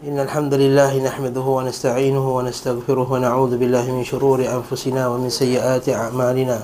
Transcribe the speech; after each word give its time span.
إن 0.00 0.18
الحمد 0.18 0.54
لله 0.54 1.04
نحمده 1.04 1.40
ونستعينه 1.40 2.36
ونستغفره 2.36 3.12
ونعوذ 3.12 3.56
بالله 3.56 3.92
من 3.92 4.04
شرور 4.04 4.40
أنفسنا 4.40 5.08
ومن 5.08 5.28
سيئات 5.28 5.88
أعمالنا. 5.88 6.62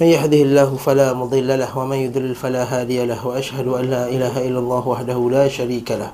من 0.00 0.06
يهده 0.06 0.42
الله 0.42 0.76
فلا 0.76 1.12
مضل 1.16 1.48
له 1.58 1.78
ومن 1.78 1.96
يضلل 1.96 2.34
فلا 2.34 2.64
هادي 2.68 3.06
له 3.06 3.26
وأشهد 3.26 3.68
أن 3.68 3.84
لا 3.84 4.08
إله 4.08 4.48
إلا 4.48 4.58
الله 4.58 4.88
وحده 4.88 5.30
لا 5.32 5.48
شريك 5.48 5.90
له 5.92 6.12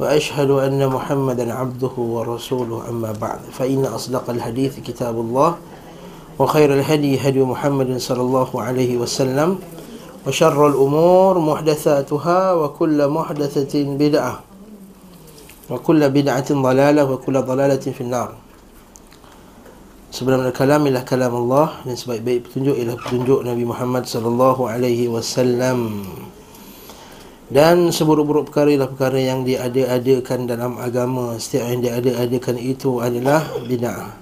وأشهد 0.00 0.50
أن 0.50 0.86
محمدا 0.86 1.54
عبده 1.54 1.96
ورسوله. 1.96 2.88
أما 2.88 3.16
بعد 3.16 3.40
فإن 3.56 3.84
أصدق 3.84 4.30
الحديث 4.30 4.80
كتاب 4.84 5.16
الله 5.16 5.56
وخير 6.38 6.74
الهدي 6.74 7.28
هدي 7.28 7.40
محمد 7.40 7.96
صلى 7.96 8.20
الله 8.20 8.50
عليه 8.62 8.96
وسلم 8.96 9.58
وشر 10.26 10.66
الأمور 10.66 11.38
محدثاتها 11.38 12.52
وكل 12.52 13.08
محدثة 13.08 13.74
بدعة. 13.96 14.45
wa 15.66 15.78
kullu 15.82 16.06
bid'atin 16.10 16.62
dalalah 16.62 17.04
wa 17.06 17.18
kullu 17.18 17.42
dalalatin 17.42 17.94
fin 17.94 18.10
nar 18.10 18.46
sebenarnya 20.16 20.48
kalam 20.56 20.80
ialah 20.88 21.04
kalam 21.04 21.32
Allah 21.44 21.76
dan 21.84 21.92
sebaik-baik 21.92 22.48
petunjuk 22.48 22.72
ialah 22.72 22.96
petunjuk 22.96 23.40
Nabi 23.44 23.64
Muhammad 23.68 24.08
sallallahu 24.08 24.64
alaihi 24.64 25.12
wasallam. 25.12 26.08
Dan 27.46 27.94
seburuk-buruk 27.94 28.50
perkara 28.50 28.72
ialah 28.72 28.90
perkara 28.90 29.20
yang 29.22 29.44
diada-adakan 29.46 30.50
dalam 30.50 30.80
agama. 30.82 31.36
Setiap 31.38 31.68
yang 31.68 31.78
diada-adakan 31.84 32.56
itu 32.58 32.98
adalah 32.98 33.44
bid'ah. 33.68 34.16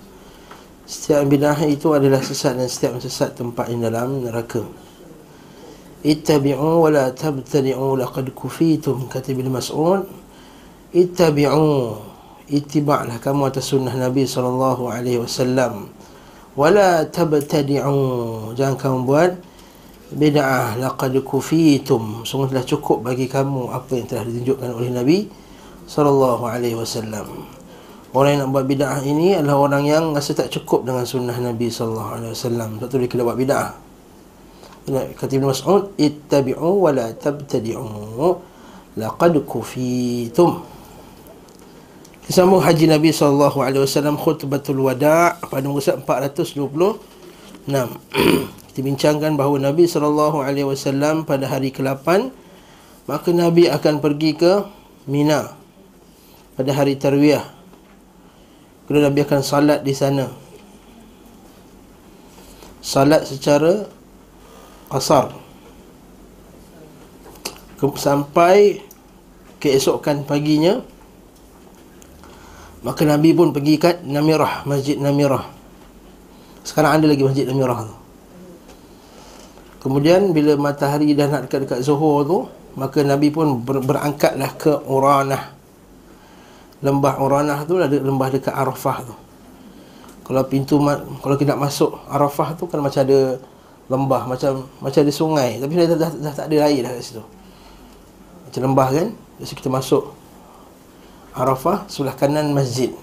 Setiap 0.84 1.24
bid'ah 1.30 1.56
itu 1.64 1.88
adalah 1.94 2.20
sesat 2.20 2.58
dan 2.58 2.68
setiap 2.68 3.00
sesat 3.00 3.32
tempat 3.38 3.70
di 3.70 3.80
dalam 3.80 4.28
neraka. 4.28 4.60
Ittabi'u 6.04 6.84
wa 6.84 6.90
la 6.92 7.08
tabtali'u 7.14 7.96
laqad 7.96 8.28
kufitum 8.36 9.08
katib 9.08 9.40
al-mas'ud 9.40 10.04
Ittabi'u 10.94 11.98
itiba'lah 12.46 13.18
kamu 13.18 13.50
atas 13.50 13.74
sunnah 13.74 13.90
Nabi 13.98 14.30
sallallahu 14.30 14.86
alaihi 14.94 15.18
wasallam. 15.18 15.90
Wala 16.54 17.02
tabtadi'u 17.10 18.54
jangan 18.54 18.78
kamu 18.78 18.98
buat 19.02 19.34
bid'ah. 20.14 20.78
Laqad 20.78 21.18
kufitum 21.26 22.22
sungguh 22.22 22.54
telah 22.54 22.62
cukup 22.62 23.02
bagi 23.10 23.26
kamu 23.26 23.74
apa 23.74 23.90
yang 23.98 24.06
telah 24.06 24.22
ditunjukkan 24.22 24.70
oleh 24.70 24.90
Nabi 24.94 25.18
sallallahu 25.90 26.46
alaihi 26.46 26.78
wasallam. 26.78 27.42
Orang 28.14 28.30
yang 28.30 28.40
nak 28.46 28.50
buat 28.54 28.66
bid'ah 28.70 29.02
ini 29.02 29.34
adalah 29.34 29.58
orang 29.66 29.90
yang 29.90 30.04
rasa 30.14 30.38
tak 30.38 30.54
cukup 30.54 30.86
dengan 30.86 31.02
sunnah 31.02 31.34
Nabi 31.34 31.74
sallallahu 31.74 32.10
alaihi 32.22 32.32
wasallam. 32.38 32.78
Sebab 32.78 32.86
tu 32.86 32.96
dia 33.02 33.10
kena 33.10 33.26
buat 33.26 33.34
bid'ah. 33.34 33.68
Kata 35.18 35.32
Ibn 35.34 35.50
Mas'ud 35.50 35.90
ittabi'u 35.98 36.70
wa 36.86 36.94
la 36.94 37.10
tabtadi'u 37.10 37.82
laqad 38.94 39.34
kufitum 39.42 40.62
Disambung 42.24 42.64
haji 42.64 42.88
Nabi 42.88 43.12
SAW 43.12 43.52
khutbatul 44.16 44.80
wada' 44.80 45.36
pada 45.44 45.68
muka 45.68 45.92
426 46.00 46.80
Kita 48.72 48.80
bincangkan 48.80 49.36
bahawa 49.36 49.60
Nabi 49.60 49.84
SAW 49.84 51.28
pada 51.28 51.44
hari 51.52 51.68
ke-8 51.68 52.32
Maka 53.04 53.28
Nabi 53.28 53.68
akan 53.68 54.00
pergi 54.00 54.40
ke 54.40 54.64
Mina 55.04 55.52
Pada 56.56 56.72
hari 56.72 56.96
Tarwiyah. 56.96 57.44
Kemudian 58.88 59.12
Nabi 59.12 59.20
akan 59.24 59.40
salat 59.44 59.80
di 59.84 59.92
sana. 59.92 60.32
Salat 62.80 63.28
secara 63.28 63.84
Qasar 64.88 65.36
Sampai 68.00 68.80
Keesokan 69.60 70.24
paginya 70.24 70.93
Maka 72.84 73.02
Nabi 73.08 73.32
pun 73.32 73.48
pergi 73.50 73.80
kat 73.80 74.04
Namirah, 74.04 74.68
Masjid 74.68 75.00
Namirah. 75.00 75.48
Sekarang 76.60 77.00
ada 77.00 77.08
lagi 77.08 77.24
Masjid 77.24 77.48
Namirah 77.48 77.80
tu. 77.88 77.96
Kemudian 79.84 80.32
bila 80.36 80.56
matahari 80.60 81.16
dah 81.16 81.28
nak 81.28 81.48
dekat-dekat 81.48 81.80
Zuhur 81.80 82.24
tu, 82.28 82.38
maka 82.76 83.00
Nabi 83.00 83.32
pun 83.32 83.64
ber- 83.64 83.84
berangkatlah 83.84 84.52
ke 84.60 84.72
Uranah. 84.84 85.52
Lembah 86.84 87.20
Uranah 87.20 87.64
tu 87.64 87.80
ada 87.80 87.92
lembah 87.92 88.28
dekat 88.28 88.52
Arafah 88.52 88.98
tu. 89.08 89.14
Kalau 90.24 90.40
pintu 90.48 90.80
kalau 91.20 91.36
kita 91.36 91.56
nak 91.56 91.68
masuk 91.68 92.00
Arafah 92.08 92.56
tu 92.56 92.64
kan 92.64 92.80
macam 92.80 93.00
ada 93.04 93.36
lembah 93.92 94.24
macam 94.24 94.64
macam 94.80 95.00
ada 95.04 95.12
sungai 95.12 95.60
tapi 95.60 95.76
dah, 95.76 95.86
dah, 95.92 95.98
dah, 96.00 96.10
dah 96.16 96.32
tak 96.32 96.48
ada 96.48 96.56
air 96.64 96.80
dah 96.80 96.92
kat 96.96 97.04
situ. 97.04 97.24
Macam 98.48 98.60
lembah 98.72 98.88
kan? 98.88 99.06
Jadi 99.40 99.52
kita 99.52 99.68
masuk 99.68 100.23
Arafah 101.34 101.90
sebelah 101.90 102.14
kanan 102.14 102.54
masjid. 102.54 102.94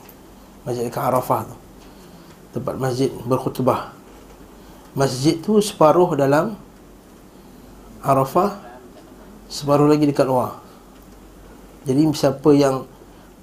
Masjid 0.63 0.87
dekat 0.87 1.03
Arafah 1.03 1.51
tu. 1.51 1.55
Tempat 2.55 2.75
masjid 2.79 3.11
berkhutbah. 3.27 3.91
Masjid 4.95 5.39
tu 5.39 5.59
separuh 5.59 6.15
dalam 6.19 6.55
Arafah 8.03 8.59
Separuh 9.51 9.87
lagi 9.87 10.07
dekat 10.07 10.27
luar. 10.27 10.63
Jadi 11.83 12.07
siapa 12.15 12.49
yang 12.55 12.87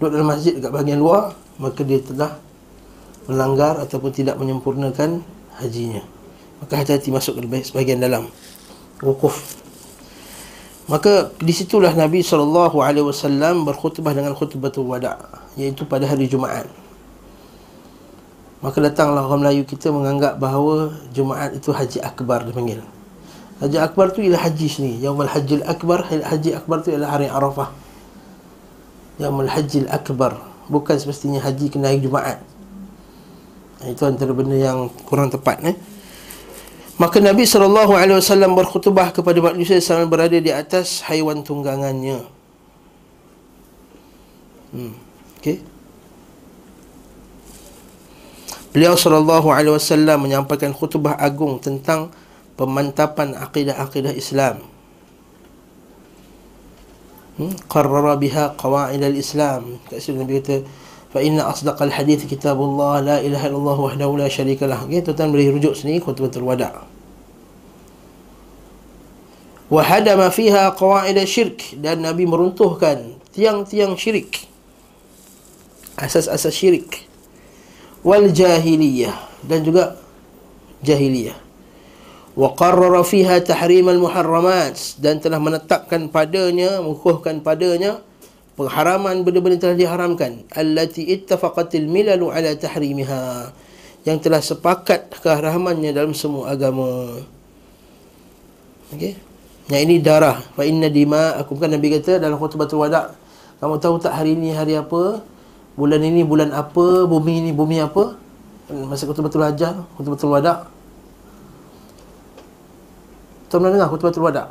Duduk 0.01 0.15
dalam 0.17 0.29
masjid 0.33 0.57
dekat 0.57 0.73
bahagian 0.73 1.01
luar 1.01 1.37
Maka 1.61 1.85
dia 1.85 2.01
telah 2.01 2.41
Melanggar 3.29 3.77
ataupun 3.85 4.09
tidak 4.09 4.41
menyempurnakan 4.41 5.21
Hajinya. 5.59 6.07
Maka 6.63 6.79
hati-hati 6.79 7.11
masuk 7.11 7.39
ke 7.39 7.43
bahagian 7.75 7.99
dalam. 7.99 8.31
Wukuf 9.03 9.58
Maka 10.89 11.37
di 11.37 11.53
situlah 11.53 11.93
Nabi 11.93 12.25
SAW 12.25 12.73
berkhutbah 13.69 14.17
dengan 14.17 14.33
khutbatul 14.33 14.89
wada' 14.89 15.21
Iaitu 15.61 15.85
pada 15.85 16.09
hari 16.09 16.25
Jumaat. 16.33 16.65
Maka 18.65 18.79
datanglah 18.81 19.29
orang 19.29 19.45
Melayu 19.45 19.63
kita 19.69 19.93
menganggap 19.93 20.41
bahawa 20.41 20.97
Jumaat 21.13 21.55
itu 21.55 21.71
Haji 21.71 22.01
Akbar 22.01 22.49
dipanggil. 22.49 22.81
Haji 23.61 23.79
Akbar 23.79 24.15
tu 24.15 24.23
ialah 24.23 24.39
haji 24.39 24.67
sendiri 24.71 25.03
Yaumul 25.03 25.27
Haji 25.27 25.67
Akbar 25.67 26.07
Haji 26.07 26.51
Akbar 26.55 26.79
tu 26.81 26.95
ialah 26.95 27.11
hari 27.11 27.29
Arafah. 27.29 27.69
Yaumul 29.21 29.51
Haji 29.51 29.87
Akbar 29.93 30.41
Bukan 30.69 30.97
semestinya 31.01 31.41
haji 31.41 31.69
kena 31.73 31.93
hari 31.93 32.01
Jumaat. 32.01 32.41
Itu 33.85 34.09
antara 34.09 34.33
benda 34.33 34.57
yang 34.57 34.89
kurang 35.07 35.31
tepat 35.31 35.65
eh? 35.65 35.77
Maka 36.99 37.23
Nabi 37.23 37.47
SAW 37.47 38.59
berkhutbah 38.59 39.15
kepada 39.15 39.39
manusia 39.39 39.79
sambil 39.79 40.11
berada 40.11 40.35
di 40.35 40.51
atas 40.51 41.07
haiwan 41.07 41.47
tunggangannya. 41.47 42.27
Hmm. 44.75 44.99
Okay. 45.39 45.63
Beliau 48.75 48.99
SAW 48.99 50.19
menyampaikan 50.19 50.75
khutbah 50.75 51.15
agung 51.15 51.63
tentang 51.63 52.11
pemantapan 52.59 53.39
akidah-akidah 53.39 54.13
Islam. 54.19 54.67
Hmm. 57.39 57.55
Qarrara 57.71 58.19
biha 58.19 58.59
qawaid 58.59 58.99
al-Islam. 58.99 59.79
Kat 59.87 60.03
sini 60.03 60.27
Nabi 60.27 60.43
kata, 60.43 60.67
fa 61.09 61.25
inna 61.25 61.49
asdaqal 61.49 61.89
hadith 61.89 62.29
kitabullah 62.29 63.01
la 63.01 63.17
ilaha 63.25 63.49
illallah 63.49 63.79
wahdahu 63.79 64.21
la 64.21 64.29
syarika 64.29 64.69
lah. 64.69 64.85
Okay, 64.85 65.01
tuan 65.01 65.33
boleh 65.33 65.49
rujuk 65.49 65.73
sini 65.73 66.01
khutbatul 66.01 66.45
wada. 66.45 66.85
Wa 69.69 69.85
hadama 69.85 70.33
fiha 70.33 70.73
qawaid 70.73 71.17
syirk 71.29 71.77
dan 71.77 72.01
nabi 72.01 72.25
meruntuhkan 72.25 73.21
tiang-tiang 73.37 73.97
syirik. 74.01 74.49
Asas-asas 76.01 76.57
syirik. 76.57 77.05
Wal 78.01 78.33
jahiliyah 78.33 79.13
dan 79.45 79.67
juga 79.67 80.01
jahiliyah. 80.81 81.37
Wa 82.39 82.55
qarrara 82.55 83.03
fiha 83.05 83.43
tahrim 83.45 83.91
al 83.93 84.01
muharramat 84.01 84.97
dan 85.03 85.21
telah 85.21 85.43
menetapkan 85.43 86.07
padanya 86.09 86.81
mengukuhkan 86.81 87.43
padanya 87.43 88.01
pengharaman 88.59 89.23
benda-benda 89.23 89.63
telah 89.63 89.79
diharamkan. 89.79 90.43
Allati 90.51 91.07
ittafaqatil 91.07 91.87
milalu 91.87 92.35
ala 92.35 92.51
tahrimiha 92.59 93.55
yang 94.03 94.19
telah 94.19 94.43
sepakat 94.43 95.15
keharamannya 95.23 95.95
dalam 95.95 96.11
semua 96.11 96.51
agama. 96.51 97.23
Okey? 98.91 99.15
Yang 99.71 99.83
ini 99.87 99.97
darah. 100.03 100.43
Fa 100.59 100.67
inna 100.67 100.91
dima 100.91 101.39
aku 101.39 101.55
kan 101.55 101.71
nabi 101.71 101.95
kata 101.95 102.19
dalam 102.19 102.35
khutbatul 102.35 102.83
wada 102.83 103.15
kamu 103.63 103.79
tahu 103.79 103.99
tak 104.03 104.15
hari 104.19 104.35
ini 104.35 104.55
hari 104.55 104.75
apa? 104.75 105.23
Bulan 105.79 106.03
ini 106.03 106.27
bulan 106.27 106.51
apa? 106.51 107.07
Bumi 107.07 107.47
ini 107.47 107.51
bumi 107.55 107.79
apa? 107.79 108.19
Masa 108.91 109.07
khutbatul 109.07 109.47
hajah 109.47 109.87
khutbatul 109.95 110.35
wada. 110.35 110.67
Tuan 113.47 113.63
pernah 113.63 113.75
dengar 113.79 113.89
khutbatul 113.95 114.27
wada? 114.27 114.51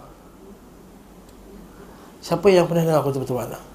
Siapa 2.23 2.47
yang 2.47 2.67
pernah 2.71 2.87
dengar 2.87 3.03
khutbatul 3.03 3.35
wada? 3.39 3.66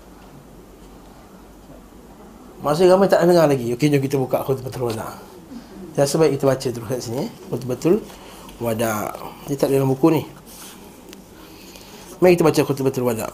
Masih 2.63 2.87
ramai 2.87 3.11
tak 3.11 3.27
dengar 3.27 3.51
lagi. 3.51 3.75
Okey, 3.75 3.91
jom 3.91 3.99
kita 3.99 4.17
buka 4.23 4.47
khutbah 4.47 4.71
betul 4.71 4.95
lah. 4.95 4.95
wada. 4.95 5.09
Ya 5.99 6.07
sebab 6.07 6.31
kita 6.31 6.47
baca 6.47 6.69
terus 6.71 6.87
kat 6.87 7.01
sini 7.03 7.27
eh. 7.27 7.31
betul 7.67 7.99
wada. 8.63 9.11
Dia 9.51 9.59
tak 9.59 9.75
dalam 9.75 9.91
buku 9.91 10.15
ni. 10.15 10.23
Mari 12.23 12.39
kita 12.39 12.47
baca 12.47 12.61
khutbah 12.63 12.87
betul 12.87 13.03
wada. 13.03 13.27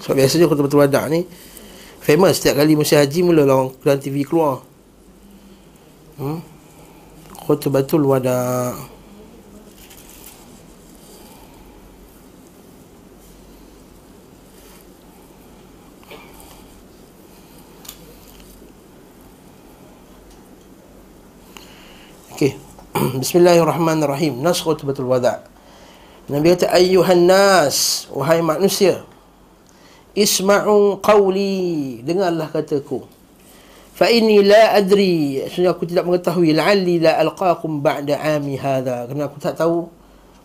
so, 0.00 0.16
biasanya 0.16 0.48
khutbah 0.48 0.64
betul 0.64 0.80
wada 0.80 1.04
ni 1.12 1.28
famous 2.00 2.40
setiap 2.40 2.64
kali 2.64 2.72
musim 2.72 2.96
haji 2.96 3.20
mula 3.20 3.44
orang 3.44 4.00
TV 4.00 4.24
keluar. 4.24 4.64
Hmm. 6.16 6.40
Khutbah 7.44 7.84
betul 7.84 8.08
wada. 8.08 8.72
Bismillahirrahmanirrahim. 23.22 24.42
Nas 24.42 24.58
khutbatul 24.58 25.06
wada'. 25.06 25.46
Nabi 26.26 26.52
kata 26.54 26.74
ayyuhan 26.74 27.30
nas, 27.30 28.08
wahai 28.10 28.42
manusia. 28.42 29.06
Isma'u 30.18 30.98
qawli, 30.98 32.02
dengarlah 32.02 32.50
kataku. 32.50 33.06
Fa 33.94 34.10
inni 34.10 34.42
la 34.42 34.78
adri, 34.78 35.42
sebenarnya 35.46 35.70
aku 35.74 35.84
tidak 35.86 36.04
mengetahui 36.06 36.50
la'alli 36.54 36.98
la 37.02 37.22
alqakum 37.22 37.78
ba'da 37.82 38.18
'ami 38.18 38.58
hadha. 38.58 39.06
Kerana 39.06 39.30
aku 39.30 39.38
tak 39.38 39.54
tahu 39.58 39.86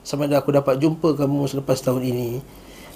sama 0.06 0.30
ada 0.30 0.42
aku 0.42 0.54
dapat 0.54 0.78
jumpa 0.78 1.18
kamu 1.18 1.50
selepas 1.50 1.82
tahun 1.82 2.06
ini. 2.06 2.30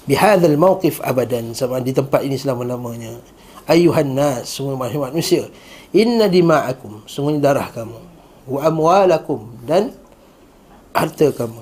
Bi 0.06 0.14
hadzal 0.14 0.54
mawqif 0.54 1.02
abadan, 1.02 1.58
sama 1.58 1.82
di 1.82 1.98
tempat 1.98 2.24
ini 2.24 2.38
selama-lamanya. 2.38 3.20
Ayyuhan 3.68 4.14
nas, 4.14 4.54
semua 4.54 4.78
manusia. 4.78 5.50
Inna 5.98 6.30
dima'akum, 6.30 7.10
sungguhnya 7.10 7.52
darah 7.52 7.68
kamu 7.74 8.07
wa 8.48 8.60
amwalakum 8.64 9.52
dan 9.68 9.92
harta 10.96 11.30
kamu. 11.36 11.62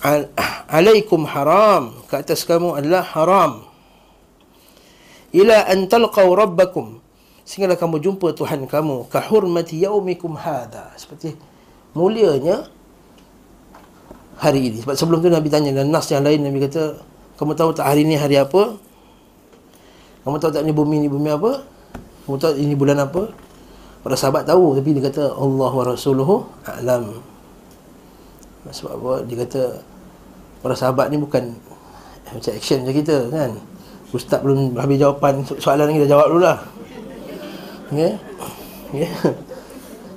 Al- 0.00 0.32
alaikum 0.66 1.28
haram. 1.28 1.92
Ke 2.08 2.24
atas 2.24 2.42
kamu 2.48 2.80
adalah 2.80 3.04
haram. 3.14 3.68
Ila 5.36 5.68
an 5.68 5.86
talqaw 5.86 6.26
rabbakum. 6.32 7.04
Sehinggalah 7.46 7.78
kamu 7.78 8.02
jumpa 8.02 8.32
Tuhan 8.34 8.66
kamu. 8.66 9.06
Ka 9.12 9.22
hurmati 9.22 9.78
yaumikum 9.78 10.34
hadha. 10.34 10.90
Seperti 10.98 11.36
mulianya 11.94 12.66
hari 14.40 14.72
ini. 14.72 14.82
Sebab 14.82 14.96
sebelum 14.96 15.18
tu 15.22 15.30
Nabi 15.30 15.48
tanya 15.52 15.70
dan 15.76 15.92
nas 15.92 16.08
yang 16.10 16.24
lain 16.26 16.42
Nabi 16.42 16.64
kata 16.66 17.00
kamu 17.36 17.52
tahu 17.54 17.70
tak 17.76 17.86
hari 17.92 18.02
ini 18.08 18.16
hari 18.16 18.40
apa? 18.40 18.76
Kamu 20.26 20.36
tahu 20.42 20.50
tak 20.50 20.66
ni 20.66 20.74
bumi 20.74 21.06
ni 21.06 21.08
bumi 21.08 21.30
apa? 21.30 21.62
Kamu 22.26 22.36
tahu 22.40 22.52
ini 22.58 22.74
bulan 22.74 22.98
apa 22.98 23.45
Para 24.06 24.14
sahabat 24.14 24.46
tahu 24.46 24.78
tapi 24.78 24.94
dia 24.94 25.10
kata 25.10 25.34
Allah 25.34 25.72
wa 25.74 25.82
rasuluhu 25.82 26.46
a'lam. 26.62 27.18
Sebab 28.70 29.02
apa? 29.02 29.12
Dia 29.26 29.42
kata 29.42 29.82
para 30.62 30.78
sahabat 30.78 31.10
ni 31.10 31.18
bukan 31.18 31.50
macam 32.30 32.52
action 32.54 32.86
macam 32.86 32.94
kita 33.02 33.26
kan. 33.34 33.50
Ustaz 34.14 34.46
belum 34.46 34.78
habis 34.78 35.02
jawapan 35.02 35.42
soalan 35.58 35.90
ni 35.90 36.06
dah 36.06 36.10
jawab 36.14 36.30
dulu 36.30 36.46
lah. 36.46 36.62
Ya. 37.90 38.14
Ya. 38.94 39.10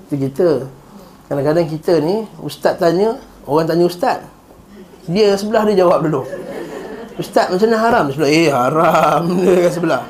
Itu 0.06 0.22
kita. 0.22 0.70
Kadang-kadang 1.26 1.66
kita 1.66 1.98
ni 1.98 2.30
ustaz 2.46 2.78
tanya, 2.78 3.18
orang 3.50 3.66
tanya 3.66 3.90
ustaz. 3.90 4.22
Dia 5.10 5.34
sebelah 5.34 5.66
dia 5.66 5.82
jawab 5.82 6.06
dulu. 6.06 6.22
Ustaz 7.18 7.50
macam 7.50 7.66
mana 7.66 7.82
haram? 7.82 8.06
Sebelah, 8.14 8.30
eh 8.30 8.54
haram 8.54 9.24
dia 9.42 9.74
sebelah. 9.74 10.06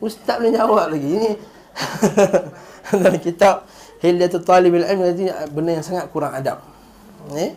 Ustaz 0.00 0.40
boleh 0.40 0.56
jawab 0.56 0.88
lagi. 0.88 1.08
Ini 1.20 1.30
dalam 3.02 3.20
kitab 3.22 3.66
Hilyatul 4.00 4.42
Talib 4.42 4.72
Ilm 4.74 4.98
nanti 4.98 5.28
benda 5.52 5.70
yang 5.76 5.84
sangat 5.84 6.08
kurang 6.08 6.32
adab. 6.32 6.64
Eh? 7.36 7.52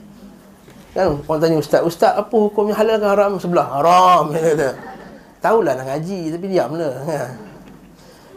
Kan 0.93 1.25
orang 1.25 1.39
tanya 1.41 1.57
ustaz, 1.57 1.81
ustaz 1.81 2.13
apa 2.13 2.35
hukumnya 2.35 2.77
halal 2.77 3.01
ke 3.01 3.07
haram 3.07 3.31
sebelah? 3.41 3.65
Haram 3.65 4.29
dia 4.33 4.53
kata. 4.53 4.69
Tahulah 5.41 5.73
nak 5.75 5.85
ngaji 5.89 6.19
tapi 6.35 6.45
diam 6.47 6.71
lah. 6.77 6.93
Kan? 7.07 7.31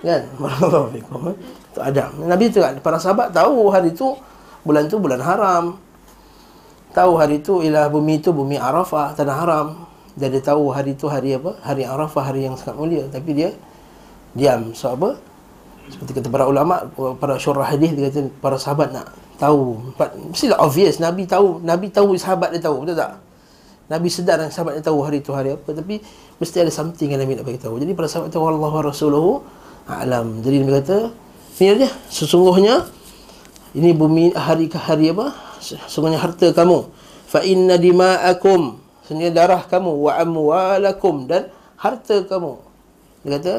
Kan? 0.06 0.22
Barakallahu 0.38 1.34
Itu 1.72 1.81
adab. 1.82 2.10
Nabi 2.20 2.44
tu 2.52 2.60
para 2.81 2.99
sahabat 3.00 3.32
tahu 3.34 3.69
hari 3.69 3.90
tu 3.92 4.14
bulan 4.62 4.87
tu 4.87 4.96
bulan 5.02 5.20
haram. 5.20 5.64
Tahu 6.96 7.12
hari 7.20 7.44
tu 7.44 7.60
ialah 7.60 7.92
bumi 7.92 8.25
tu 8.25 8.32
bumi 8.32 8.56
Arafah, 8.56 9.12
tanah 9.12 9.37
haram. 9.37 9.66
Dan 10.16 10.32
dia 10.32 10.40
tahu 10.40 10.72
hari 10.72 10.96
tu 10.96 11.12
hari 11.12 11.37
apa? 11.37 11.60
Hari 11.60 11.84
Arafah, 11.84 12.32
hari 12.32 12.49
yang 12.49 12.56
sangat 12.56 12.81
mulia. 12.81 13.04
Tapi 13.12 13.31
dia 13.37 13.52
diam. 14.32 14.72
So 14.72 14.96
apa? 14.96 15.20
Seperti 15.86 16.18
kata 16.18 16.28
para 16.28 16.44
ulama, 16.50 16.90
para 17.20 17.38
syurah 17.38 17.70
hadis 17.70 17.94
dia 17.94 18.10
kata 18.10 18.26
para 18.42 18.58
sahabat 18.58 18.90
nak 18.90 19.06
tahu. 19.38 19.78
Mestilah 20.32 20.58
obvious 20.58 20.98
Nabi 20.98 21.28
tahu, 21.28 21.62
Nabi 21.62 21.92
tahu 21.94 22.16
sahabat 22.18 22.50
dia 22.50 22.60
tahu, 22.64 22.82
betul 22.82 22.98
tak? 22.98 23.22
Nabi 23.86 24.10
sedar 24.10 24.42
dan 24.42 24.50
sahabat 24.50 24.82
dia 24.82 24.82
tahu 24.82 24.98
hari 25.06 25.22
itu 25.22 25.30
hari 25.30 25.54
apa 25.54 25.70
tapi 25.70 26.02
mesti 26.42 26.58
ada 26.58 26.74
something 26.74 27.06
yang 27.06 27.22
Nabi 27.22 27.38
nak 27.38 27.46
bagi 27.46 27.62
tahu. 27.62 27.78
Jadi 27.78 27.94
para 27.94 28.10
sahabat 28.10 28.34
tahu 28.34 28.50
Allah 28.50 28.74
rasuluhu 28.82 29.46
alam. 29.86 30.42
Jadi 30.42 30.66
Nabi 30.66 30.72
kata, 30.82 31.14
ini 31.62 31.86
dia 31.86 31.90
sesungguhnya 32.10 32.82
ini 33.78 33.94
bumi 33.94 34.34
hari 34.34 34.66
ke 34.66 34.74
hari 34.74 35.14
apa? 35.14 35.30
Sesungguhnya 35.62 36.18
harta 36.18 36.50
kamu. 36.50 36.90
Fa 37.30 37.46
inna 37.46 37.78
dima'akum. 37.78 38.82
Sesungguhnya 39.06 39.30
darah 39.30 39.62
kamu 39.62 39.94
wa 39.94 40.18
amwalakum 40.18 41.30
dan 41.30 41.54
harta 41.78 42.26
kamu. 42.26 42.58
Dia 43.22 43.38
kata 43.38 43.54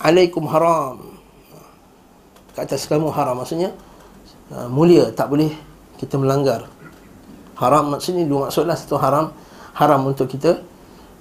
alaikum 0.00 0.46
haram. 0.50 1.14
Ke 2.54 2.66
atas 2.66 2.86
kamu 2.86 3.10
haram. 3.10 3.42
Maksudnya 3.42 3.74
uh, 4.50 4.70
mulia 4.70 5.10
tak 5.10 5.30
boleh 5.30 5.50
kita 5.98 6.18
melanggar. 6.18 6.70
Haram 7.54 7.94
maksudnya 7.94 8.26
dua 8.26 8.50
maksudlah 8.50 8.74
satu 8.78 8.98
haram. 8.98 9.30
Haram 9.74 10.06
untuk 10.06 10.30
kita 10.30 10.62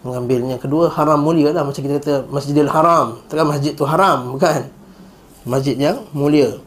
mengambilnya. 0.06 0.62
Kedua 0.62 0.94
haram 0.94 1.22
mulia 1.22 1.50
lah. 1.54 1.66
Macam 1.66 1.82
kita 1.82 1.98
kata 2.02 2.16
masjidil 2.30 2.70
haram. 2.70 3.22
Takkan 3.30 3.50
masjid 3.50 3.74
tu 3.74 3.86
haram 3.86 4.38
bukan? 4.38 4.70
Masjid 5.44 5.76
yang 5.76 6.06
mulia. 6.14 6.58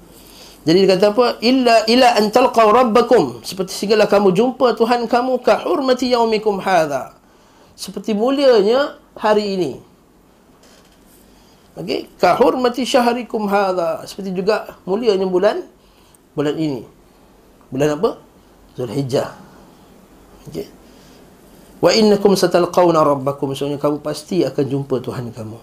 Jadi 0.66 0.82
dia 0.82 0.98
kata 0.98 1.14
apa? 1.14 1.26
Illa 1.46 1.86
ila 1.86 2.08
an 2.18 2.26
talqaw 2.34 2.74
rabbakum. 2.74 3.38
Seperti 3.46 3.70
segala 3.70 4.10
kamu 4.10 4.34
jumpa 4.34 4.74
Tuhan 4.74 5.06
kamu 5.06 5.38
ka 5.38 5.62
hurmati 5.62 6.10
yaumikum 6.10 6.58
hadha. 6.58 7.14
Seperti 7.78 8.18
mulianya 8.18 8.98
hari 9.14 9.54
ini 9.54 9.72
Okey, 11.76 12.08
ka 12.16 12.40
hurmati 12.40 12.88
syahrikum 12.88 13.44
hadha. 13.52 14.00
Seperti 14.08 14.32
juga 14.32 14.80
mulianya 14.88 15.28
bulan 15.28 15.60
bulan 16.32 16.56
ini. 16.56 16.88
Bulan 17.68 18.00
apa? 18.00 18.16
Zulhijjah. 18.80 19.36
Okey. 20.48 20.66
Wa 21.84 21.92
innakum 21.92 22.32
satalqawna 22.32 23.04
rabbakum. 23.04 23.52
Sebenarnya 23.52 23.80
kamu 23.80 24.00
pasti 24.00 24.40
akan 24.40 24.64
jumpa 24.64 25.04
Tuhan 25.04 25.28
kamu. 25.36 25.58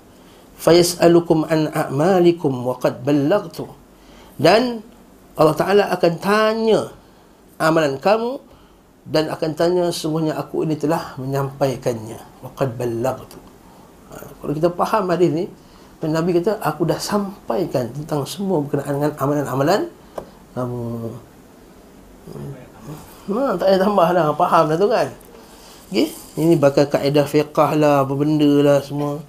Fayas'alukum 0.53 1.49
an 1.49 1.73
a'malikum 1.73 2.61
wa 2.61 2.77
qad 2.77 3.01
ballaghtu. 3.01 3.65
Dan 4.37 4.85
Allah 5.33 5.55
Taala 5.57 5.83
akan 5.89 6.13
tanya 6.21 6.93
amalan 7.57 7.97
kamu 7.97 8.37
dan 9.09 9.33
akan 9.33 9.51
tanya 9.57 9.89
sungguhnya 9.89 10.37
aku 10.37 10.61
ini 10.61 10.77
telah 10.77 11.17
menyampaikannya. 11.17 12.45
Wa 12.45 12.53
qad 12.53 12.77
ballaghtu. 12.77 13.41
Ha, 14.13 14.29
kalau 14.39 14.53
kita 14.53 14.69
faham 14.77 15.09
hadis 15.09 15.33
ni, 15.33 15.45
dan 16.03 16.19
Nabi 16.19 16.35
kata, 16.35 16.59
aku 16.59 16.83
dah 16.83 16.99
sampaikan 16.99 17.87
tentang 17.95 18.27
semua 18.27 18.59
berkenaan 18.59 18.99
dengan 18.99 19.11
amalan-amalan 19.15 19.81
kamu. 20.51 20.83
Hmm, 23.31 23.55
tak 23.55 23.71
payah 23.71 23.79
tambah 23.79 24.07
lah. 24.11 24.35
Faham 24.35 24.63
dah 24.67 24.75
tu 24.75 24.91
kan? 24.91 25.07
Okay? 25.87 26.11
Ini 26.35 26.59
bakal 26.59 26.91
kaedah 26.91 27.23
fiqah 27.23 27.79
lah, 27.79 28.03
apa 28.03 28.11
benda 28.19 28.51
lah 28.59 28.83
semua. 28.83 29.23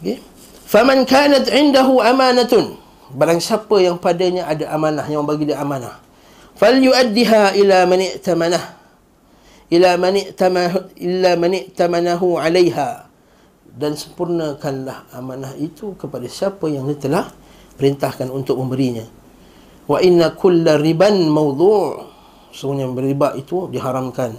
Okay? 0.00 0.24
Faman 0.64 1.04
kanat 1.04 1.52
indahu 1.52 2.00
amanatun. 2.00 2.80
Barang 3.12 3.44
siapa 3.44 3.76
yang 3.84 4.00
padanya 4.00 4.48
ada 4.48 4.72
amanah, 4.72 5.04
yang 5.04 5.28
bagi 5.28 5.52
dia 5.52 5.60
amanah. 5.60 6.00
Fal 6.56 6.80
yuaddiha 6.80 7.60
ila 7.60 7.84
man 7.84 8.00
i'tamanah. 8.00 8.64
Ila 9.68 10.00
man 10.00 10.16
i'tamanah, 10.16 10.88
ila 10.96 11.30
man 11.36 11.52
i'tamanahu 11.60 12.40
'alayha 12.40 13.03
dan 13.74 13.96
sempurnakanlah 13.98 15.10
amanah 15.16 15.56
itu 15.56 15.96
kepada 15.98 16.28
siapa 16.28 16.68
yang 16.70 16.86
telah 17.00 17.32
perintahkan 17.74 18.30
untuk 18.30 18.60
memberinya. 18.60 19.04
Wa 19.84 19.98
inna 20.00 20.32
kulla 20.32 20.78
riban 20.78 21.26
mawdu' 21.28 22.14
Sungguhnya 22.54 22.86
beriba 22.86 23.34
itu 23.34 23.66
diharamkan. 23.66 24.30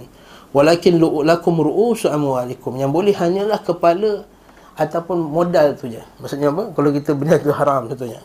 Walakin 0.56 0.96
lakum 1.28 1.60
ru'usu 1.60 2.08
amwalikum. 2.08 2.80
Yang 2.80 2.90
boleh 2.96 3.12
hanyalah 3.12 3.60
kepala 3.60 4.24
ataupun 4.72 5.20
modal 5.20 5.76
tu 5.76 5.92
je. 5.92 6.00
Maksudnya 6.16 6.48
apa? 6.48 6.72
Kalau 6.72 6.88
kita 6.96 7.12
berniaga 7.12 7.52
haram 7.52 7.92
contohnya. 7.92 8.24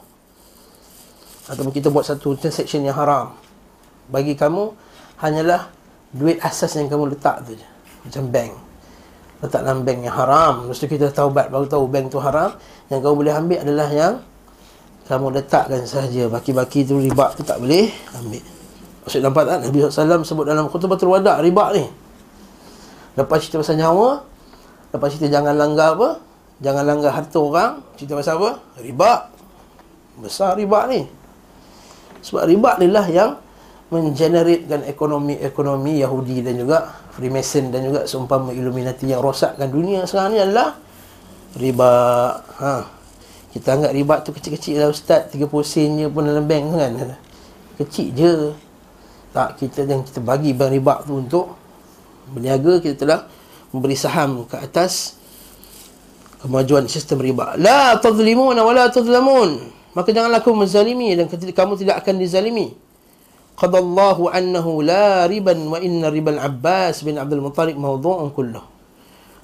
Ataupun 1.51 1.75
kita 1.75 1.91
buat 1.91 2.07
satu 2.07 2.39
transaction 2.39 2.87
yang 2.87 2.95
haram. 2.95 3.35
Bagi 4.07 4.31
kamu 4.39 4.71
hanyalah 5.19 5.67
duit 6.15 6.39
asas 6.39 6.71
yang 6.79 6.87
kamu 6.87 7.11
letak 7.11 7.43
tu 7.43 7.59
je. 7.59 7.67
Macam 8.07 8.31
bank 8.31 8.70
letak 9.41 9.61
dalam 9.65 9.81
bank 9.81 9.99
yang 10.05 10.15
haram 10.15 10.69
tu 10.69 10.85
kita 10.85 11.09
taubat 11.09 11.49
baru 11.49 11.65
tahu 11.65 11.89
bank 11.89 12.13
tu 12.13 12.21
haram 12.21 12.53
Yang 12.93 12.99
kau 13.01 13.17
boleh 13.17 13.33
ambil 13.33 13.59
adalah 13.65 13.89
yang 13.89 14.13
Kamu 15.09 15.33
letakkan 15.33 15.81
sahaja 15.83 16.29
Baki-baki 16.29 16.85
tu 16.85 17.01
riba 17.01 17.33
tu 17.33 17.41
tak 17.41 17.57
boleh 17.57 17.89
ambil 18.21 18.43
Maksud 19.01 19.19
nampak 19.25 19.43
tak 19.49 19.57
Nabi 19.65 19.77
SAW 19.81 20.21
sebut 20.21 20.45
dalam 20.45 20.69
khutbatul 20.69 21.09
wadak 21.17 21.41
riba 21.41 21.73
ni 21.73 21.85
Lepas 23.17 23.41
cerita 23.41 23.65
pasal 23.65 23.81
nyawa 23.81 24.21
Lepas 24.93 25.07
cerita 25.17 25.27
jangan 25.33 25.57
langgar 25.57 25.97
apa 25.97 26.31
Jangan 26.61 26.83
langgar 26.85 27.11
harta 27.17 27.41
orang. 27.41 27.71
Cerita 27.97 28.13
pasal 28.13 28.37
apa? 28.37 28.51
Riba. 28.77 29.11
Besar 30.21 30.53
riba 30.53 30.85
ni. 30.85 31.09
Sebab 32.21 32.45
riba 32.45 32.77
ni 32.77 32.87
lah 32.93 33.09
yang 33.09 33.33
mengeneratekan 33.89 34.85
ekonomi-ekonomi 34.85 35.99
Yahudi 36.05 36.45
dan 36.45 36.53
juga 36.61 37.00
Freemason 37.11 37.75
dan 37.75 37.83
juga 37.83 38.07
seumpama 38.07 38.55
Illuminati 38.55 39.03
yang 39.03 39.19
rosakkan 39.19 39.67
dunia 39.67 40.07
sekarang 40.07 40.31
ni 40.31 40.39
adalah 40.39 40.79
riba. 41.59 41.91
Ha. 42.39 42.73
Kita 43.51 43.67
anggap 43.75 43.91
riba 43.91 44.15
tu 44.23 44.31
kecil-kecil 44.31 44.79
lah 44.79 44.89
Ustaz. 44.89 45.27
30 45.35 45.43
sen 45.67 45.99
je 45.99 46.07
pun 46.07 46.23
dalam 46.23 46.47
bank 46.47 46.65
kan. 46.71 46.91
Kecil 47.83 48.07
je. 48.15 48.33
Tak 49.31 49.59
kita 49.59 49.83
yang 49.83 50.07
kita 50.07 50.23
bagi 50.23 50.55
bank 50.55 50.71
riba 50.71 50.93
tu 51.03 51.19
untuk 51.19 51.55
Berniaga 52.31 52.79
kita 52.79 52.95
telah 53.03 53.27
Memberi 53.75 53.95
saham 53.95 54.47
ke 54.47 54.55
atas 54.59 55.19
Kemajuan 56.39 56.87
sistem 56.87 57.19
riba. 57.19 57.59
La 57.59 57.99
tazlimun 57.99 58.55
wa 58.55 58.71
la 58.71 58.87
tazlamun. 58.87 59.61
Maka 59.91 60.15
janganlah 60.15 60.39
kamu 60.39 60.63
menzalimi 60.63 61.13
Dan 61.15 61.27
kamu 61.31 61.73
tidak 61.75 62.01
akan 62.03 62.15
dizalimi 62.17 62.80
Qadallahu 63.59 64.31
annahu 64.31 64.81
la 64.81 65.27
riban 65.27 65.59
Wa 65.69 65.77
inna 65.79 66.07
riban 66.09 66.39
Abbas 66.39 67.03
bin 67.05 67.19
Abdul 67.19 67.43
Muttalib 67.43 67.77
Mawdu'un 67.77 68.31
kulluh. 68.31 68.63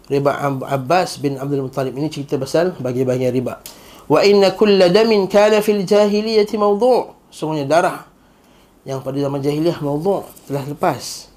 Riba 0.07 0.39
Abbas 0.67 1.19
bin 1.19 1.35
Abdul 1.35 1.67
Muttalib 1.67 1.93
Ini 1.95 2.07
cerita 2.07 2.39
pasal 2.39 2.73
bagi-bagian 2.79 3.31
riba. 3.35 3.59
Wa 4.07 4.23
inna 4.23 4.55
kulla 4.55 4.87
damin 4.87 5.27
kana 5.27 5.59
fil 5.59 5.83
jahiliyati 5.83 6.55
mawdu' 6.55 7.11
Semuanya 7.27 7.67
darah 7.67 8.07
yang 8.87 9.03
pada 9.03 9.19
zaman 9.19 9.43
jahiliyah 9.43 9.83
mawdu' 9.83 10.23
telah 10.47 10.63
lepas. 10.63 11.27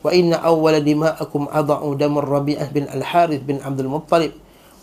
Wa 0.00 0.08
inna 0.16 0.40
awwala 0.40 0.80
dima'akum 0.80 1.52
adha'u 1.52 1.92
damar 2.00 2.24
Rabi'ah 2.24 2.72
bin 2.72 2.88
Al-Harith 2.88 3.44
bin 3.44 3.60
Abdul 3.60 3.92
Muttalib. 3.92 4.32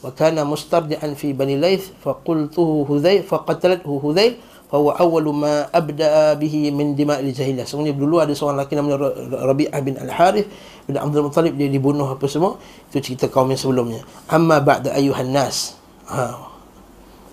Wa 0.05 0.13
kana 0.13 0.45
mustardi'an 0.45 1.17
fi 1.17 1.33
Bani 1.33 1.57
Laith 1.57 1.97
fa 2.05 2.13
qultuhu 2.13 2.85
Hudzail 2.85 3.25
fa 3.25 3.41
qatalathu 3.41 3.97
Hudzail 3.97 4.37
fa 4.65 4.75
huwa 4.81 4.97
awwalu 4.97 5.31
ma 5.31 5.53
abda'a 5.69 6.35
bihi 6.35 6.73
min 6.73 6.97
dima'il 6.97 7.29
jahiliyah. 7.31 7.65
Semuanya 7.69 7.93
dulu 7.93 8.21
ada 8.21 8.33
seorang 8.33 8.61
lelaki 8.61 8.73
namanya 8.73 8.97
Rabi'ah 9.45 9.79
bin 9.85 9.95
Al-Harith 10.01 10.49
bin 10.89 10.95
Abdul 10.97 11.29
Muttalib 11.29 11.53
dia 11.57 11.69
dibunuh 11.69 12.09
apa 12.09 12.25
semua. 12.25 12.57
Itu 12.89 13.01
cerita 13.01 13.29
kaum 13.29 13.49
yang 13.49 13.61
sebelumnya. 13.61 14.01
Amma 14.29 14.61
ba'da 14.61 14.93
ayuhan 14.93 15.29
nas. 15.33 15.77
Ha, 16.05 16.55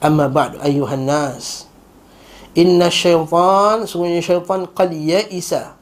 Amma 0.02 0.26
ba'du 0.26 0.58
ayuhan 0.58 1.06
nas 1.06 1.70
Inna 2.58 2.90
syaitan 2.90 3.86
Sungguhnya 3.86 4.18
syaitan 4.18 4.66
Qal 4.66 4.90
ya'isa 4.90 5.78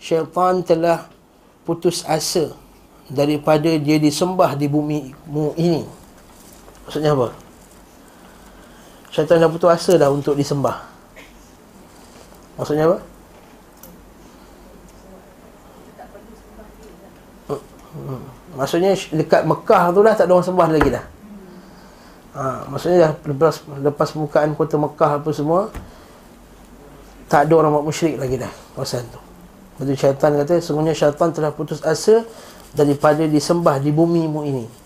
Syaitan 0.00 0.64
telah 0.64 1.12
Putus 1.68 2.08
asa 2.08 2.56
Daripada 3.04 3.68
dia 3.76 4.00
disembah 4.00 4.56
di 4.56 4.64
bumi 4.64 5.12
ini 5.60 5.84
Maksudnya 6.88 7.12
apa? 7.12 7.43
Syaitan 9.14 9.38
dah 9.38 9.46
putus 9.46 9.70
asa 9.70 9.94
dah 9.94 10.10
untuk 10.10 10.34
disembah 10.34 10.90
Maksudnya 12.58 12.90
apa? 12.90 12.98
Hmm. 17.94 18.26
Maksudnya 18.58 18.90
dekat 19.14 19.46
Mekah 19.46 19.94
tu 19.94 20.02
dah 20.02 20.14
tak 20.18 20.26
ada 20.26 20.34
orang 20.34 20.48
sembah 20.50 20.68
lagi 20.74 20.88
dah 20.90 21.04
ha, 22.34 22.66
Maksudnya 22.66 22.98
dah 23.06 23.12
lepas, 23.30 23.54
lepas 23.78 24.08
pembukaan 24.10 24.50
kota 24.58 24.74
Mekah 24.82 25.22
apa 25.22 25.30
semua 25.30 25.70
Tak 27.30 27.46
ada 27.46 27.54
orang 27.54 27.70
buat 27.70 27.86
musyrik 27.86 28.18
lagi 28.18 28.34
dah 28.34 28.50
Kawasan 28.74 29.06
tu 29.14 29.22
Lepas 29.78 29.94
syaitan 29.94 30.34
kata 30.34 30.58
Sungguhnya 30.58 30.90
syaitan 30.90 31.30
telah 31.30 31.54
putus 31.54 31.86
asa 31.86 32.26
Daripada 32.74 33.22
disembah 33.30 33.78
di 33.78 33.94
bumi 33.94 34.26
mu 34.26 34.42
ini 34.42 34.83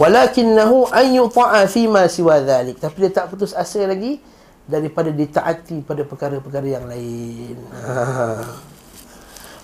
Walakinnahu 0.00 0.88
an 0.88 1.06
yuta'a 1.12 1.68
fima 1.68 2.08
siwa 2.08 2.40
dhalik. 2.40 2.80
Tapi 2.80 2.96
dia 3.06 3.10
tak 3.12 3.32
putus 3.32 3.52
asa 3.52 3.84
lagi 3.84 4.20
Daripada 4.62 5.10
ditaati 5.10 5.82
pada 5.82 6.06
perkara-perkara 6.06 6.66
yang 6.70 6.86
lain. 6.86 7.58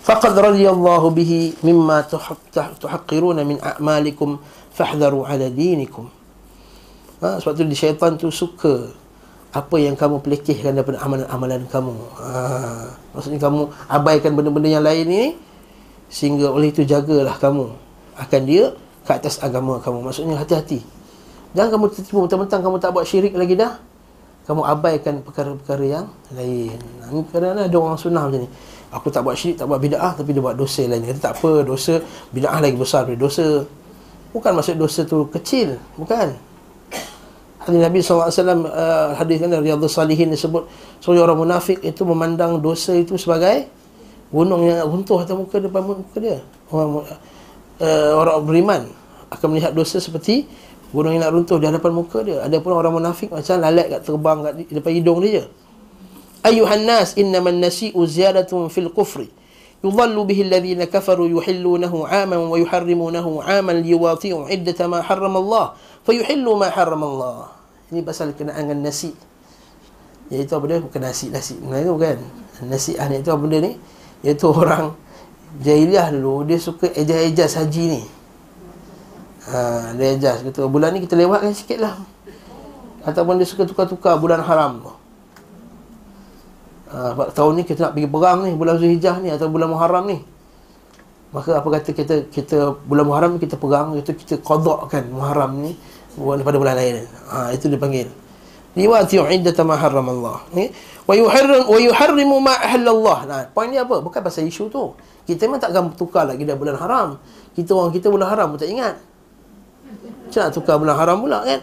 Faqad 0.03 0.35
radiyallahu 0.35 1.07
bihi 1.15 1.55
mimma 1.63 2.03
tuhaqqiruna 2.83 3.47
min 3.47 3.63
a'malikum 3.63 4.43
fahdharu 4.75 5.23
ala 5.23 5.47
dinikum. 5.55 6.11
Ha, 7.23 7.39
sebab 7.39 7.63
tu 7.63 7.63
syaitan 7.79 8.19
tu 8.19 8.27
suka 8.35 8.91
apa 9.55 9.77
yang 9.79 9.95
kamu 9.95 10.19
pelekehkan 10.19 10.75
daripada 10.75 10.99
amalan-amalan 10.99 11.63
kamu. 11.71 11.95
Ha, 12.19 12.31
maksudnya 13.15 13.39
kamu 13.39 13.71
abaikan 13.87 14.33
benda-benda 14.35 14.69
yang 14.71 14.83
lain 14.83 15.07
ni 15.07 15.25
sehingga 16.11 16.51
oleh 16.51 16.75
itu 16.75 16.83
jagalah 16.83 17.39
kamu. 17.39 17.71
Akan 18.19 18.43
dia 18.51 18.75
ke 19.09 19.13
atas 19.17 19.41
agama 19.41 19.81
kamu. 19.81 20.05
Maksudnya 20.05 20.37
hati-hati. 20.37 20.85
Jangan 21.57 21.81
kamu 21.81 21.85
tertipu 21.97 22.21
mentang-mentang 22.21 22.61
kamu 22.61 22.77
tak 22.77 22.93
buat 22.93 23.09
syirik 23.09 23.33
lagi 23.33 23.57
dah. 23.57 23.81
Kamu 24.45 24.69
abaikan 24.69 25.25
perkara-perkara 25.25 25.85
yang 25.89 26.07
lain. 26.37 26.77
Ini 27.09 27.21
kadang-kadang 27.33 27.65
ada 27.65 27.77
orang 27.81 27.97
sunnah 27.97 28.29
macam 28.29 28.45
ni. 28.45 28.49
Aku 28.93 29.09
tak 29.09 29.25
buat 29.25 29.33
syirik, 29.33 29.57
tak 29.57 29.69
buat 29.69 29.81
bid'ah 29.81 30.13
tapi 30.13 30.37
dia 30.37 30.45
buat 30.45 30.57
dosa 30.57 30.85
lain. 30.85 31.09
Kata 31.09 31.21
tak 31.33 31.35
apa, 31.41 31.65
dosa 31.65 32.05
bid'ah 32.37 32.61
lagi 32.61 32.77
besar 32.77 33.09
dari 33.09 33.17
dosa. 33.17 33.65
Bukan 34.29 34.53
maksud 34.53 34.77
dosa 34.77 35.09
tu 35.09 35.25
kecil, 35.33 35.81
bukan 35.97 36.37
hadis 37.69 37.81
Nabi 37.85 37.99
SAW 38.01 38.25
uh, 38.33 39.13
hadis 39.13 39.37
kan 39.45 39.53
Riyadhus 39.53 39.93
Salihin 39.93 40.33
disebut 40.33 40.65
seorang 41.05 41.29
orang 41.29 41.39
munafik 41.45 41.85
itu 41.85 42.01
memandang 42.09 42.57
dosa 42.65 42.97
itu 42.97 43.21
sebagai 43.21 43.69
gunung 44.33 44.65
yang 44.65 44.89
runtuh 44.89 45.21
atas 45.21 45.37
muka 45.37 45.61
depan 45.61 45.85
muka 45.85 46.17
dia 46.17 46.41
orang, 46.73 47.05
uh, 47.81 48.11
orang 48.17 48.37
beriman 48.49 48.83
akan 49.34 49.48
melihat 49.54 49.72
dosa 49.74 49.98
seperti 49.98 50.46
gunung 50.94 51.18
yang 51.18 51.26
nak 51.26 51.34
runtuh 51.34 51.58
di 51.58 51.66
hadapan 51.66 51.92
muka 51.94 52.22
dia 52.22 52.46
ada 52.46 52.58
pun 52.62 52.78
orang 52.78 52.94
munafik 52.94 53.34
macam 53.34 53.58
lalat 53.58 53.88
kat 53.90 54.02
terbang 54.06 54.38
kat 54.46 54.54
depan 54.70 54.92
hidung 54.94 55.20
dia 55.26 55.32
je 55.42 55.44
ayuhan 56.46 56.86
nas 56.86 57.18
innaman 57.18 57.58
nasi'u 57.58 58.00
ziyadatun 58.04 58.70
fil 58.72 58.90
kufri 58.90 59.30
يضل 59.84 60.16
به 60.16 60.40
الذين 60.48 60.88
كفروا 60.88 61.28
يحلونه 61.28 61.92
عاما 61.92 62.38
ويحرمونه 62.56 63.28
عاما 63.44 63.72
ليواطئوا 63.84 64.48
عدة 64.48 64.80
ما 64.88 65.04
حرم 65.04 65.36
الله 65.36 65.66
فيحلوا 66.08 66.56
ما 66.56 66.72
حرم 66.72 67.04
الله 67.04 67.36
ini 67.94 68.02
pasal 68.02 68.34
kenaan 68.34 68.66
dengan 68.66 68.90
nasi. 68.90 69.14
Iaitu 70.34 70.50
apa 70.58 70.66
dia? 70.66 70.82
Bukan 70.82 70.98
nasi, 70.98 71.30
nasi. 71.30 71.62
Nah, 71.62 71.78
itu 71.78 71.94
kan? 72.02 72.18
Nasi 72.66 72.98
ah, 72.98 73.06
itu 73.06 73.30
apa 73.30 73.38
benda 73.38 73.62
ni? 73.62 73.78
Iaitu 74.26 74.50
orang 74.50 74.98
jahiliah 75.62 76.10
dulu, 76.10 76.42
dia 76.50 76.58
suka 76.58 76.90
ejaz-ejaz 76.90 77.62
haji 77.62 77.84
ni. 77.94 78.02
Ha, 79.49 79.97
dia 79.97 80.15
ejaz. 80.15 80.45
Kata, 80.45 80.69
bulan 80.69 80.93
ni 80.93 81.01
kita 81.05 81.17
lewatkan 81.17 81.57
sikit 81.57 81.81
lah. 81.81 81.97
Ataupun 83.09 83.41
dia 83.41 83.49
suka 83.49 83.65
tukar-tukar 83.65 84.21
bulan 84.21 84.45
haram 84.45 84.85
tu. 84.85 84.93
Ha, 86.93 87.17
tahun 87.33 87.61
ni 87.61 87.63
kita 87.65 87.89
nak 87.89 87.93
pergi 87.97 88.09
perang 88.09 88.39
ni, 88.45 88.53
bulan 88.53 88.77
Zulhijjah 88.77 89.17
ni, 89.25 89.33
atau 89.33 89.49
bulan 89.49 89.73
Muharram 89.73 90.05
ni. 90.09 90.21
Maka 91.29 91.61
apa 91.61 91.69
kata 91.81 91.93
kita 91.93 92.15
kita 92.33 92.77
bulan 92.89 93.05
Muharram 93.05 93.37
kita 93.37 93.61
perang, 93.61 93.97
itu 93.97 94.13
kita 94.13 94.41
kodokkan 94.41 95.09
Muharram 95.13 95.61
ni 95.61 95.77
pada 96.17 96.57
bulan 96.57 96.77
lain. 96.77 97.05
Ha, 97.33 97.53
itu 97.57 97.69
dipanggil. 97.73 98.09
Liwati 98.77 99.17
iddata 99.17 99.65
ma 99.65 99.75
Allah. 99.75 100.45
Ni 100.53 100.71
wa 101.09 101.13
wa 101.67 101.79
yuharrimu 101.81 102.37
ma 102.39 102.55
Allah. 102.61 103.19
Nah, 103.25 103.41
poin 103.51 103.73
ni 103.73 103.81
apa? 103.81 103.99
Bukan 104.05 104.21
pasal 104.21 104.45
isu 104.47 104.69
tu. 104.69 104.93
Kita 105.25 105.49
memang 105.49 105.61
takkan 105.61 105.89
tukar 105.97 106.29
lagi 106.29 106.45
dah 106.45 106.55
bulan 106.55 106.77
haram. 106.77 107.09
Kita 107.57 107.75
orang 107.75 107.91
kita 107.97 108.07
bulan 108.13 108.29
haram 108.29 108.55
tak 108.55 108.71
ingat. 108.71 109.08
Macam 110.29 110.41
nak 110.45 110.53
tukar 110.53 110.77
bulan 110.77 110.97
haram 111.01 111.25
pula 111.25 111.41
kan? 111.49 111.61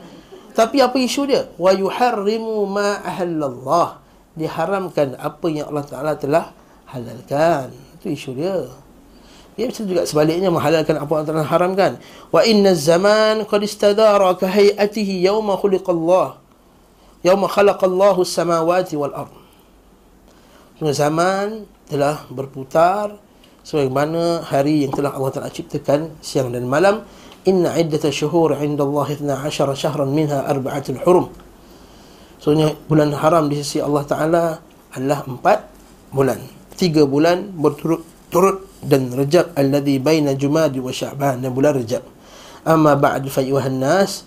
Tapi 0.55 0.81
apa 0.81 0.98
isu 0.98 1.29
dia? 1.29 1.45
Wa 1.62 1.69
yuharrimu 1.75 2.65
ma 2.65 2.98
Allah. 3.05 4.01
Diharamkan 4.34 5.15
apa 5.22 5.45
yang 5.48 5.69
Allah 5.69 5.86
Taala 5.86 6.12
telah 6.17 6.51
halalkan. 6.89 7.69
Itu 8.01 8.10
isu 8.10 8.31
dia. 8.34 8.65
Dia 9.55 9.72
bisa 9.72 9.88
juga 9.88 10.03
sebaliknya 10.03 10.51
menghalalkan 10.51 11.00
apa 11.00 11.12
yang 11.15 11.27
telah 11.27 11.48
haramkan. 11.48 11.91
Wa 12.31 12.43
inna 12.43 12.75
zaman 12.75 13.48
qad 13.48 13.62
istadara 13.63 14.36
ka 14.36 14.51
hayatihi 14.51 15.24
yawma 15.24 15.55
khuliqallah. 15.55 16.39
Yawma 17.24 17.48
khalaqallahu 17.48 18.27
samawati 18.27 19.00
wal 19.00 19.15
ard. 19.15 19.36
Zaman 20.84 21.63
telah 21.88 22.27
berputar 22.27 23.15
sebagaimana 23.63 24.43
hari 24.43 24.84
yang 24.84 24.91
telah 24.91 25.15
Allah 25.15 25.31
Taala 25.31 25.51
ciptakan 25.51 26.19
siang 26.19 26.51
dan 26.51 26.67
malam. 26.67 27.07
Inna 27.46 27.78
iddata 27.78 28.10
syuhur 28.10 28.58
'inda 28.58 28.82
Allah 28.82 29.08
12 29.14 29.78
syahran 29.78 30.10
minha 30.10 30.42
arba'atul 30.50 30.98
hurum. 31.06 31.30
Soalnya 32.42 32.74
bulan 32.90 33.14
haram 33.14 33.46
di 33.50 33.62
sisi 33.62 33.82
Allah 33.82 34.04
Taala 34.06 34.44
adalah 34.94 35.25
empat 35.25 35.60
bulan. 36.10 36.42
Tiga 36.74 37.06
bulan 37.06 37.54
berturut-turut 37.54 38.66
dan 38.82 39.14
Rajab 39.14 39.54
alladhi 39.54 39.98
baina 40.02 40.34
Jumadi 40.34 40.82
wa 40.82 40.90
Sya'ban 40.90 41.42
dan 41.42 41.54
bulan 41.54 41.78
Rajab. 41.78 42.02
Amma 42.66 42.98
ba'du 42.98 43.30
fa 43.30 43.46
ayuhan 43.46 43.78
nas 43.78 44.25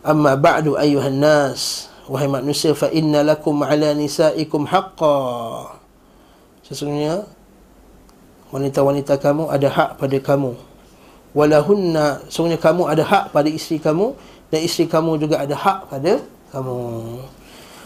amma 0.00 0.36
ba'du 0.36 0.76
ayuhan 0.76 1.20
nas 1.20 1.92
wahai 2.08 2.28
manusia 2.28 2.72
fa 2.76 2.88
inna 2.92 3.20
lakum 3.24 3.60
ala 3.60 3.92
nisaikum 3.92 4.68
haqqa. 4.68 5.16
Sesungguhnya 6.64 7.28
wanita-wanita 8.52 9.20
kamu 9.20 9.52
ada 9.52 9.68
hak 9.68 10.00
pada 10.00 10.16
kamu. 10.16 10.56
Walahunna 11.34 12.24
sungguhnya 12.30 12.62
kamu 12.62 12.86
ada 12.86 13.02
hak 13.02 13.34
pada 13.34 13.50
isteri 13.50 13.82
kamu 13.82 14.14
dan 14.48 14.60
isteri 14.62 14.86
kamu 14.86 15.18
juga 15.18 15.42
ada 15.42 15.58
hak 15.58 15.90
pada 15.90 16.22
kamu. 16.54 16.78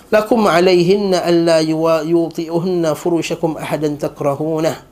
Lakum 0.08 0.40
alaihinna 0.44 1.24
alla 1.24 1.64
yuti'uhunna 1.64 2.92
furushakum 2.92 3.56
ahadan 3.56 3.96
takrahuna. 3.96 4.84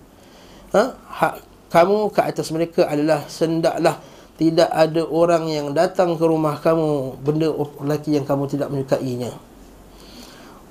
Ha? 0.73 0.83
hak 0.93 1.35
kamu 1.73 2.11
ke 2.13 2.21
atas 2.21 2.53
mereka 2.53 2.85
adalah 2.89 3.25
sendaklah 3.29 3.97
tidak 4.37 4.69
ada 4.69 5.05
orang 5.09 5.49
yang 5.49 5.73
datang 5.73 6.21
ke 6.21 6.25
rumah 6.25 6.61
kamu 6.61 7.17
benda 7.25 7.49
lelaki 7.81 8.17
yang 8.17 8.25
kamu 8.29 8.45
tidak 8.49 8.69
menyukainya. 8.73 9.33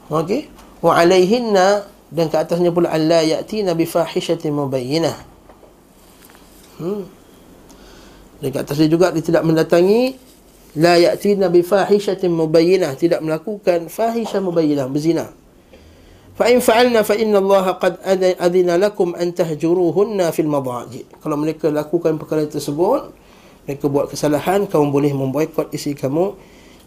Okey 0.10 0.50
wa 0.86 0.94
alaihinna 0.94 1.90
dan 2.14 2.30
ke 2.30 2.38
atasnya 2.38 2.70
pula 2.70 2.94
alla 2.94 3.26
ya'tina 3.26 3.74
bi 3.74 3.90
fahishatin 3.90 4.54
mubayyinah. 4.54 5.16
Hmm 6.78 7.15
dan 8.46 8.54
kat 8.54 8.62
atas 8.70 8.78
dia 8.78 8.86
juga 8.86 9.10
dia 9.10 9.26
tidak 9.26 9.42
mendatangi 9.42 10.14
la 10.78 11.02
ya'tina 11.02 11.50
bi 11.50 11.66
fahishatin 11.66 12.30
mubayyinah. 12.30 12.94
Tidak 12.94 13.18
melakukan 13.26 13.90
fahisha 13.90 14.38
mubayyinah 14.38 14.86
berzina. 14.86 15.34
Fa 16.38 16.46
in 16.54 16.62
fa'alna 16.62 17.02
fa 17.02 17.18
inna 17.18 17.42
Allah 17.42 17.74
qad 17.82 18.06
adina 18.38 18.78
lakum 18.78 19.18
an 19.18 19.34
tahjuruhunna 19.34 20.30
fil 20.30 20.46
madaji. 20.46 21.10
Kalau 21.26 21.42
mereka 21.42 21.74
lakukan 21.74 22.22
perkara 22.22 22.46
tersebut 22.46 23.10
mereka 23.66 23.90
buat 23.90 24.14
kesalahan 24.14 24.70
kamu 24.70 24.94
boleh 24.94 25.12
memboikot 25.18 25.74
isi 25.74 25.98
kamu 25.98 26.38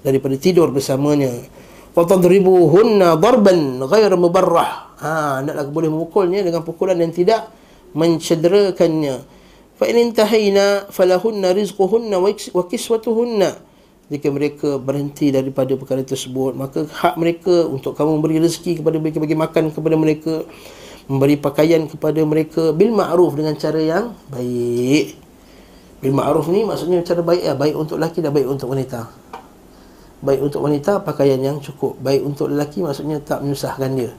daripada 0.06 0.38
tidur 0.38 0.70
bersamanya. 0.70 1.42
Wa 1.90 2.06
tadribuhunna 2.06 3.18
darban 3.18 3.82
ghair 3.82 4.14
mubarrah. 4.14 4.94
Ha 5.02 5.42
naklah 5.42 5.66
boleh 5.66 5.90
memukulnya 5.90 6.46
dengan 6.46 6.62
pukulan 6.62 6.94
yang 6.94 7.10
tidak 7.10 7.50
mencederakannya 7.98 9.38
fa 9.78 9.87
in 9.87 10.11
intahayna 10.11 10.90
falahunna 10.90 11.54
rizquhunna 11.54 12.18
wa 12.18 12.62
kiswatuhunna 12.66 13.62
jika 14.11 14.28
mereka 14.35 14.68
berhenti 14.82 15.30
daripada 15.30 15.78
perkara 15.78 16.02
tersebut 16.02 16.58
maka 16.58 16.82
hak 16.90 17.14
mereka 17.14 17.70
untuk 17.70 17.94
kamu 17.94 18.18
memberi 18.18 18.42
rezeki 18.42 18.82
kepada 18.82 18.99
mereka 18.99 19.23
bagi 19.23 19.37
makan 19.38 19.64
kepada 19.70 19.94
mereka 19.94 20.42
memberi 21.08 21.40
pakaian 21.40 21.88
kepada 21.88 22.20
mereka 22.26 22.75
bil 22.76 22.92
ma'ruf 22.92 23.32
dengan 23.32 23.56
cara 23.56 23.80
yang 23.80 24.12
baik. 24.28 25.16
Bil 26.04 26.12
ma'ruf 26.12 26.52
ni 26.52 26.68
maksudnya 26.68 27.00
cara 27.00 27.25
baik 27.25 27.42
ya 27.49 27.56
baik 27.56 27.75
untuk 27.75 27.97
lelaki 27.97 28.20
dan 28.20 28.37
baik 28.37 28.44
untuk 28.44 28.68
wanita. 28.68 29.08
Baik 30.20 30.40
untuk 30.44 30.61
wanita 30.61 31.00
pakaian 31.00 31.40
yang 31.40 31.64
cukup. 31.64 31.97
Baik 32.04 32.28
untuk 32.28 32.52
lelaki 32.52 32.85
maksudnya 32.85 33.25
tak 33.25 33.40
menyusahkan 33.40 33.88
dia 33.97 34.12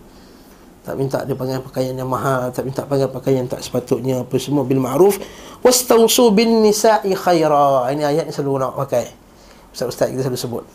tak 0.90 0.98
minta 0.98 1.22
dia 1.22 1.38
pakai 1.38 1.62
pakaian 1.62 1.94
yang 1.94 2.10
mahal 2.10 2.50
tak 2.50 2.66
minta 2.66 2.82
pakai 2.82 3.06
pakaian 3.06 3.46
tak 3.46 3.62
sepatutnya 3.62 4.26
apa 4.26 4.34
semua 4.42 4.66
bil 4.66 4.82
ma'ruf. 4.82 5.22
Wastausu 5.62 6.34
bin 6.34 6.66
nisa'i 6.66 7.14
khaira. 7.14 7.94
Ini 7.94 8.10
ayat 8.10 8.26
ni 8.26 8.34
selalu 8.34 8.58
nak 8.58 8.74
pakai. 8.74 9.06
Ustaz-ustaz 9.70 10.10
kita 10.10 10.26
selalu 10.26 10.42
sebut. 10.42 10.66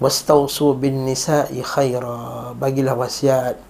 Wastausu 0.00 0.72
bin 0.72 1.04
nisa'i 1.04 1.60
khaira. 1.60 2.56
Bagilah 2.56 2.96
wasiat 2.96 3.60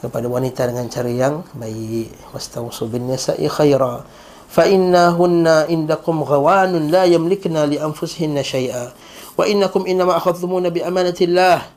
kepada 0.00 0.24
wanita 0.32 0.64
dengan 0.64 0.88
cara 0.88 1.12
yang 1.12 1.44
baik. 1.52 2.32
Wastausu 2.32 2.88
bin 2.88 3.12
nisa'i 3.12 3.52
khaira. 3.52 4.00
Fa 4.48 4.64
innahunna 4.64 5.68
indakum 5.68 6.24
ghawanun 6.24 6.88
la 6.88 7.04
yamlikna 7.04 7.68
li 7.68 7.76
anfusihinna 7.76 8.40
shay'a 8.40 8.96
wa 9.36 9.44
innakum 9.44 9.84
inma 9.84 10.16
akhadhtumuna 10.16 10.72
bi 10.72 10.80
amanatillah 10.80 11.75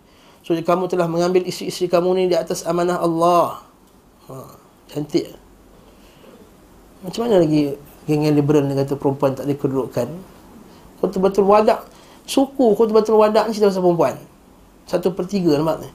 So 0.50 0.58
kamu 0.58 0.90
telah 0.90 1.06
mengambil 1.06 1.46
isteri-isteri 1.46 1.86
kamu 1.94 2.10
ni 2.18 2.24
di 2.26 2.34
atas 2.34 2.66
amanah 2.66 2.98
Allah. 2.98 3.62
Ha, 4.26 4.50
cantik. 4.90 5.30
Macam 7.06 7.30
mana 7.30 7.46
lagi 7.46 7.78
geng 8.10 8.26
liberal 8.34 8.66
ni 8.66 8.74
kata 8.74 8.98
perempuan 8.98 9.38
tak 9.38 9.46
ada 9.46 9.54
kedudukan? 9.54 10.10
Kau 10.98 11.06
betul-betul 11.06 11.46
wadak. 11.46 11.86
Suku 12.26 12.74
kau 12.74 12.82
betul-betul 12.82 13.22
wadak 13.22 13.46
ni 13.46 13.54
cerita 13.54 13.70
pasal 13.70 13.86
perempuan. 13.86 14.16
Satu 14.90 15.14
per 15.14 15.30
tiga 15.30 15.54
nampak 15.54 15.86
ni. 15.86 15.90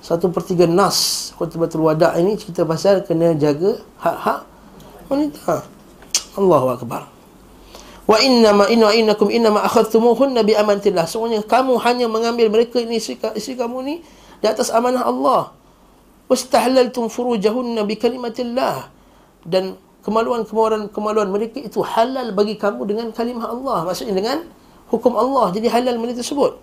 Satu 0.00 0.32
per 0.32 0.40
tiga 0.40 0.64
nas. 0.64 1.28
Kau 1.36 1.44
betul-betul 1.44 1.84
wadak 1.84 2.16
ini 2.16 2.40
cerita 2.40 2.64
pasal 2.64 3.04
kena 3.04 3.36
jaga 3.36 3.84
hak-hak 4.00 4.48
wanita. 5.12 5.60
Allahu 6.40 6.72
Akbar. 6.72 7.15
Wa 8.06 8.22
inna 8.22 8.54
ma 8.54 8.64
inna 8.70 8.94
innakum 8.94 9.26
inna 9.34 9.50
ma 9.50 9.66
akhadhtumuhunna 9.66 10.46
bi 10.46 10.54
amantillah. 10.54 11.10
Semuanya 11.10 11.42
kamu 11.42 11.74
hanya 11.82 12.06
mengambil 12.06 12.46
mereka 12.54 12.78
ini 12.78 13.02
isteri, 13.02 13.18
isteri 13.34 13.58
kamu 13.58 13.78
ni 13.82 13.94
di 14.38 14.46
atas 14.46 14.70
amanah 14.70 15.02
Allah. 15.02 15.50
Wastahlaltum 16.30 17.10
furujahunna 17.10 17.82
bi 17.82 17.98
kalimatillah. 17.98 18.94
Dan 19.42 19.74
kemaluan-kemaluan 20.06 20.86
kemaluan 20.94 21.28
mereka 21.34 21.58
itu 21.58 21.82
halal 21.82 22.30
bagi 22.30 22.54
kamu 22.54 22.82
dengan 22.86 23.06
kalimah 23.10 23.50
Allah. 23.50 23.90
Maksudnya 23.90 24.14
dengan 24.14 24.46
hukum 24.86 25.18
Allah. 25.18 25.50
Jadi 25.50 25.66
halal 25.66 25.98
mereka 25.98 26.22
tersebut. 26.22 26.62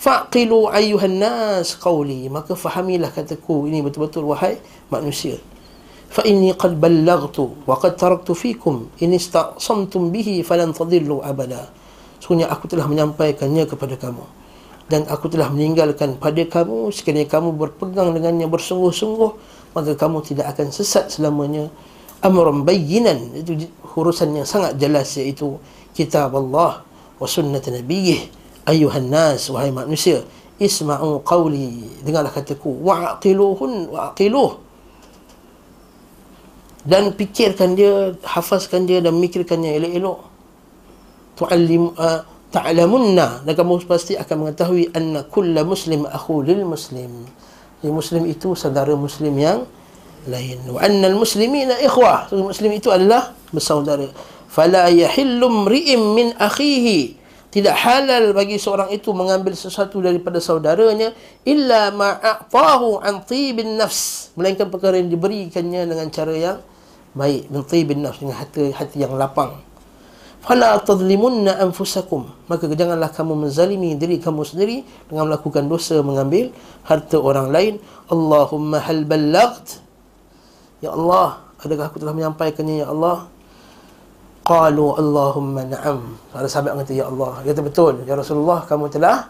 Faqilu 0.00 0.72
ayyuhan 0.72 1.20
nas 1.20 1.76
qawli. 1.76 2.32
Maka 2.32 2.56
fahamilah 2.56 3.12
kataku 3.12 3.68
ini 3.68 3.84
betul-betul 3.84 4.24
wahai 4.24 4.56
manusia. 4.88 5.36
فإني 6.15 6.59
قد 6.59 6.75
بلغت 6.83 7.37
وقد 7.67 7.91
تركت 7.95 8.29
فيكم 8.31 8.75
إن 9.03 9.11
استعصمتم 9.15 10.11
به 10.11 10.43
فلن 10.43 10.75
تضلوا 10.75 11.21
أبدا 11.31 11.63
Sungguhnya 12.21 12.53
aku 12.53 12.69
telah 12.69 12.85
menyampaikannya 12.85 13.65
kepada 13.65 13.97
kamu 13.97 14.21
Dan 14.85 15.09
aku 15.09 15.25
telah 15.25 15.49
meninggalkan 15.49 16.21
pada 16.21 16.45
kamu 16.45 16.93
Sekiranya 16.93 17.25
kamu 17.25 17.57
berpegang 17.57 18.13
dengannya 18.13 18.45
bersungguh-sungguh 18.45 19.31
Maka 19.73 19.97
kamu 19.97 20.21
tidak 20.21 20.53
akan 20.53 20.69
sesat 20.69 21.09
selamanya 21.09 21.73
Amram 22.21 22.61
bayinan 22.61 23.33
Itu 23.33 23.57
urusan 23.97 24.37
yang 24.37 24.45
sangat 24.45 24.77
jelas 24.77 25.17
iaitu 25.17 25.57
Kitab 25.97 26.37
Allah 26.37 26.85
Wa 27.17 27.25
sunnat 27.25 27.65
nabiyih 27.65 28.29
Ayuhan 28.69 29.09
nas 29.09 29.49
Wahai 29.49 29.73
manusia 29.73 30.21
Isma'u 30.61 31.25
qawli 31.25 32.05
Dengarlah 32.05 32.29
kataku 32.29 32.85
Wa'aqiluhun 32.85 33.89
Wa'aqiluh 33.97 34.64
dan 36.86 37.10
fikirkan 37.10 37.74
dia 37.74 38.14
hafazkan 38.22 38.86
dia 38.86 39.02
dan 39.02 39.18
mikirkannya 39.18 39.74
elok-elok. 39.82 40.18
Tu'allim 41.34 41.90
uh, 41.98 42.22
ta'lamunna. 42.54 43.42
Dan 43.42 43.52
kamu 43.58 43.82
pasti 43.90 44.14
akan 44.14 44.46
mengetahui 44.46 44.94
anna 44.94 45.26
kulla 45.26 45.66
muslim 45.66 46.06
akhu 46.06 46.46
lil 46.46 46.62
muslim. 46.62 47.26
Jadi 47.82 47.90
muslim 47.90 48.22
itu 48.30 48.54
saudara 48.54 48.94
muslim 48.94 49.34
yang 49.34 49.66
lain. 50.30 50.62
Wa 50.70 50.86
anna 50.86 51.10
al 51.10 51.18
muslimina 51.18 51.74
ikhwah. 51.82 52.30
So, 52.30 52.38
muslim 52.38 52.70
itu 52.70 52.94
adalah 52.94 53.34
bersaudara. 53.50 54.06
Fala 54.46 54.86
yahillu 54.86 55.66
mri'im 55.66 56.00
min 56.14 56.26
akhihi. 56.38 57.26
Tidak 57.50 57.72
halal 57.72 58.30
bagi 58.36 58.60
seorang 58.62 58.92
itu 58.92 59.10
mengambil 59.16 59.56
sesuatu 59.56 59.98
daripada 59.98 60.38
saudaranya 60.44 61.10
illa 61.42 61.88
ma'atahu 61.90 63.00
an 63.00 63.26
tibin 63.26 63.74
nafs. 63.74 64.30
Melainkan 64.38 64.70
perkara 64.70 65.00
yang 65.00 65.10
diberikannya 65.10 65.88
dengan 65.88 66.06
cara 66.12 66.36
yang 66.36 66.58
baik 67.16 67.48
min 67.48 67.64
tibin 67.64 68.04
nafs 68.04 68.20
dengan 68.20 68.36
hati 68.36 68.70
hati 68.76 69.00
yang 69.00 69.16
lapang. 69.16 69.56
Fala 70.46 70.78
tadlimunna 70.78 71.58
anfusakum. 71.58 72.30
Maka 72.46 72.70
janganlah 72.70 73.10
kamu 73.10 73.48
menzalimi 73.48 73.98
diri 73.98 74.22
kamu 74.22 74.46
sendiri 74.46 74.86
dengan 75.10 75.26
melakukan 75.26 75.66
dosa 75.66 75.98
mengambil 76.04 76.54
harta 76.86 77.18
orang 77.18 77.50
lain. 77.50 77.74
Allahumma 78.06 78.78
hal 78.78 79.02
ballagt 79.02 79.82
ya 80.78 80.94
Allah 80.94 81.42
adakah 81.66 81.90
aku 81.90 81.98
telah 81.98 82.14
menyampaikannya 82.14 82.86
ya 82.86 82.88
Allah? 82.94 83.26
Qalu 84.46 84.86
Allahumma 84.94 85.66
na'am. 85.66 86.14
Ada 86.30 86.46
sahabat 86.46 86.86
kata 86.86 86.94
ya 86.94 87.10
Allah. 87.10 87.42
Kata 87.42 87.60
betul. 87.66 87.94
Ya 88.06 88.14
Rasulullah 88.14 88.62
kamu 88.62 88.86
telah 88.86 89.26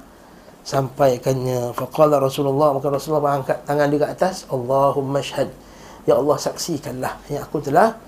sampaikannya. 0.68 1.72
Faqala 1.72 2.20
Rasulullah 2.20 2.77
maka 2.77 2.92
Rasulullah 2.92 3.40
angkat 3.40 3.64
tangan 3.64 3.88
dia 3.88 4.05
ke 4.05 4.07
atas. 4.12 4.44
Allahumma 4.53 5.25
syhad 5.25 5.49
Ya 6.07 6.14
Allah 6.14 6.38
saksikanlah 6.38 7.19
yang 7.27 7.42
aku 7.42 7.59
telah 7.59 7.99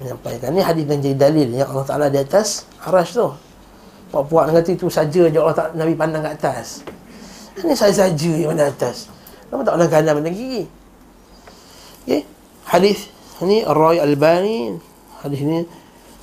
menyampaikan. 0.00 0.50
Ini 0.56 0.64
hadis 0.64 0.84
dan 0.88 0.98
jadi 1.04 1.16
dalil 1.16 1.48
yang 1.52 1.68
Allah 1.68 1.86
Ta'ala 1.86 2.06
di 2.08 2.18
atas 2.18 2.64
arash 2.82 3.12
tu. 3.12 3.28
Puak-puak 4.08 4.52
kata 4.52 4.72
itu 4.72 4.88
saja 4.88 5.28
je 5.28 5.38
Allah 5.38 5.56
Ta'ala 5.56 5.72
Nabi 5.76 5.92
pandang 5.92 6.24
ke 6.24 6.30
atas. 6.32 6.80
Ini 7.60 7.76
saya 7.76 7.92
saja 7.92 8.32
yang 8.32 8.56
ada 8.56 8.72
atas. 8.72 9.12
Kenapa 9.48 9.68
tak 9.68 9.72
pandang 9.76 9.90
kanan 9.92 10.12
pandang 10.20 10.36
kiri? 10.36 10.64
Okay. 12.08 12.24
Hadis 12.64 13.12
ini 13.44 13.60
Ar-Rai 13.68 14.00
Al-Bani. 14.00 14.58
Hadis 15.20 15.40
ini 15.44 15.58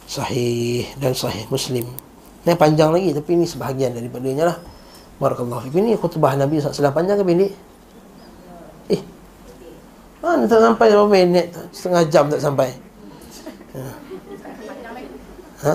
sahih 0.10 0.90
dan 0.98 1.14
sahih 1.14 1.46
Muslim. 1.54 1.86
Ini 2.42 2.58
panjang 2.58 2.90
lagi 2.90 3.14
tapi 3.14 3.38
ini 3.38 3.46
sebahagian 3.46 3.94
daripadanya 3.94 4.50
lah. 4.50 4.58
Barakallahu. 5.22 5.70
Ini 5.70 5.94
khutbah 6.00 6.34
Nabi 6.34 6.58
SAW 6.58 6.90
panjang 6.90 7.22
ke 7.22 7.24
pendek? 7.28 7.52
Mana 10.20 10.44
tak 10.46 10.60
sampai 10.60 10.88
berapa 10.92 11.08
minit 11.08 11.48
Setengah 11.72 12.04
jam 12.12 12.26
tak 12.28 12.42
sampai 12.44 12.70
ha? 13.76 13.84
ha? 15.64 15.74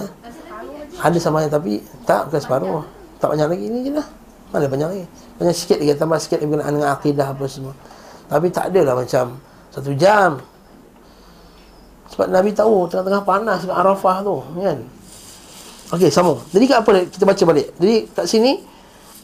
Ada 1.04 1.18
sama 1.20 1.44
tapi 1.48 1.80
Tak 2.04 2.28
bukan 2.28 2.40
separuh 2.40 2.82
Tak 3.20 3.32
banyak 3.32 3.48
lagi 3.48 3.66
ni 3.72 3.88
je 3.88 3.92
lah 3.96 4.06
Mana 4.52 4.68
banyak 4.68 4.88
lagi 4.92 5.04
Banyak 5.40 5.54
sikit 5.56 5.80
lagi 5.80 5.96
Tambah 5.96 6.18
sikit 6.20 6.38
lagi 6.44 6.48
berkenaan 6.52 6.72
dengan 6.76 6.90
akidah 6.92 7.26
apa 7.32 7.44
semua 7.48 7.72
Tapi 8.28 8.52
tak 8.52 8.68
adalah 8.68 9.00
macam 9.00 9.40
Satu 9.72 9.96
jam 9.96 10.40
Sebab 12.14 12.30
Nabi 12.30 12.54
tahu 12.54 12.86
tengah-tengah 12.86 13.26
panas 13.26 13.66
kat 13.66 13.74
Arafah 13.74 14.22
tu 14.22 14.38
kan. 14.54 14.78
Okey, 15.98 16.14
sama. 16.14 16.38
Jadi 16.54 16.64
kat 16.70 16.78
apa 16.86 16.90
kita 17.10 17.26
baca 17.26 17.42
balik. 17.50 17.74
Jadi 17.82 17.94
kat 18.06 18.26
sini 18.30 18.62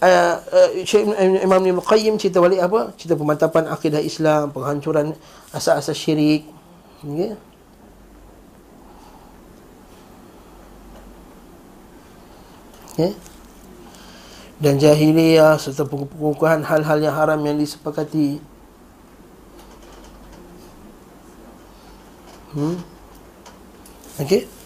uh, 0.01 0.35
uh, 0.41 0.71
Imam 1.45 1.63
Ibn 1.63 1.81
Qayyim 1.81 2.17
cerita 2.17 2.41
balik 2.41 2.61
apa? 2.61 2.93
Cerita 2.97 3.17
pemantapan 3.17 3.69
akidah 3.69 4.01
Islam, 4.01 4.53
penghancuran 4.53 5.15
asas-asas 5.53 5.97
syirik. 5.97 6.49
Okey. 7.05 7.37
Okay. 12.97 13.13
Dan 14.61 14.77
jahiliyah 14.77 15.57
serta 15.57 15.89
pengukuhan 15.89 16.61
hal-hal 16.61 17.01
yang 17.01 17.17
haram 17.17 17.41
yang 17.41 17.57
disepakati. 17.57 18.37
Hmm. 22.53 22.77
Okey. 24.21 24.60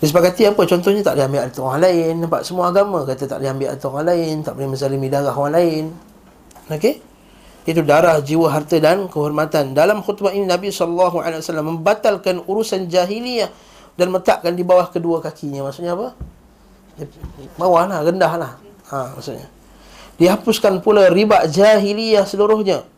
Disepakati 0.00 0.48
apa? 0.48 0.64
Contohnya 0.64 1.04
tak 1.04 1.20
boleh 1.20 1.26
ambil 1.28 1.40
atas 1.44 1.60
orang 1.60 1.80
lain. 1.84 2.12
Nampak 2.24 2.40
semua 2.48 2.72
agama 2.72 3.04
kata 3.04 3.28
tak 3.28 3.38
boleh 3.44 3.52
ambil 3.52 3.68
atas 3.68 3.84
orang 3.84 4.06
lain. 4.08 4.34
Tak 4.40 4.52
boleh 4.56 4.68
menzalimi 4.72 5.08
darah 5.12 5.36
orang 5.36 5.54
lain. 5.60 5.84
Okey? 6.72 6.94
Itu 7.68 7.84
darah, 7.84 8.16
jiwa, 8.24 8.48
harta 8.48 8.80
dan 8.80 9.04
kehormatan. 9.12 9.76
Dalam 9.76 10.00
khutbah 10.00 10.32
ini 10.32 10.48
Nabi 10.48 10.72
SAW 10.72 11.20
membatalkan 11.60 12.40
urusan 12.48 12.88
jahiliyah 12.88 13.52
dan 14.00 14.08
meletakkan 14.08 14.56
di 14.56 14.64
bawah 14.64 14.88
kedua 14.88 15.20
kakinya. 15.20 15.68
Maksudnya 15.68 15.92
apa? 15.92 16.16
Bawah 17.60 17.84
lah, 17.84 18.00
rendah 18.00 18.32
lah. 18.40 18.52
Ha, 18.88 19.12
maksudnya. 19.12 19.46
Dihapuskan 20.16 20.80
pula 20.80 21.12
riba 21.12 21.44
jahiliyah 21.44 22.24
seluruhnya. 22.24 22.88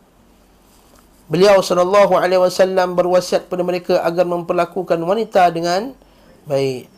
Beliau 1.27 1.59
SAW 1.59 2.95
berwasiat 2.95 3.51
pada 3.51 3.67
mereka 3.67 3.99
agar 4.07 4.23
memperlakukan 4.27 4.99
wanita 5.03 5.51
dengan 5.51 5.99
baik 6.49 6.93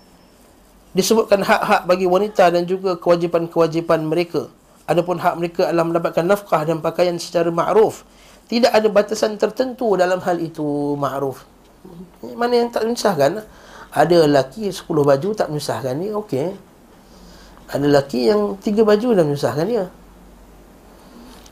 disebutkan 0.94 1.42
hak-hak 1.42 1.90
bagi 1.90 2.07
wanita 2.07 2.54
dan 2.54 2.64
juga 2.64 2.94
kewajipan-kewajipan 2.96 4.07
mereka. 4.07 4.46
Adapun 4.87 5.18
hak 5.18 5.35
mereka 5.37 5.68
adalah 5.68 5.90
mendapatkan 5.90 6.22
nafkah 6.22 6.62
dan 6.62 6.78
pakaian 6.78 7.18
secara 7.18 7.50
ma'ruf. 7.50 8.07
Tidak 8.46 8.70
ada 8.70 8.87
batasan 8.87 9.35
tertentu 9.35 9.98
dalam 9.98 10.22
hal 10.22 10.38
itu 10.38 10.94
ma'ruf. 10.94 11.42
Mana 12.38 12.62
yang 12.62 12.70
tak 12.70 12.87
menyusahkan? 12.87 13.42
Ada 13.94 14.26
lelaki 14.30 14.70
10 14.70 14.87
baju 14.87 15.28
tak 15.35 15.50
menyusahkan 15.50 15.94
dia, 15.98 16.12
okey. 16.14 16.48
Ada 17.74 17.85
lelaki 17.85 18.30
yang 18.30 18.54
3 18.62 18.87
baju 18.87 19.09
dah 19.18 19.24
menyusahkan 19.26 19.66
dia. 19.66 19.85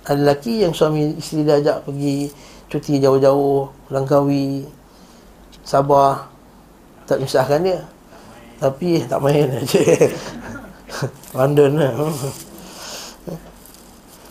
Ada 0.06 0.18
lelaki 0.22 0.62
yang 0.62 0.72
suami 0.74 1.18
isteri 1.18 1.42
dia 1.46 1.58
ajak 1.58 1.88
pergi 1.88 2.30
cuti 2.70 3.02
jauh-jauh, 3.02 3.90
Langkawi, 3.90 4.66
Sabah, 5.62 6.31
tak 7.08 7.22
menyusahkan 7.22 7.60
dia. 7.62 7.80
Tapi 8.62 9.02
tak 9.06 9.18
main 9.18 9.50
aja. 9.58 9.82
London 11.34 11.70
lah. 11.78 11.92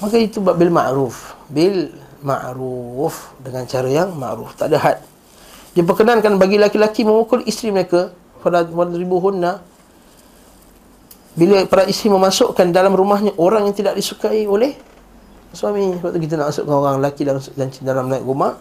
Maka 0.02 0.16
itu 0.18 0.40
bil 0.42 0.72
ma'ruf. 0.72 1.36
Bil 1.52 1.92
ma'ruf 2.24 3.36
dengan 3.42 3.64
cara 3.68 3.90
yang 3.90 4.16
ma'ruf. 4.16 4.56
Tak 4.56 4.72
ada 4.72 4.78
had. 4.80 4.98
Dia 5.72 5.84
perkenankan 5.88 6.36
bagi 6.36 6.60
laki-laki 6.60 7.08
memukul 7.08 7.44
isteri 7.48 7.72
mereka 7.72 8.12
pada 8.42 8.68
ribu 8.68 9.22
hunna 9.22 9.62
bila 11.32 11.64
para 11.64 11.88
isteri 11.88 12.12
memasukkan 12.12 12.76
dalam 12.76 12.92
rumahnya 12.92 13.32
orang 13.40 13.72
yang 13.72 13.76
tidak 13.76 13.96
disukai 13.96 14.44
oleh 14.44 14.76
suami 15.56 15.96
sebab 15.96 16.10
tu 16.16 16.20
kita 16.20 16.34
nak 16.36 16.52
masukkan 16.52 16.76
orang 16.76 16.96
lelaki 17.00 17.22
dalam 17.24 17.40
dalam, 17.84 18.08
dalam 18.08 18.24
rumah 18.24 18.52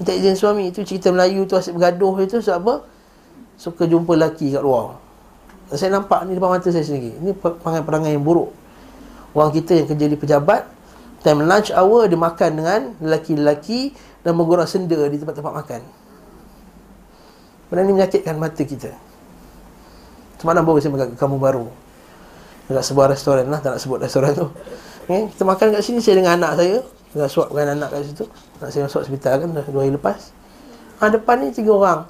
minta 0.00 0.12
izin 0.12 0.36
suami 0.36 0.72
itu 0.72 0.84
cerita 0.84 1.12
Melayu 1.12 1.44
tu 1.48 1.56
asyik 1.56 1.76
bergaduh 1.76 2.14
itu 2.24 2.36
sebab 2.40 2.56
apa 2.60 2.74
suka 3.56 3.88
jumpa 3.88 4.14
lelaki 4.14 4.52
kat 4.52 4.62
luar 4.62 5.06
saya 5.74 5.98
nampak 5.98 6.22
ni 6.30 6.38
depan 6.38 6.54
mata 6.54 6.70
saya 6.70 6.86
sendiri. 6.86 7.18
Ini 7.18 7.34
perangai-perangai 7.34 8.14
yang 8.14 8.22
buruk. 8.22 8.54
Orang 9.34 9.50
kita 9.50 9.74
yang 9.74 9.90
kerja 9.90 10.06
di 10.06 10.14
pejabat, 10.14 10.62
time 11.26 11.42
lunch 11.42 11.74
hour 11.74 12.06
dia 12.06 12.14
makan 12.14 12.50
dengan 12.54 12.80
lelaki-lelaki 13.02 13.90
dan 14.22 14.38
menggoreng 14.38 14.70
senda 14.70 14.94
di 15.10 15.18
tempat-tempat 15.18 15.52
makan. 15.52 15.80
Benda 17.66 17.82
ni 17.82 17.92
menyakitkan 17.98 18.38
mata 18.38 18.62
kita. 18.62 18.94
Semalam 20.38 20.62
baru 20.62 20.78
saya 20.78 20.94
makan 20.94 21.18
kamu 21.18 21.36
baru. 21.42 21.66
Dekat 22.70 22.84
sebuah 22.86 23.06
restoran 23.10 23.50
lah, 23.50 23.58
tak 23.58 23.74
nak 23.74 23.80
sebut 23.82 23.98
restoran 23.98 24.38
tu. 24.38 24.46
Okay, 25.06 25.30
kita 25.34 25.42
makan 25.42 25.66
kat 25.74 25.82
sini, 25.82 25.98
saya 25.98 26.22
dengan 26.22 26.38
anak 26.38 26.62
saya. 26.62 26.76
Tengah 27.10 27.30
suapkan 27.30 27.66
anak 27.74 27.90
kat 27.90 28.06
situ. 28.06 28.26
Anak 28.62 28.70
saya 28.70 28.82
masuk 28.86 29.00
hospital 29.02 29.34
kan, 29.42 29.48
dah 29.50 29.66
dua 29.66 29.82
hari 29.82 29.94
lepas. 29.94 30.30
Ha, 31.02 31.10
depan 31.10 31.42
ni 31.42 31.50
tiga 31.54 31.74
orang 31.74 32.00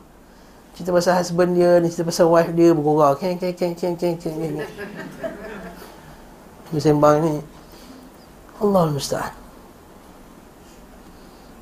cerita 0.76 0.92
pasal 0.92 1.16
husband 1.16 1.56
dia 1.56 1.80
ni 1.80 1.88
cerita 1.88 2.12
pasal 2.12 2.28
wife 2.28 2.52
dia 2.52 2.76
bergurau. 2.76 3.16
Keng 3.16 3.40
keng 3.40 3.56
keng 3.56 3.72
keng 3.72 3.96
keng 3.96 4.16
keng 4.20 4.36
keng 4.36 4.60
ni 6.70 6.78
sembang 6.78 7.16
ni. 7.24 7.32
Allah 8.60 8.84
musta'an. 8.92 9.32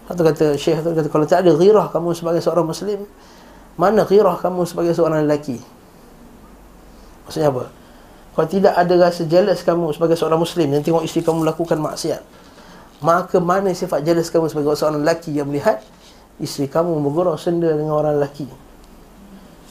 Satu 0.05 0.21
kata 0.21 0.47
Syekh 0.59 0.83
tu 0.83 0.91
kata 0.93 1.09
kalau 1.09 1.25
tak 1.25 1.47
ada 1.47 1.55
ghirah 1.55 1.89
kamu 1.89 2.13
sebagai 2.13 2.43
seorang 2.45 2.69
muslim 2.69 3.09
mana 3.75 4.05
ghirah 4.05 4.37
kamu 4.39 4.67
sebagai 4.69 4.93
seorang 4.93 5.25
lelaki? 5.25 5.59
Maksudnya 7.25 7.49
apa? 7.51 7.73
Kalau 8.35 8.49
tidak 8.51 8.75
ada 8.75 8.95
rasa 8.99 9.23
jealous 9.25 9.63
kamu 9.63 9.95
sebagai 9.95 10.19
seorang 10.19 10.43
muslim 10.43 10.69
yang 10.75 10.83
tengok 10.83 11.07
isteri 11.07 11.23
kamu 11.23 11.47
melakukan 11.47 11.79
maksiat 11.79 12.23
maka 13.05 13.37
mana 13.37 13.69
sifat 13.77 14.01
jealous 14.01 14.33
kamu 14.33 14.49
sebagai 14.49 14.73
seorang 14.81 15.05
lelaki 15.05 15.37
yang 15.37 15.53
melihat 15.53 15.85
isteri 16.41 16.73
kamu 16.73 17.05
bergurau 17.05 17.37
senda 17.37 17.69
dengan 17.69 18.01
orang 18.01 18.17
lelaki 18.17 18.49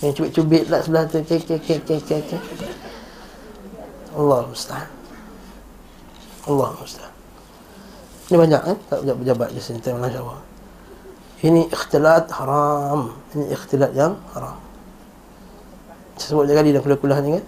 yang 0.03 0.11
cubit-cubit 0.11 0.67
lah 0.67 0.83
sebelah 0.83 1.07
tu. 1.07 1.23
Kek 1.23 1.47
kek 1.47 1.63
kek 1.63 1.81
kek 1.87 2.21
kek 2.27 2.41
Allah 4.13 4.45
mustahil 4.45 4.89
Allah 6.45 6.69
mustahil 6.75 7.11
ini 8.31 8.37
banyak 8.39 8.61
eh? 8.71 8.77
Tak 8.91 8.97
pejabat-pejabat 9.03 9.49
di 9.55 9.61
sini 9.63 9.79
Terima 9.79 10.03
kasih 10.05 10.21
Allah 10.21 10.53
ini 11.43 11.67
ikhtilat 11.67 12.31
haram. 12.39 13.11
Ini 13.35 13.51
ikhtilat 13.51 13.91
yang 13.91 14.15
haram. 14.31 14.55
Saya 16.15 16.39
sebut 16.39 16.47
kali 16.47 16.71
dalam 16.71 16.83
kuliah-kuliah 16.87 17.19
ni 17.19 17.29
kan? 17.35 17.45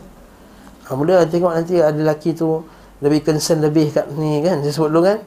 Ha, 0.85 0.89
mula 0.99 1.23
tengok 1.23 1.53
nanti 1.55 1.79
ada 1.79 1.95
lelaki 1.95 2.35
tu 2.35 2.59
lebih 2.99 3.23
concern 3.23 3.63
lebih 3.63 3.95
kat 3.95 4.11
ni 4.19 4.43
kan? 4.43 4.59
Saya 4.67 4.73
sebut 4.75 4.91
dulu 4.91 5.01
kan? 5.07 5.23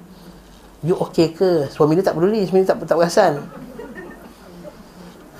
You 0.84 1.00
okay 1.00 1.32
ke? 1.32 1.64
Suami 1.72 1.96
dia 1.96 2.12
tak 2.12 2.20
peduli 2.20 2.44
suami 2.44 2.60
dia 2.60 2.76
tak, 2.76 2.84
tak 2.84 2.96
perasan. 3.00 3.40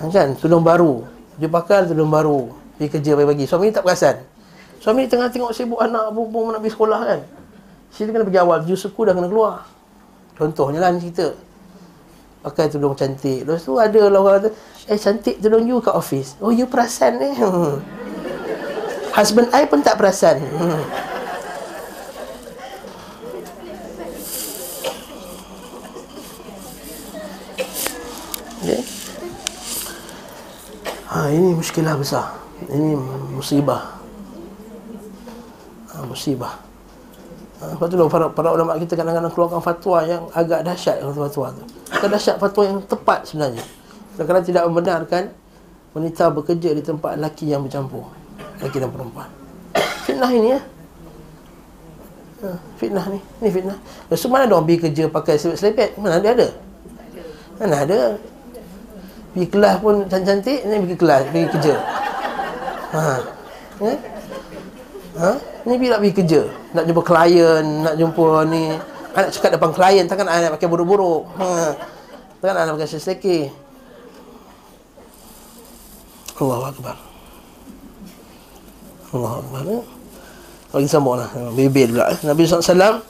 Kan? 0.09 0.33
Tudung 0.40 0.64
baru 0.64 1.05
dia 1.38 1.46
pakai 1.46 1.87
tudung 1.87 2.11
baru 2.11 2.51
Pergi 2.77 2.90
kerja 2.98 3.11
pagi-pagi 3.14 3.44
Suami 3.46 3.70
ni 3.70 3.74
tak 3.74 3.87
perasan. 3.87 4.22
Suami 4.83 5.07
ni 5.07 5.09
tengah 5.11 5.31
tengok 5.31 5.55
sibuk 5.55 5.79
anak 5.79 6.11
Perempuan 6.11 6.55
nak 6.55 6.61
pergi 6.62 6.74
sekolah 6.74 7.01
kan. 7.07 7.20
Sini 7.90 8.11
kena 8.14 8.27
pergi 8.27 8.40
awal 8.42 8.59
Baju 8.62 8.74
suku 8.79 9.01
dah 9.07 9.14
kena 9.14 9.29
keluar. 9.31 9.66
Contohnya 10.38 10.79
lah 10.83 10.90
ni 10.94 11.03
cerita. 11.03 11.35
Pakai 12.42 12.70
tudung 12.70 12.94
cantik. 12.94 13.42
Lepas 13.46 13.66
tu 13.66 13.74
ada 13.79 14.03
lah 14.07 14.18
orang 14.22 14.35
kata 14.42 14.48
Eh 14.87 14.98
cantik 14.98 15.42
tudung 15.42 15.66
you 15.66 15.83
kat 15.83 15.94
office. 15.94 16.38
Oh 16.38 16.55
you 16.55 16.70
perasan 16.70 17.18
ni 17.18 17.35
eh? 17.35 17.38
Husband 19.18 19.51
I 19.51 19.66
pun 19.66 19.83
tak 19.83 19.98
perasan. 19.98 20.42
Okay 28.59 28.83
ha, 31.19 31.27
ini 31.35 31.59
muskilah 31.59 31.99
besar. 31.99 32.39
Ini 32.71 32.95
musibah. 33.35 33.99
Ha, 35.91 36.07
musibah. 36.07 36.55
Ha, 37.59 37.75
lepas 37.75 37.87
tu 37.91 37.99
lah 37.99 38.07
para, 38.07 38.31
para 38.31 38.55
ulama 38.55 38.79
kita 38.79 38.95
kadang-kadang 38.95 39.35
keluarkan 39.35 39.59
fatwa 39.59 39.99
yang 40.07 40.23
agak 40.31 40.63
dahsyat 40.63 41.03
fatwa 41.03 41.47
tu. 41.51 41.63
Bukan 41.67 42.09
dahsyat 42.15 42.37
fatwa 42.39 42.63
yang 42.63 42.79
tepat 42.87 43.27
sebenarnya. 43.27 43.65
Kadang-kadang 44.15 44.45
tidak 44.47 44.63
membenarkan 44.71 45.23
wanita 45.99 46.31
bekerja 46.31 46.71
di 46.79 46.83
tempat 46.87 47.19
lelaki 47.19 47.51
yang 47.51 47.67
bercampur 47.67 48.07
lelaki 48.63 48.79
dan 48.79 48.91
perempuan. 48.91 49.29
Fitnah 50.07 50.31
ini 50.31 50.49
ya? 50.55 50.61
Ha, 52.39 52.49
fitnah 52.79 53.05
ni. 53.11 53.19
Ni 53.43 53.49
fitnah. 53.51 53.79
Lepas 54.07 54.27
mana 54.31 54.47
ada 54.47 54.55
orang 54.55 54.67
pergi 54.71 54.79
kerja 54.87 55.05
pakai 55.11 55.35
selepet 55.39 55.99
mana 55.99 56.23
dia 56.23 56.35
ada. 56.35 56.49
Mana 57.59 57.77
ada 57.83 57.99
Pergi 59.33 59.47
kelas 59.53 59.75
pun 59.85 59.95
cantik-cantik 60.09 60.61
Ni 60.64 60.75
pergi 60.81 60.97
kelas, 60.97 61.23
pergi 61.29 61.47
kerja. 61.53 61.75
Ha. 62.88 63.03
Ya? 63.85 63.95
Ha? 65.19 65.31
Ni 65.69 65.73
nak 65.77 66.01
pergi 66.01 66.14
kerja. 66.25 66.43
Nak 66.73 66.85
jumpa 66.88 67.03
klien 67.05 67.64
Nak 67.85 67.95
jumpa 68.01 68.27
ni. 68.49 68.73
Nak 69.12 69.29
cakap 69.35 69.51
depan 69.61 69.71
klien 69.77 70.05
Takkan 70.09 70.27
nak 70.27 70.57
pakai 70.57 70.69
buruk-buruk. 70.71 71.29
Ha. 71.37 71.77
Takkan 72.41 72.55
nak 72.57 72.75
pakai 72.79 72.88
seseki 72.88 73.38
Allah 76.38 76.71
Akbar. 76.71 76.95
Allah 79.11 79.33
Akbar 79.43 79.62
ya? 79.67 79.81
Lagi 80.71 80.87
sambung 80.87 81.19
lah. 81.19 81.27
Bebel 81.51 81.91
pula 81.99 82.14
Nabi 82.23 82.47
SAW 82.47 83.03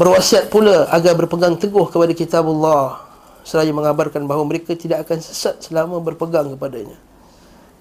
Berwasiat 0.00 0.48
pula 0.48 0.88
Agar 0.88 1.12
berpegang 1.12 1.60
teguh 1.60 1.84
kepada 1.92 2.16
kitab 2.16 2.48
Allah 2.48 3.11
seraya 3.42 3.70
mengabarkan 3.74 4.26
bahawa 4.26 4.46
mereka 4.46 4.74
tidak 4.74 5.06
akan 5.06 5.18
sesat 5.18 5.62
selama 5.62 5.98
berpegang 5.98 6.54
kepadanya. 6.54 6.96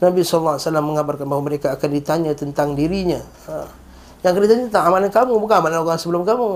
Nabi 0.01 0.25
SAW 0.25 0.57
mengabarkan 0.81 1.29
bahawa 1.29 1.43
mereka 1.45 1.77
akan 1.77 1.89
ditanya 1.93 2.33
tentang 2.33 2.73
dirinya. 2.73 3.21
Ha. 3.45 3.69
Yang 4.25 4.31
kena 4.33 4.45
ditanya 4.49 4.63
tentang 4.69 4.85
amalan 4.89 5.09
kamu, 5.13 5.33
bukan 5.37 5.55
amalan 5.61 5.77
orang 5.85 5.99
sebelum 6.01 6.25
kamu. 6.25 6.49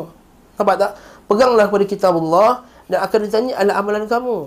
Nampak 0.58 0.76
tak? 0.82 0.91
Peganglah 1.30 1.65
pada 1.70 1.86
kitab 1.86 2.13
Allah 2.18 2.65
dan 2.89 3.06
akan 3.06 3.20
ditanya 3.26 3.54
adalah 3.58 3.76
amalan 3.82 4.04
kamu. 4.10 4.38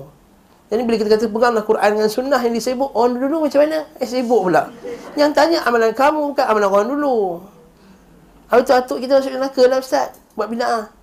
Jadi 0.68 0.80
bila 0.84 0.96
kita 1.00 1.08
kata 1.16 1.26
peganglah 1.32 1.64
Quran 1.64 1.88
dengan 1.96 2.10
sunnah 2.10 2.40
yang 2.42 2.54
disebut, 2.54 2.90
orang 2.92 3.16
dulu 3.16 3.36
macam 3.46 3.60
mana? 3.64 3.78
Eh 4.02 4.06
sibuk 4.06 4.40
pula. 4.50 4.68
Yang 5.16 5.30
tanya 5.32 5.58
amalan 5.64 5.94
kamu 5.94 6.20
bukan 6.34 6.44
amalan 6.44 6.68
orang 6.68 6.88
dulu. 6.92 7.16
Habis 8.48 8.64
tu 8.64 8.72
atuk 8.74 8.98
kita 9.00 9.20
masuk 9.20 9.32
neraka 9.32 9.62
lah 9.68 9.78
Ustaz. 9.80 10.10
Buat 10.36 10.48
bina'ah. 10.52 10.97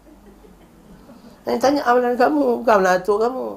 Yang 1.45 1.57
tanya 1.61 1.81
amalan 1.85 2.17
kamu, 2.17 2.65
bukan 2.65 2.73
amalan 2.81 2.93
atuk 2.97 3.17
kamu. 3.21 3.47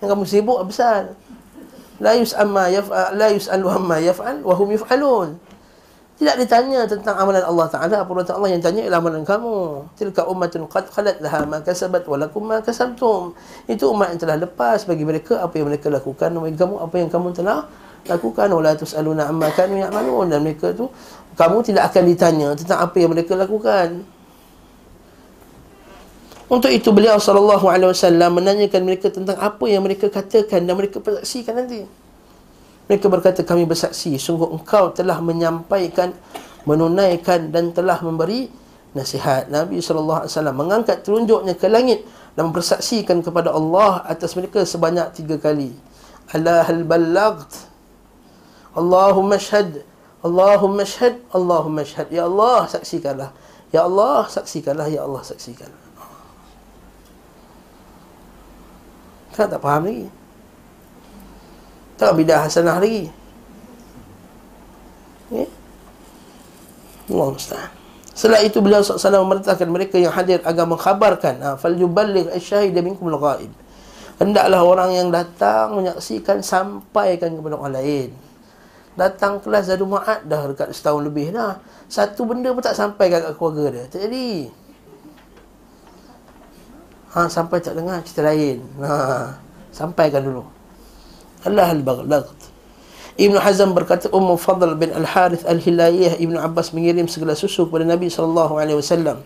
Yang 0.00 0.08
kamu 0.08 0.24
sibuk 0.24 0.58
besar. 0.64 1.12
La 2.00 2.16
yus'al 2.16 2.48
ma 2.48 2.64
yaf'al, 2.72 3.12
la 3.12 3.28
yus'al 3.28 3.60
ma 3.60 3.98
yaf'al 4.00 4.40
wa 4.40 4.54
hum 4.56 4.68
yaf'alun. 4.72 5.36
Tidak 6.18 6.34
ditanya 6.34 6.82
tentang 6.88 7.14
amalan 7.14 7.46
Allah 7.46 7.66
Ta'ala. 7.70 7.96
Apa 8.02 8.10
Allah 8.34 8.50
yang 8.50 8.58
tanya 8.58 8.82
ialah 8.82 8.98
amalan 8.98 9.22
kamu. 9.22 9.86
Tilka 9.94 10.26
ummatun 10.26 10.66
qad 10.66 10.90
khalat 10.90 11.22
laha 11.22 11.46
ma 11.46 11.62
kasabat 11.62 12.02
Walakum 12.10 12.42
ma 12.42 12.58
kasabtum. 12.58 13.38
Itu 13.70 13.94
umat 13.94 14.16
yang 14.16 14.20
telah 14.26 14.34
lepas 14.42 14.82
bagi 14.82 15.06
mereka 15.06 15.38
Apa 15.38 15.62
yang 15.62 15.70
mereka 15.70 15.86
lakukan. 15.86 16.34
Bagi 16.34 16.58
kamu 16.58 16.74
apa 16.82 16.94
yang 16.98 17.06
kamu 17.06 17.28
telah 17.38 17.70
lakukan. 18.10 18.50
Wala 18.50 18.74
tus'aluna 18.74 19.30
amma 19.30 19.46
kanu 19.54 19.78
ya'malun. 19.78 20.26
Dan 20.34 20.42
mereka 20.42 20.74
tu 20.74 20.90
Kamu 21.38 21.62
tidak 21.62 21.94
akan 21.94 22.02
ditanya 22.10 22.48
tentang 22.58 22.82
apa 22.82 22.96
yang 22.98 23.14
mereka 23.14 23.38
lakukan 23.38 24.02
untuk 26.48 26.72
itu 26.72 26.88
beliau 26.96 27.20
sallallahu 27.20 27.68
alaihi 27.68 27.92
wasallam 27.92 28.40
menanyakan 28.40 28.80
mereka 28.88 29.12
tentang 29.12 29.36
apa 29.36 29.64
yang 29.68 29.84
mereka 29.84 30.08
katakan 30.08 30.64
dan 30.64 30.74
mereka 30.74 30.96
persaksikan 31.00 31.60
nanti. 31.60 31.84
Mereka 32.88 33.04
berkata 33.12 33.44
kami 33.44 33.68
bersaksi 33.68 34.16
sungguh 34.16 34.48
engkau 34.56 34.96
telah 34.96 35.20
menyampaikan 35.20 36.16
menunaikan 36.64 37.52
dan 37.52 37.76
telah 37.76 38.00
memberi 38.00 38.48
nasihat. 38.96 39.52
Nabi 39.52 39.84
sallallahu 39.84 40.24
alaihi 40.24 40.32
wasallam 40.32 40.56
mengangkat 40.56 41.04
telunjuknya 41.04 41.54
ke 41.56 41.68
langit 41.68 42.08
dan 42.32 42.48
mempersaksikan 42.48 43.20
kepada 43.20 43.52
Allah 43.52 44.04
atas 44.08 44.32
mereka 44.32 44.64
sebanyak 44.64 45.12
tiga 45.16 45.36
kali. 45.36 45.72
Allah 46.32 46.64
hal 46.64 46.84
ballagt. 46.84 47.68
Allahumma 48.76 49.40
shahad. 49.40 49.84
Allahumma 50.20 50.84
shahad. 50.84 51.20
Allahumma 51.32 51.84
shahad. 51.88 52.08
Ya 52.12 52.28
Allah 52.28 52.68
saksikanlah. 52.68 53.32
Ya 53.72 53.84
Allah 53.88 54.28
saksikanlah. 54.28 54.86
Ya 54.92 55.08
Allah 55.08 55.24
saksikanlah. 55.24 55.87
Kan 59.38 59.46
tak 59.46 59.62
faham 59.62 59.86
lagi 59.86 60.10
Tak 61.94 62.10
bidah 62.18 62.42
hasanah 62.42 62.82
lagi 62.82 63.06
Ya 65.30 65.46
Allah 67.08 67.28
Ustaz 67.30 67.78
Setelah 68.18 68.42
itu 68.42 68.58
beliau 68.58 68.82
SAW 68.82 68.98
memerintahkan 69.22 69.70
mereka 69.70 69.94
yang 69.94 70.10
hadir 70.10 70.42
agar 70.42 70.66
mengkhabarkan 70.66 71.38
ha, 71.38 71.48
fal 71.54 71.70
yuballigh 71.70 72.26
asy-syahid 72.34 72.74
minkum 72.82 73.06
al-ghaib. 73.14 73.46
Hendaklah 74.18 74.66
orang 74.66 74.90
yang 74.90 75.08
datang 75.14 75.78
menyaksikan 75.78 76.42
sampaikan 76.42 77.38
kepada 77.38 77.54
orang 77.54 77.78
lain. 77.78 78.10
Datang 78.98 79.38
kelas 79.38 79.70
Zadul 79.70 79.94
Ma'ad 79.94 80.26
dah 80.26 80.50
dekat 80.50 80.74
setahun 80.74 81.06
lebih 81.06 81.30
dah. 81.30 81.62
Satu 81.86 82.26
benda 82.26 82.50
pun 82.50 82.58
tak 82.58 82.74
sampai 82.74 83.06
kat 83.06 83.22
keluarga 83.38 83.70
dia. 83.70 83.84
Tak 83.86 84.02
jadi. 84.10 84.50
Ha, 87.18 87.26
sampai 87.26 87.58
tak 87.58 87.74
dengar 87.74 87.98
cerita 88.06 88.30
lain. 88.30 88.62
Ha, 88.78 89.34
sampaikan 89.74 90.22
dulu. 90.22 90.46
Allah 91.42 91.74
al-baghlagt. 91.74 92.38
Ibn 93.18 93.42
Hazm 93.42 93.74
berkata 93.74 94.06
Ummu 94.14 94.38
Fadl 94.38 94.78
bin 94.78 94.94
Al-Harith 94.94 95.42
Al-Hilayah 95.42 96.22
Ibn 96.22 96.38
Abbas 96.38 96.70
mengirim 96.70 97.10
segala 97.10 97.34
susu 97.34 97.66
kepada 97.66 97.82
Nabi 97.82 98.06
SAW 98.06 99.18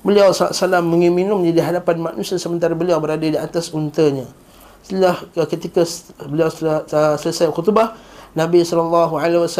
Beliau 0.00 0.32
SAW 0.32 0.80
menginum 0.80 1.44
di 1.44 1.52
hadapan 1.60 2.00
manusia 2.00 2.40
sementara 2.40 2.72
beliau 2.72 2.96
berada 3.04 3.20
di 3.20 3.36
atas 3.36 3.68
untanya 3.76 4.24
Setelah 4.80 5.28
ketika 5.44 5.84
beliau 6.24 6.48
selesai 7.20 7.52
khutbah 7.52 8.00
Nabi 8.32 8.64
SAW 8.64 9.12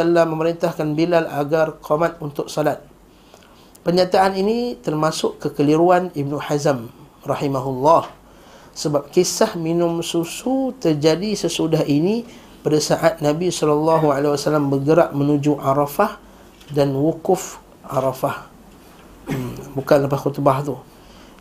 memerintahkan 0.09 0.97
Bilal 0.97 1.29
agar 1.29 1.77
qamat 1.85 2.25
untuk 2.25 2.49
salat 2.49 2.81
Pernyataan 3.85 4.33
ini 4.33 4.81
termasuk 4.81 5.45
kekeliruan 5.45 6.09
Ibn 6.17 6.41
Hazm 6.41 7.02
rahimahullah. 7.26 8.11
Sebab 8.72 9.12
kisah 9.12 9.52
minum 9.61 10.00
susu 10.00 10.72
terjadi 10.80 11.37
sesudah 11.37 11.85
ini 11.85 12.24
pada 12.64 12.78
saat 12.80 13.20
Nabi 13.20 13.52
SAW 13.52 14.40
bergerak 14.70 15.12
menuju 15.12 15.61
Arafah 15.61 16.16
dan 16.72 16.96
wukuf 16.96 17.61
Arafah. 17.85 18.48
Hmm, 19.28 19.76
bukan 19.76 20.08
lepas 20.08 20.18
khutbah 20.24 20.64
tu. 20.64 20.74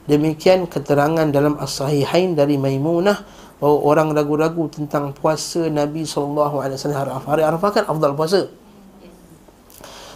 Demikian 0.09 0.67
keterangan 0.67 1.29
dalam 1.29 1.55
As-Sahihain 1.61 2.33
dari 2.35 2.57
Maimunah 2.57 3.21
bahawa 3.61 3.77
orang 3.85 4.07
ragu-ragu 4.17 4.65
tentang 4.73 5.13
puasa 5.13 5.69
Nabi 5.69 6.03
SAW 6.03 6.57
hari 6.57 6.75
Arafah. 6.75 7.29
Hari 7.37 7.43
Arafah 7.45 7.69
kan 7.69 7.83
afdal 7.87 8.17
puasa 8.17 8.49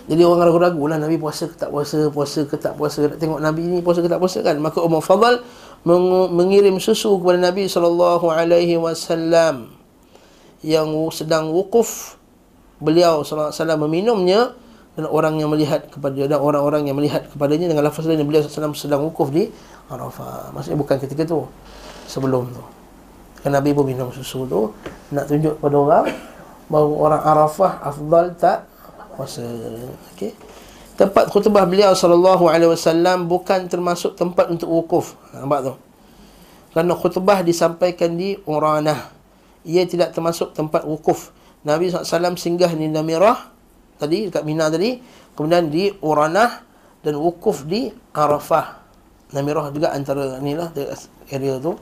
jadi 0.06 0.22
orang 0.22 0.54
ragu-ragu 0.54 0.86
lah 0.86 1.02
Nabi 1.02 1.18
puasa 1.18 1.50
ke 1.50 1.58
tak 1.58 1.74
puasa, 1.74 2.14
puasa 2.14 2.46
ke 2.46 2.56
tak 2.62 2.78
puasa. 2.78 3.10
Nak 3.10 3.18
tengok 3.18 3.42
Nabi 3.42 3.66
ni 3.66 3.82
puasa 3.82 4.06
ke 4.06 4.10
tak 4.10 4.22
puasa 4.22 4.46
kan? 4.46 4.54
Maka 4.62 4.78
Umar 4.86 5.02
Fadal 5.02 5.42
mengirim 6.30 6.78
susu 6.78 7.18
kepada 7.18 7.42
Nabi 7.42 7.66
SAW 7.66 8.22
Yang 10.62 10.90
sedang 11.10 11.50
wukuf. 11.50 12.22
Beliau 12.78 13.26
SAW 13.26 13.50
meminumnya 13.82 14.54
Dan 14.94 15.10
orang 15.10 15.42
yang 15.42 15.50
melihat 15.50 15.90
kepada 15.90 16.28
Dan 16.28 16.38
orang-orang 16.38 16.86
yang 16.86 17.00
melihat 17.00 17.26
kepadanya 17.32 17.72
Dengan 17.72 17.88
lafaz 17.90 18.06
lain 18.06 18.22
beliau 18.28 18.46
SAW 18.46 18.78
sedang 18.78 19.02
wukuf 19.10 19.34
di 19.34 19.50
Arafah. 19.90 20.54
Maksudnya 20.54 20.78
bukan 20.78 21.02
ketika 21.02 21.26
tu 21.26 21.50
Sebelum 22.06 22.52
tu. 22.54 22.62
Kan 23.42 23.58
Nabi 23.58 23.74
pun 23.74 23.90
minum 23.90 24.14
susu 24.14 24.46
tu 24.46 24.70
Nak 25.16 25.26
tunjuk 25.26 25.58
kepada 25.58 25.76
orang 25.82 26.06
Bahawa 26.70 26.94
orang 27.10 27.22
Arafah 27.26 27.72
afdal 27.82 28.36
tak 28.38 28.75
puasa. 29.16 29.42
Okey. 30.14 30.36
Tempat 30.96 31.28
khutbah 31.28 31.68
beliau 31.68 31.92
sallallahu 31.92 32.48
alaihi 32.48 32.72
wasallam 32.72 33.28
bukan 33.28 33.68
termasuk 33.68 34.16
tempat 34.16 34.48
untuk 34.48 34.72
wukuf. 34.72 35.20
Nampak 35.36 35.60
tu? 35.68 35.74
Kerana 36.72 36.96
khutbah 36.96 37.44
disampaikan 37.44 38.16
di 38.16 38.40
Uranah. 38.48 39.12
Ia 39.68 39.84
tidak 39.88 40.16
termasuk 40.16 40.56
tempat 40.56 40.84
wukuf. 40.88 41.36
Nabi 41.66 41.90
SAW 41.90 42.38
singgah 42.38 42.70
di 42.72 42.86
Namirah 42.88 43.52
tadi 43.98 44.30
dekat 44.30 44.44
Mina 44.46 44.70
tadi, 44.70 45.00
kemudian 45.34 45.72
di 45.72 45.90
Uranah 46.04 46.62
dan 47.02 47.16
wukuf 47.18 47.64
di 47.66 47.90
Arafah. 48.14 48.84
Namirah 49.34 49.74
juga 49.74 49.92
antara 49.92 50.38
inilah 50.40 50.72
area 51.32 51.58
tu. 51.60 51.76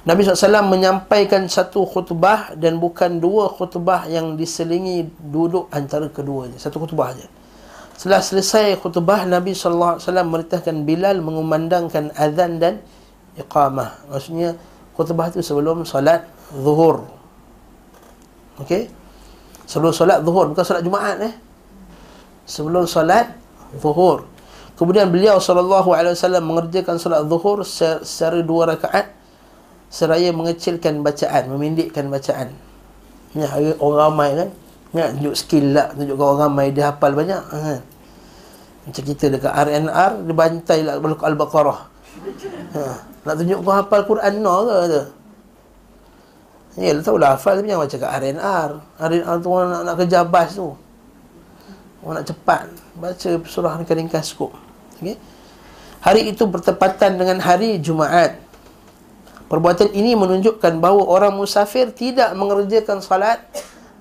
Nabi 0.00 0.24
SAW 0.24 0.64
menyampaikan 0.64 1.44
satu 1.44 1.84
khutbah 1.84 2.56
dan 2.56 2.80
bukan 2.80 3.20
dua 3.20 3.52
khutbah 3.52 4.08
yang 4.08 4.32
diselingi 4.32 5.04
duduk 5.20 5.68
antara 5.68 6.08
keduanya. 6.08 6.56
Satu 6.56 6.80
khutbah 6.80 7.12
saja. 7.12 7.28
Setelah 8.00 8.24
selesai 8.24 8.80
khutbah, 8.80 9.28
Nabi 9.28 9.52
SAW 9.52 10.00
merintahkan 10.00 10.88
Bilal 10.88 11.20
mengumandangkan 11.20 12.16
azan 12.16 12.56
dan 12.56 12.80
iqamah. 13.36 14.08
Maksudnya, 14.08 14.56
khutbah 14.96 15.28
itu 15.28 15.44
sebelum 15.44 15.84
salat 15.84 16.24
zuhur. 16.48 17.04
Okey? 18.64 18.88
Sebelum 19.68 19.92
salat 19.92 20.24
zuhur, 20.24 20.48
bukan 20.48 20.64
salat 20.64 20.80
Jumaat 20.80 21.20
eh. 21.20 21.34
Sebelum 22.48 22.88
salat 22.88 23.36
zuhur. 23.76 24.24
Kemudian 24.80 25.12
beliau 25.12 25.36
SAW 25.36 26.40
mengerjakan 26.40 26.96
salat 26.96 27.28
zuhur 27.28 27.68
secara 27.68 28.40
dua 28.40 28.72
rakaat 28.72 29.19
seraya 29.90 30.30
mengecilkan 30.30 31.02
bacaan, 31.02 31.50
memendekkan 31.50 32.06
bacaan. 32.06 32.54
Ya, 33.34 33.50
orang 33.82 33.98
ramai 33.98 34.30
kan. 34.38 34.48
Ya, 34.90 35.06
tunjuk 35.14 35.34
skill 35.34 35.74
lah, 35.74 35.90
tunjuk 35.94 36.14
orang 36.18 36.50
ramai 36.50 36.70
dia 36.70 36.94
hafal 36.94 37.14
banyak. 37.14 37.42
Ha. 37.42 37.78
Macam 38.86 39.02
kita 39.02 39.24
dekat 39.34 39.50
RNR, 39.50 40.12
dia 40.24 40.34
bantai 40.34 40.78
lah 40.86 40.94
Al-Baqarah. 41.02 41.80
Ha. 42.74 42.82
Nak 43.26 43.34
tunjuk 43.36 43.58
kau 43.60 43.74
hafal 43.74 44.00
Quran 44.08 44.32
no 44.40 44.54
ke 44.64 44.76
tu? 44.88 45.02
Ya, 46.80 46.94
lu 46.94 47.02
tahu 47.02 47.18
lah 47.18 47.34
hafal 47.34 47.58
tapi 47.58 47.66
jangan 47.68 47.82
macam 47.84 47.98
kat 47.98 48.10
RNR. 48.14 48.70
RNR 48.96 49.36
tu 49.42 49.48
orang 49.50 49.68
nak, 49.68 49.82
nak 49.84 49.96
kerja 49.98 50.18
bas 50.22 50.48
tu. 50.54 50.68
Orang 52.00 52.14
nak 52.22 52.26
cepat. 52.30 52.62
Baca 52.96 53.30
surah 53.44 53.72
ringkas-ringkas 53.78 54.32
cukup. 54.32 54.54
Okay? 54.96 55.18
Hari 56.00 56.32
itu 56.32 56.48
bertepatan 56.48 57.20
dengan 57.20 57.42
hari 57.44 57.76
Jumaat. 57.82 58.49
Perbuatan 59.50 59.90
ini 59.98 60.14
menunjukkan 60.14 60.78
bahawa 60.78 61.10
orang 61.10 61.34
musafir 61.34 61.90
tidak 61.90 62.30
mengerjakan 62.38 63.02
salat 63.02 63.42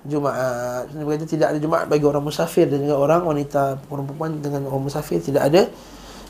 Jumaat. 0.05 0.93
Berkata 0.93 1.25
tidak 1.25 1.51
ada 1.51 1.57
Jumaat 1.57 1.89
bagi 1.89 2.05
orang 2.05 2.21
musafir 2.21 2.69
dan 2.69 2.85
juga 2.85 3.01
orang 3.01 3.25
wanita, 3.25 3.81
perempuan 3.89 4.37
dengan 4.37 4.69
orang 4.69 4.85
musafir 4.85 5.17
tidak 5.17 5.49
ada 5.49 5.65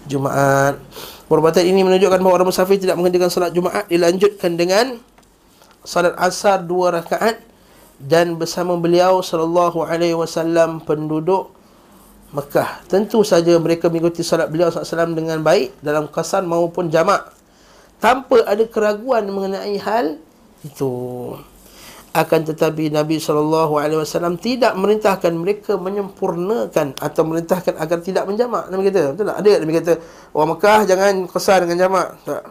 Jumaat. 0.08 0.79
Perbuatan 1.27 1.67
ini 1.67 1.84
menunjukkan 1.84 2.15
bahawa 2.15 2.39
orang 2.39 2.47
musafir 2.47 2.79
tidak 2.79 2.95
mengerjakan 2.95 3.27
salat 3.27 3.51
Jumaat 3.51 3.91
dilanjutkan 3.91 4.55
dengan 4.55 4.95
salat 5.84 6.15
asar 6.15 6.63
dua 6.63 7.03
rakaat 7.03 7.43
dan 7.99 8.39
bersama 8.39 8.79
beliau 8.79 9.19
sallallahu 9.19 9.84
alaihi 9.84 10.15
wasallam 10.15 10.79
penduduk 10.79 11.51
Mekah. 12.32 12.88
Tentu 12.88 13.27
saja 13.27 13.58
mereka 13.60 13.91
mengikuti 13.91 14.21
salat 14.21 14.47
beliau 14.53 14.69
SAW 14.69 15.17
dengan 15.17 15.41
baik 15.41 15.75
dalam 15.82 16.05
kasar 16.08 16.45
maupun 16.45 16.88
jamak 16.88 17.38
tanpa 17.99 18.43
ada 18.47 18.63
keraguan 18.65 19.27
mengenai 19.31 19.75
hal 19.79 20.19
itu. 20.63 20.91
Akan 22.09 22.41
tetapi 22.41 22.89
Nabi 22.89 23.21
SAW 23.21 24.01
tidak 24.41 24.73
merintahkan 24.73 25.29
mereka 25.29 25.77
menyempurnakan 25.77 26.97
atau 26.97 27.21
merintahkan 27.21 27.77
agar 27.77 28.01
tidak 28.01 28.25
menjamak. 28.25 28.65
Nabi 28.65 28.89
kata, 28.89 29.13
betul 29.13 29.29
tak? 29.29 29.38
Ada 29.45 29.51
Nabi 29.62 29.73
kata, 29.77 29.93
orang 30.33 30.49
Mekah 30.57 30.79
jangan 30.89 31.13
kesar 31.29 31.57
dengan 31.62 31.77
jamak. 31.85 32.07
Tak. 32.25 32.43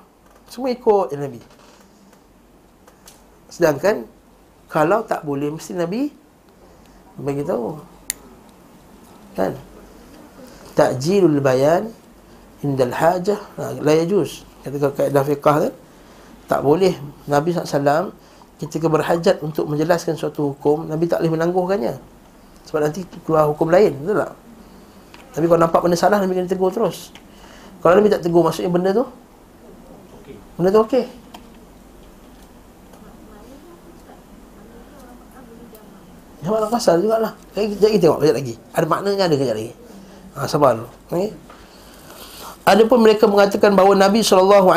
Semua 0.46 0.70
ikut 0.70 1.10
ya 1.10 1.18
Nabi. 1.18 1.58
Sedangkan 3.48 4.04
Kalau 4.68 5.02
tak 5.02 5.24
boleh 5.24 5.50
Mesti 5.50 5.72
Nabi 5.74 6.12
Bagi 7.18 7.42
tahu 7.42 7.80
Kan? 9.34 9.56
Takjilul 10.76 11.40
bayan 11.40 11.90
Indal 12.62 12.94
hajah 12.94 13.40
ha, 13.58 13.74
La 13.80 13.96
yajuz 13.98 14.47
Kata 14.68 14.88
kaedah 14.92 15.24
fiqah 15.24 15.56
kan 15.68 15.72
Tak 16.48 16.60
boleh 16.64 16.92
Nabi 17.28 17.52
SAW 17.52 18.12
ketika 18.58 18.90
berhajat 18.90 19.38
untuk 19.40 19.70
menjelaskan 19.70 20.18
suatu 20.18 20.52
hukum 20.54 20.90
Nabi 20.90 21.06
tak 21.06 21.22
boleh 21.22 21.38
menangguhkannya. 21.38 21.94
Sebab 22.66 22.80
nanti 22.84 23.06
keluar 23.22 23.46
hukum 23.48 23.70
lain 23.70 23.94
betul 24.02 24.18
tak? 24.18 24.32
Tapi 25.38 25.44
kalau 25.46 25.60
nampak 25.62 25.80
benda 25.86 25.96
salah 25.96 26.18
Nabi 26.18 26.34
kena 26.34 26.50
tegur 26.50 26.74
terus. 26.74 27.14
Kalau 27.78 27.94
Nabi 27.94 28.10
tak 28.10 28.26
tegur 28.26 28.42
maksudnya 28.42 28.68
benda 28.72 28.90
tu? 28.90 29.06
Benda 30.58 30.74
tu 30.74 30.80
okey. 30.82 31.04
Jawab 36.42 36.70
pasal 36.70 37.02
juga 37.02 37.18
lah 37.18 37.32
lagi 37.54 37.74
tengok 37.76 38.22
Sekejap 38.22 38.36
lagi. 38.38 38.54
Ada 38.74 38.86
maknanya 38.86 39.24
ada 39.26 39.36
kejap 39.38 39.56
lagi. 39.58 39.74
Ha, 40.38 40.46
Sabar 40.46 40.78
dulu. 40.78 40.88
Okay. 41.10 41.47
Ada 42.68 42.84
pun 42.84 43.00
mereka 43.00 43.24
mengatakan 43.24 43.72
bahawa 43.72 43.96
Nabi 43.96 44.20
SAW 44.20 44.68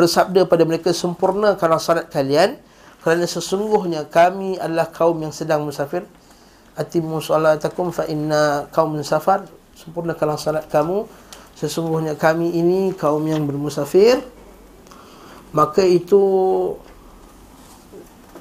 bersabda 0.00 0.48
pada 0.48 0.64
mereka 0.64 0.96
Sempurna 0.96 1.60
kalau 1.60 1.76
salat 1.76 2.08
kalian 2.08 2.56
kerana 3.04 3.28
sesungguhnya 3.28 4.08
kami 4.08 4.56
adalah 4.56 4.88
kaum 4.88 5.20
yang 5.20 5.28
sedang 5.28 5.60
musafir. 5.60 6.08
Atimu 6.72 7.20
salatakum 7.20 7.92
fa 7.92 8.08
inna 8.08 8.64
kaum 8.72 8.96
musafar 8.96 9.44
sempurnakanlah 9.76 10.40
salat 10.40 10.64
kamu 10.72 11.04
sesungguhnya 11.52 12.16
kami 12.16 12.48
ini 12.48 12.96
kaum 12.96 13.20
yang 13.28 13.44
bermusafir. 13.44 14.24
Maka 15.52 15.84
itu 15.84 16.24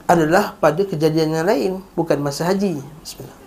adalah 0.07 0.55
pada 0.63 0.79
kejadian 0.87 1.43
yang 1.43 1.43
lain 1.43 1.71
bukan 1.91 2.23
masa 2.23 2.47
haji. 2.47 2.79
Bismillah 3.03 3.42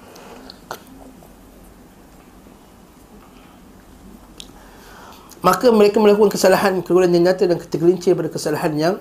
maka 5.46 5.70
mereka 5.70 6.02
melakukan 6.02 6.34
kesalahan 6.34 6.82
kegagalan 6.82 7.14
yang 7.14 7.30
nyata 7.30 7.46
dan 7.46 7.62
ketergelincir 7.62 8.18
pada 8.18 8.26
kesalahan 8.26 8.74
yang 8.74 8.94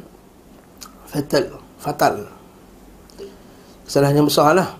fatal 1.10 1.58
fatal. 1.82 2.30
Kesalahan 3.90 4.22
yang 4.22 4.30
besar 4.30 4.54
lah. 4.54 4.78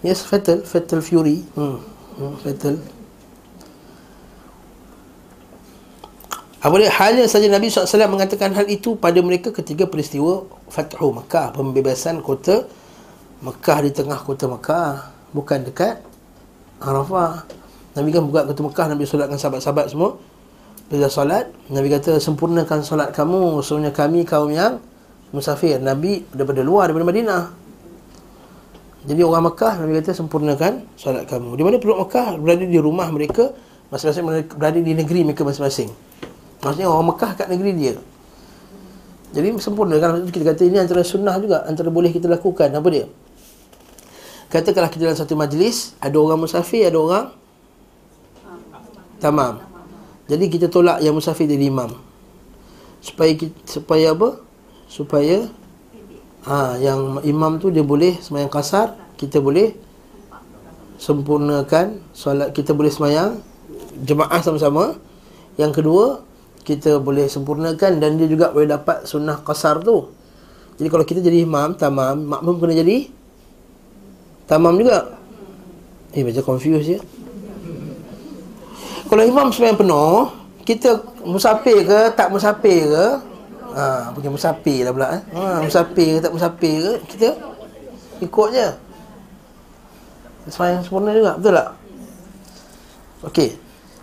Yes 0.00 0.24
fatal 0.24 0.64
fatal 0.64 1.04
fury. 1.04 1.44
Hmm. 1.52 1.84
Hmm, 2.16 2.34
fatal. 2.40 2.80
Apa 6.58 6.74
dia? 6.80 6.90
Hanya 6.90 7.28
saja 7.28 7.46
Nabi 7.52 7.68
SAW 7.70 8.08
mengatakan 8.08 8.50
hal 8.56 8.66
itu 8.66 8.96
pada 8.96 9.20
mereka 9.20 9.52
ketika 9.52 9.84
peristiwa 9.84 10.48
Fathu 10.72 11.12
Mekah 11.14 11.52
pembebasan 11.54 12.18
kota 12.24 12.64
Mekah 13.44 13.78
di 13.86 13.90
tengah 13.94 14.18
kota 14.24 14.50
Mekah 14.50 15.12
bukan 15.30 15.68
dekat 15.68 16.02
Arafah 16.82 17.46
Nabi 17.98 18.14
kan 18.14 18.22
buka 18.22 18.46
kota 18.46 18.62
Mekah 18.62 18.86
Nabi 18.94 19.02
solatkan 19.02 19.34
sahabat-sahabat 19.34 19.90
semua. 19.90 20.14
Bila 20.88 21.10
solat 21.10 21.50
Nabi 21.68 21.90
kata 21.90 22.16
sempurnakan 22.16 22.80
solat 22.80 23.12
kamu 23.12 23.60
Sebenarnya 23.60 23.92
kami 23.92 24.24
kaum 24.24 24.48
yang 24.48 24.78
Musafir. 25.34 25.82
Nabi 25.82 26.24
daripada 26.32 26.62
luar 26.62 26.88
Daripada 26.88 27.10
Madinah. 27.10 27.44
Jadi 29.04 29.20
orang 29.20 29.52
Mekah 29.52 29.74
Nabi 29.82 29.92
kata 30.00 30.14
sempurnakan 30.14 30.72
solat 30.94 31.26
kamu. 31.26 31.58
Di 31.58 31.62
mana 31.66 31.76
penduduk 31.82 32.06
Mekah 32.06 32.38
Berada 32.38 32.64
di 32.64 32.78
rumah 32.78 33.10
mereka 33.10 33.50
Masing-masing 33.90 34.24
berada 34.52 34.78
di 34.78 34.92
negeri 34.92 35.24
mereka 35.24 35.48
masing-masing. 35.48 35.88
Maksudnya 36.60 36.92
orang 36.92 37.08
Mekah 37.12 37.30
kat 37.40 37.48
negeri 37.48 37.72
dia. 37.74 37.94
Jadi 39.34 39.48
sempurnakan 39.60 40.24
Kita 40.30 40.44
kata 40.54 40.62
ini 40.64 40.78
antara 40.80 41.04
sunnah 41.04 41.36
juga 41.36 41.66
Antara 41.68 41.92
boleh 41.92 42.08
kita 42.14 42.30
lakukan. 42.30 42.72
Apa 42.72 42.88
dia? 42.88 43.04
Katakanlah 44.48 44.88
kita 44.88 45.04
dalam 45.04 45.18
satu 45.20 45.36
majlis 45.36 45.92
Ada 46.00 46.16
orang 46.16 46.40
musafir 46.40 46.88
Ada 46.88 46.96
orang 46.96 47.24
Tamam 49.18 49.68
jadi 50.28 50.44
kita 50.52 50.66
tolak 50.68 51.00
yang 51.00 51.16
musafir 51.16 51.48
jadi 51.48 51.72
imam. 51.72 51.88
Supaya 53.00 53.32
kita, 53.32 53.56
supaya 53.64 54.12
apa? 54.12 54.44
Supaya 54.84 55.48
ha, 56.44 56.76
yang 56.76 57.24
imam 57.24 57.56
tu 57.56 57.72
dia 57.72 57.80
boleh 57.80 58.20
semayang 58.20 58.52
kasar, 58.52 58.92
kita 59.16 59.40
boleh 59.40 59.72
sempurnakan 61.00 62.02
solat 62.12 62.52
kita 62.52 62.76
boleh 62.76 62.92
semayang 62.92 63.40
jemaah 64.04 64.44
sama-sama. 64.44 65.00
Yang 65.56 65.80
kedua, 65.80 66.04
kita 66.68 67.00
boleh 67.00 67.24
sempurnakan 67.24 67.96
dan 67.96 68.20
dia 68.20 68.28
juga 68.28 68.52
boleh 68.52 68.68
dapat 68.68 69.08
sunnah 69.08 69.40
kasar 69.40 69.80
tu. 69.80 70.12
Jadi 70.76 70.92
kalau 70.92 71.08
kita 71.08 71.24
jadi 71.24 71.42
imam, 71.48 71.72
tamam, 71.72 72.20
makmum 72.20 72.60
kena 72.60 72.76
jadi 72.76 73.08
tamam 74.44 74.76
juga. 74.76 75.16
Eh, 76.12 76.20
macam 76.20 76.44
confused 76.44 76.84
je. 76.84 77.00
Kalau 79.08 79.24
imam 79.24 79.48
sembahyang 79.48 79.80
penuh 79.80 80.28
Kita 80.68 81.00
musafir 81.24 81.80
ke 81.88 82.12
Tak 82.12 82.28
musafir 82.28 82.84
ke 82.92 83.06
ha, 83.72 84.12
Bukan 84.12 84.36
musafir 84.36 84.84
lah 84.84 84.92
pula 84.92 85.08
eh. 85.16 85.22
ha, 85.32 85.64
Musafir 85.64 86.20
ke 86.20 86.28
tak 86.28 86.32
musafir 86.36 86.76
ke 86.76 86.92
Kita 87.16 87.28
Ikut 88.20 88.48
je. 88.52 88.68
Sembahyang 90.52 90.84
sempurna 90.84 91.10
juga 91.16 91.32
Betul 91.40 91.52
tak? 91.56 91.68
Okey. 93.32 93.50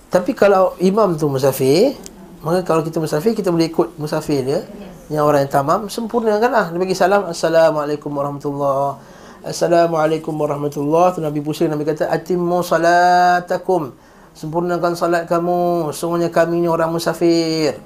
Tapi 0.09 0.31
kalau 0.33 0.73
imam 0.81 1.13
tu 1.13 1.29
musafir 1.29 1.93
Maka 2.41 2.65
kalau 2.65 2.81
kita 2.81 2.97
musafir 2.97 3.37
Kita 3.37 3.53
boleh 3.53 3.69
ikut 3.69 4.01
musafir 4.01 4.41
dia 4.41 4.65
Yang 5.13 5.21
orang 5.21 5.41
yang 5.45 5.53
tamam 5.53 5.79
Sempurnakan 5.85 6.49
lah. 6.49 6.65
Dia 6.73 6.79
bagi 6.81 6.97
salam 6.97 7.29
Assalamualaikum 7.29 8.09
warahmatullahi 8.09 8.97
Assalamualaikum 9.45 10.33
warahmatullahi 10.33 11.13
Tu 11.13 11.21
Nabi 11.21 11.39
pusing 11.45 11.69
Nabi 11.69 11.85
kata 11.85 12.09
Atimmu 12.09 12.65
salatakum 12.65 13.93
sempurnakan 14.35 14.93
salat 14.93 15.25
kamu. 15.25 15.89
Semuanya 15.95 16.29
kami 16.29 16.61
ni 16.61 16.67
orang 16.67 16.91
musafir. 16.91 17.79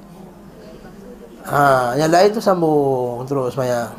Ha 1.46 1.96
yang 1.96 2.12
lain 2.12 2.30
tu 2.34 2.42
sambung 2.42 3.24
terus 3.30 3.56
maya. 3.56 3.94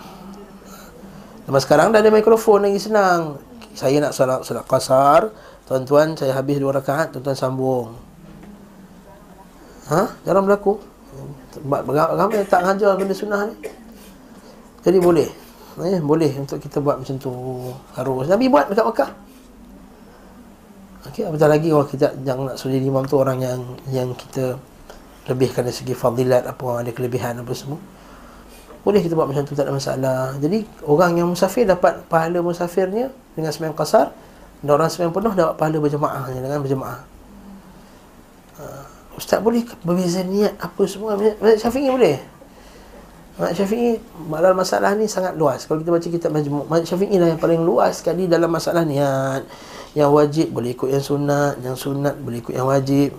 Lepas 1.47 1.65
sekarang 1.65 1.95
dah 1.95 2.03
ada 2.03 2.11
mikrofon 2.11 2.67
lagi 2.67 2.83
senang. 2.83 3.39
Saya 3.73 4.03
nak 4.03 4.13
salat 4.13 4.43
salat 4.43 4.67
kasar 4.67 5.31
tuan-tuan 5.71 6.19
saya 6.19 6.35
habis 6.35 6.59
dua 6.59 6.75
rakaat 6.75 7.15
tuan-tuan 7.15 7.39
sambung. 7.39 7.95
Ha? 9.91 10.07
Jarang 10.27 10.47
berlaku. 10.47 10.79
Ramai 11.67 12.47
tak 12.47 12.63
ngajar 12.63 12.95
benda 12.95 13.15
sunnah 13.15 13.51
ni. 13.51 13.55
Jadi 14.87 14.99
boleh. 15.03 15.27
Eh, 15.81 15.99
boleh 16.03 16.31
untuk 16.39 16.63
kita 16.63 16.79
buat 16.79 17.03
macam 17.03 17.19
tu. 17.19 17.31
Harus. 17.99 18.31
Nabi 18.31 18.47
buat 18.47 18.71
dekat 18.71 18.87
Mekah 18.87 19.11
Okey, 21.11 21.27
apatah 21.27 21.51
lagi 21.51 21.75
kalau 21.75 21.87
kita 21.91 22.07
jangan 22.23 22.55
nak 22.55 22.57
suruh 22.57 22.79
imam 22.79 23.03
tu 23.03 23.19
orang 23.19 23.43
yang 23.43 23.61
yang 23.91 24.09
kita 24.15 24.55
lebihkan 25.27 25.67
dari 25.67 25.75
segi 25.75 25.91
fadilat 25.91 26.47
apa 26.47 26.63
orang 26.63 26.87
ada 26.87 26.95
kelebihan 26.95 27.43
apa 27.43 27.51
semua. 27.51 27.83
Boleh 28.87 29.03
kita 29.03 29.19
buat 29.19 29.27
macam 29.27 29.43
tu 29.43 29.59
tak 29.59 29.67
ada 29.67 29.75
masalah. 29.75 30.39
Jadi 30.39 30.63
orang 30.87 31.19
yang 31.19 31.27
musafir 31.35 31.67
dapat 31.67 32.07
pahala 32.07 32.39
musafirnya 32.47 33.11
dengan 33.35 33.51
sembahyang 33.51 33.75
qasar 33.75 34.15
dan 34.63 34.71
orang 34.71 34.87
sembahyang 34.87 35.15
penuh 35.19 35.33
dapat 35.35 35.55
pahala 35.59 35.77
berjemaahnya 35.83 36.41
dengan 36.47 36.59
berjemaah. 36.63 37.01
Uh, 38.63 38.85
ustaz 39.19 39.43
boleh 39.43 39.67
berbeza 39.83 40.23
niat 40.23 40.55
apa 40.63 40.83
semua 40.87 41.19
Mazhab 41.19 41.59
Syafi'i 41.59 41.91
boleh. 41.91 42.23
Mazhab 43.35 43.67
Syafi'i 43.67 43.99
dalam 44.31 44.55
masalah 44.55 44.95
ni 44.95 45.11
sangat 45.11 45.35
luas. 45.35 45.67
Kalau 45.67 45.83
kita 45.83 45.91
baca 45.91 46.07
kitab 46.07 46.31
Mazhab 46.31 46.87
Syafi'i 46.87 47.19
lah 47.19 47.35
yang 47.35 47.41
paling 47.43 47.67
luas 47.67 47.99
sekali 47.99 48.31
dalam 48.31 48.47
masalah 48.47 48.87
niat 48.87 49.43
yang 49.95 50.15
wajib 50.15 50.55
boleh 50.55 50.71
ikut 50.71 50.87
yang 50.87 51.03
sunat 51.03 51.59
yang 51.67 51.75
sunat 51.75 52.15
boleh 52.23 52.39
ikut 52.39 52.55
yang 52.55 52.67
wajib. 52.67 53.11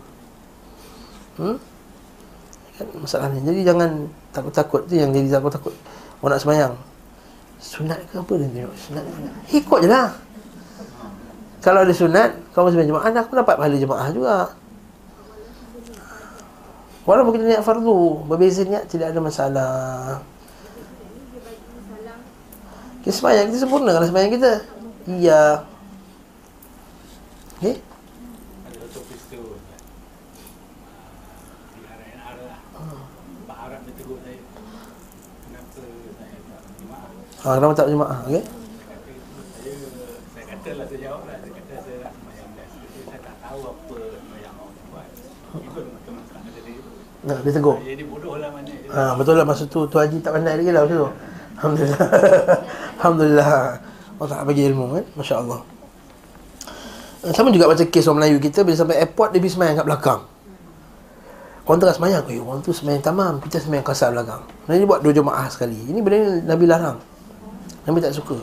Hmm? 1.36 1.60
kan? 2.80 2.88
Masalahnya. 2.98 3.40
Jadi 3.44 3.60
jangan 3.62 3.90
takut-takut. 4.32 4.82
Tu 4.88 4.98
yang 4.98 5.12
jadi 5.12 5.38
takut-takut. 5.40 5.74
Orang 6.22 6.38
nak 6.38 6.42
semayang 6.42 6.74
sunat 7.62 8.00
ke 8.10 8.18
apa 8.18 8.34
dia 8.42 8.50
tengok? 8.50 8.76
Sunat 8.78 9.04
ikut 9.54 9.80
je 9.86 9.90
lah. 9.90 10.10
Kalau 11.62 11.86
ada 11.86 11.94
sunat 11.94 12.30
kau 12.58 12.66
masih 12.66 12.90
jemaah 12.90 13.06
aku 13.06 13.38
dapat 13.38 13.56
pahala 13.58 13.78
jemaah 13.78 14.08
juga. 14.10 14.38
Walaupun 17.02 17.34
kita 17.34 17.46
niat 17.50 17.62
fardu 17.66 18.26
Berbeza 18.30 18.62
niat 18.66 18.86
tidak 18.90 19.14
ada 19.14 19.20
masalah. 19.22 19.74
Kita 23.02 23.14
semayang 23.14 23.50
kita 23.50 23.66
sempurna 23.66 23.94
kalau 23.94 24.08
semayang 24.10 24.34
kita. 24.34 24.66
Iya 25.10 25.71
Okay 27.62 27.78
Ada 28.66 28.76
satu 28.90 29.06
peristiwa 29.06 29.54
Di 31.78 31.82
RNR 31.86 32.38
lah. 32.42 32.60
Pak 33.46 33.58
Arab 33.70 33.80
dia 33.86 33.94
tegur 34.02 34.18
saya. 34.26 34.42
Kenapa 35.46 35.70
saya 35.78 36.38
tak 36.50 36.62
jemaah 36.82 37.06
ha, 37.46 37.50
Kenapa 37.54 37.74
tak 37.78 37.86
berjemaah? 37.86 38.20
Okay 38.26 38.44
Saya 39.62 39.74
saya 40.34 40.46
kata 40.50 40.70
lah 40.74 40.86
saya 40.90 41.00
jawab 41.06 41.22
lah. 41.30 41.38
Saya 41.38 41.54
kata 41.54 41.74
saya 41.86 41.98
nak 42.02 42.14
semayang 42.18 42.50
Jadi 42.58 43.00
saya 43.06 43.20
tak 43.30 43.36
tahu 43.46 43.62
apa 43.62 43.98
yang 44.42 44.56
orang 44.58 44.86
buat. 44.90 45.08
Even 45.62 45.86
dia. 46.66 46.82
Nah, 47.30 47.38
dia 47.46 47.52
tegur? 47.54 47.78
Jadi 47.78 48.04
bodoh 48.10 48.36
lah 48.42 48.50
mana 48.50 48.74
ha, 48.90 49.14
Betul 49.14 49.38
lah. 49.38 49.46
Masa 49.46 49.70
tu 49.70 49.86
Tu 49.86 49.98
Haji 50.02 50.18
tak 50.18 50.34
pandai 50.34 50.58
lagi 50.58 50.74
lah 50.74 50.82
masa 50.90 50.96
tu. 50.98 51.10
Alhamdulillah. 51.62 52.10
Alhamdulillah. 52.98 53.54
Allah 54.18 54.30
tak 54.34 54.50
bagi 54.50 54.66
ilmu 54.66 54.98
kan 54.98 55.06
Masya 55.14 55.38
Allah 55.46 55.62
Sama 57.30 57.54
juga 57.54 57.70
macam 57.70 57.86
kes 57.86 58.10
orang 58.10 58.26
Melayu 58.26 58.38
kita 58.42 58.66
Bila 58.66 58.74
sampai 58.74 58.98
airport 58.98 59.30
Dia 59.30 59.40
pergi 59.40 59.54
semayang 59.54 59.76
kat 59.78 59.86
belakang 59.86 60.22
Orang 61.70 61.78
tengah 61.78 61.96
semayang 61.96 62.24
Eh 62.26 62.42
orang 62.42 62.60
tu 62.66 62.74
semayang 62.74 63.02
tamam 63.06 63.38
Kita 63.38 63.62
semayang 63.62 63.86
kasar 63.86 64.10
belakang 64.10 64.42
Nabi 64.66 64.90
buat 64.90 65.06
dua 65.06 65.14
jemaah 65.14 65.46
sekali 65.54 65.78
Ini 65.78 66.02
benda 66.02 66.42
Nabi 66.50 66.66
larang 66.66 66.98
Nabi 67.86 67.98
tak 68.02 68.18
suka 68.18 68.42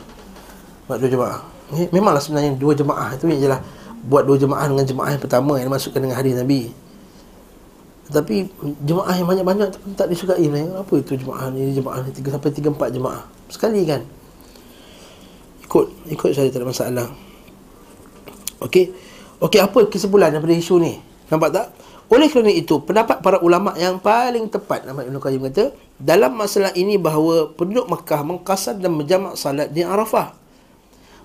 Buat 0.87 1.03
dua 1.03 1.11
jemaah 1.11 1.39
eh, 1.75 1.91
Memanglah 1.91 2.23
sebenarnya 2.23 2.55
dua 2.55 2.73
jemaah 2.79 3.19
tu 3.19 3.27
yang 3.27 3.43
jelas 3.43 3.61
Buat 4.07 4.31
dua 4.31 4.39
jemaah 4.39 4.71
dengan 4.71 4.87
jemaah 4.87 5.11
yang 5.11 5.23
pertama 5.27 5.59
Yang 5.59 5.67
dimasukkan 5.75 6.01
dengan 6.07 6.17
hari 6.17 6.33
Nabi 6.39 6.63
tapi 8.09 8.49
jemaah 8.89 9.13
yang 9.13 9.29
banyak-banyak 9.29 9.69
pun 9.69 9.93
tak 9.93 10.09
disukai. 10.09 10.49
Apa 10.49 10.93
itu 10.97 11.13
jemaah 11.13 11.53
ni, 11.53 11.77
jemaah 11.77 12.01
ni 12.01 12.11
3 12.17 12.41
sampai 12.41 12.51
3 12.57 12.73
4 12.73 12.97
jemaah. 12.97 13.21
Sekali 13.53 13.85
kan. 13.85 14.01
Ikut 15.69 15.87
ikut 16.09 16.31
saya 16.33 16.49
tak 16.49 16.65
ada 16.65 16.73
masalah. 16.73 17.09
Okey. 18.63 18.91
Okey, 19.39 19.61
apa 19.63 19.87
kesimpulan 19.87 20.35
daripada 20.35 20.55
isu 20.55 20.83
ni? 20.83 20.99
Nampak 21.31 21.51
tak? 21.55 21.67
Oleh 22.09 22.27
kerana 22.33 22.49
itu, 22.51 22.81
pendapat 22.83 23.21
para 23.21 23.39
ulama 23.45 23.77
yang 23.77 24.01
paling 24.01 24.49
tepat 24.49 24.89
nama 24.89 25.05
Ibn 25.05 25.21
Qayyim 25.21 25.45
kata, 25.53 25.77
dalam 26.01 26.35
masalah 26.35 26.73
ini 26.73 26.97
bahawa 26.97 27.53
penduduk 27.53 27.85
Mekah 27.87 28.25
mengkasar 28.25 28.81
dan 28.81 28.97
menjamak 28.97 29.37
salat 29.37 29.69
di 29.71 29.85
Arafah. 29.85 30.33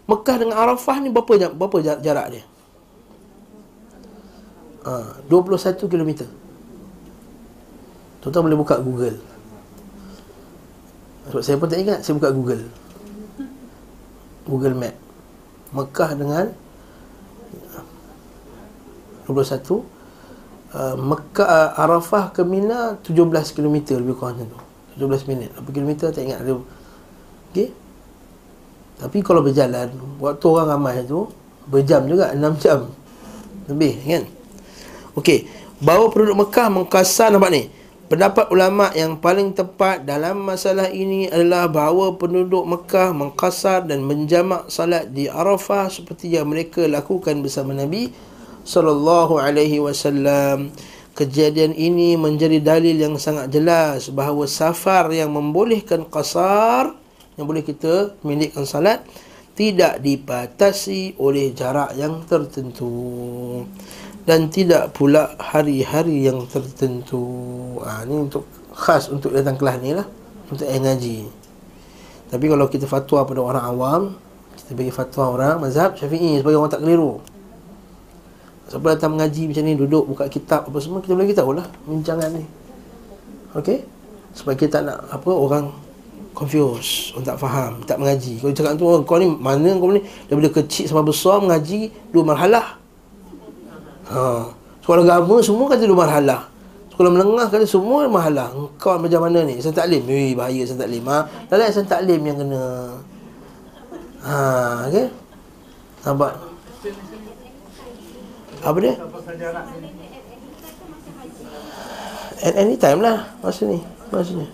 Mekah 0.05 0.35
dengan 0.35 0.59
Arafah 0.59 0.99
ni 0.99 1.07
berapa 1.07 1.55
berapa 1.55 1.77
jarak 2.03 2.27
dia? 2.35 2.43
Ha, 4.83 5.23
21 5.31 5.87
kilometer. 5.87 6.27
Tuan-tuan 8.23 8.47
boleh 8.47 8.55
buka 8.55 8.79
Google 8.79 9.19
Sebab 11.27 11.43
saya 11.43 11.59
pun 11.59 11.67
tak 11.67 11.83
ingat 11.83 11.99
Saya 12.07 12.15
buka 12.15 12.31
Google 12.31 12.63
Google 14.47 14.75
Map 14.79 14.95
Mekah 15.75 16.11
dengan 16.15 16.45
21 19.25 19.63
uh, 20.73 20.95
Mekah 20.97 21.47
uh, 21.47 21.81
Arafah 21.83 22.33
ke 22.33 22.41
Mina 22.43 22.97
17 23.01 23.55
km 23.55 23.75
lebih 24.01 24.15
kurang 24.17 24.41
macam 24.41 24.47
tu. 24.53 24.59
17 25.01 25.29
minit. 25.29 25.49
Berapa 25.57 25.69
kilometer 25.73 26.07
tak 26.13 26.21
ingat 26.21 26.45
ada 26.45 26.53
Okay 27.53 27.69
Tapi 29.01 29.17
kalau 29.25 29.41
berjalan 29.41 29.89
Waktu 30.21 30.45
orang 30.45 30.67
ramai 30.69 31.01
tu 31.05 31.29
Berjam 31.63 32.03
juga 32.05 32.35
6 32.35 32.59
jam. 32.59 32.91
Lebih 33.71 33.93
kan? 34.03 34.23
Okey. 35.15 35.47
Bahawa 35.79 36.11
penduduk 36.11 36.43
Mekah 36.43 36.67
mengkasar 36.67 37.31
nampak 37.31 37.51
ni. 37.55 37.63
Pendapat 38.11 38.51
ulama 38.51 38.91
yang 38.93 39.17
paling 39.17 39.55
tepat 39.55 40.03
dalam 40.03 40.43
masalah 40.43 40.91
ini 40.91 41.31
adalah 41.31 41.71
bahawa 41.71 42.13
penduduk 42.19 42.67
Mekah 42.67 43.15
mengkasar 43.15 43.87
dan 43.87 44.03
menjamak 44.03 44.67
salat 44.67 45.09
di 45.09 45.31
Arafah 45.31 45.87
seperti 45.87 46.35
yang 46.35 46.51
mereka 46.51 46.83
lakukan 46.83 47.39
bersama 47.39 47.71
Nabi 47.71 48.11
sallallahu 48.63 49.39
alaihi 49.39 49.79
wasallam. 49.79 50.71
Kejadian 51.13 51.77
ini 51.77 52.17
menjadi 52.17 52.57
dalil 52.57 52.97
yang 52.97 53.21
sangat 53.21 53.53
jelas 53.53 54.09
bahawa 54.09 54.49
safar 54.49 55.13
yang 55.13 55.29
membolehkan 55.29 56.09
qasar 56.09 56.97
yang 57.37 57.45
boleh 57.45 57.61
kita 57.61 58.17
milikkan 58.25 58.65
salat 58.65 59.05
tidak 59.53 60.01
dibatasi 60.01 61.13
oleh 61.21 61.53
jarak 61.53 61.93
yang 61.93 62.25
tertentu 62.25 62.89
dan 64.25 64.49
tidak 64.49 64.95
pula 64.97 65.37
hari-hari 65.37 66.25
yang 66.25 66.49
tertentu. 66.49 67.21
Ha, 67.85 68.07
ni 68.09 68.17
untuk 68.17 68.47
khas 68.73 69.11
untuk 69.11 69.35
datang 69.35 69.59
kelas 69.59 69.77
ni 69.83 69.93
lah. 69.93 70.07
Untuk 70.49 70.65
yang 70.65 70.81
ngaji. 70.81 71.29
Tapi 72.33 72.45
kalau 72.49 72.65
kita 72.65 72.89
fatwa 72.89 73.29
pada 73.29 73.41
orang 73.41 73.65
awam, 73.65 74.01
kita 74.57 74.73
bagi 74.73 74.89
fatwa 74.89 75.23
orang 75.29 75.55
mazhab 75.61 75.93
syafi'i 75.93 76.41
sebagai 76.41 76.57
orang 76.57 76.73
tak 76.73 76.81
keliru. 76.81 77.21
Siapa 78.73 78.97
datang 78.97 79.13
mengaji 79.13 79.53
macam 79.53 79.63
ni, 79.69 79.73
duduk 79.77 80.03
buka 80.09 80.25
kitab 80.25 80.65
apa 80.65 80.77
semua, 80.81 80.97
kita 80.97 81.13
boleh 81.13 81.29
kita 81.29 81.45
lah 81.45 81.69
bincangan 81.85 82.25
ni. 82.33 82.41
Okey? 83.53 83.85
Sebab 84.33 84.57
kita 84.57 84.81
tak 84.81 84.89
nak 84.89 84.97
apa 85.13 85.29
orang 85.29 85.69
confuse, 86.33 87.13
orang 87.13 87.21
tak 87.21 87.37
faham, 87.37 87.85
tak 87.85 88.01
mengaji. 88.01 88.41
Kalau 88.41 88.49
cakap 88.49 88.73
tu, 88.73 88.89
oh, 88.89 89.05
kau 89.05 89.21
ni 89.21 89.29
mana 89.29 89.77
kau 89.77 89.93
ni 89.93 90.01
daripada 90.25 90.49
kecil 90.57 90.89
sampai 90.89 91.05
besar 91.05 91.37
mengaji 91.37 91.93
dua 92.09 92.25
marhalah. 92.25 92.81
Ha. 94.09 94.49
Sekolah 94.81 95.05
agama 95.05 95.37
semua 95.45 95.69
kata 95.69 95.85
dua 95.85 95.99
marhalah. 96.09 96.41
Sekolah 96.89 97.11
menengah 97.13 97.53
kata 97.53 97.69
semua 97.69 98.09
marhalah. 98.09 98.57
Engkau 98.57 98.97
macam 98.97 99.21
mana 99.21 99.45
ni? 99.45 99.61
Saya 99.61 99.85
taklim. 99.85 100.01
Weh, 100.09 100.33
bahaya 100.33 100.65
saya 100.65 100.81
taklim. 100.81 101.05
Ha? 101.13 101.29
Tak 101.45 101.69
saya 101.69 101.85
taklim 101.85 102.25
yang 102.25 102.41
kena. 102.41 102.61
Ha, 104.25 104.33
okey. 104.89 105.13
Nampak? 106.09 106.52
Apa 108.63 108.77
dia? 108.79 108.95
At 112.43 112.53
any 112.55 112.75
time 112.79 113.03
lah 113.03 113.27
masa 113.43 113.67
ni. 113.67 113.83
Maksudnya. 114.11 114.47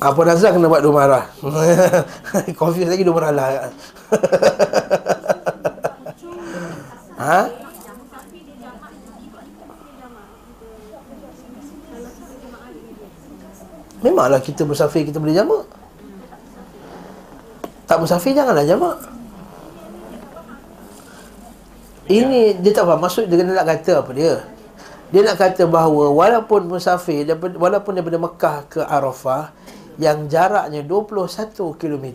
Apa 0.00 0.16
Razak 0.24 0.56
kena 0.56 0.64
buat 0.64 0.80
dua 0.80 0.96
marah 0.96 1.28
Confuse 2.58 2.88
lagi 2.88 3.04
dua 3.04 3.20
marah 3.20 3.32
lah 3.36 3.68
Ha? 7.20 7.52
Memanglah 14.00 14.40
kita 14.40 14.64
bersafir 14.64 15.04
kita 15.04 15.20
boleh 15.20 15.36
jamak 15.36 15.68
Bersafir 18.00 18.32
janganlah 18.32 18.64
jamak 18.64 18.96
Ini 22.10 22.58
dia 22.58 22.72
tak 22.72 22.88
faham 22.88 23.00
Maksud 23.04 23.28
dia 23.28 23.44
nak 23.44 23.68
kata 23.68 23.92
apa 24.02 24.10
dia 24.16 24.34
Dia 25.12 25.20
nak 25.22 25.36
kata 25.36 25.68
bahawa 25.68 26.10
Walaupun 26.10 26.66
musafir 26.66 27.28
Walaupun 27.36 27.92
daripada 27.94 28.18
Mekah 28.18 28.56
ke 28.66 28.80
Arafah 28.80 29.52
yang 30.00 30.32
jaraknya 30.32 30.80
21 30.80 31.76
km 31.76 32.06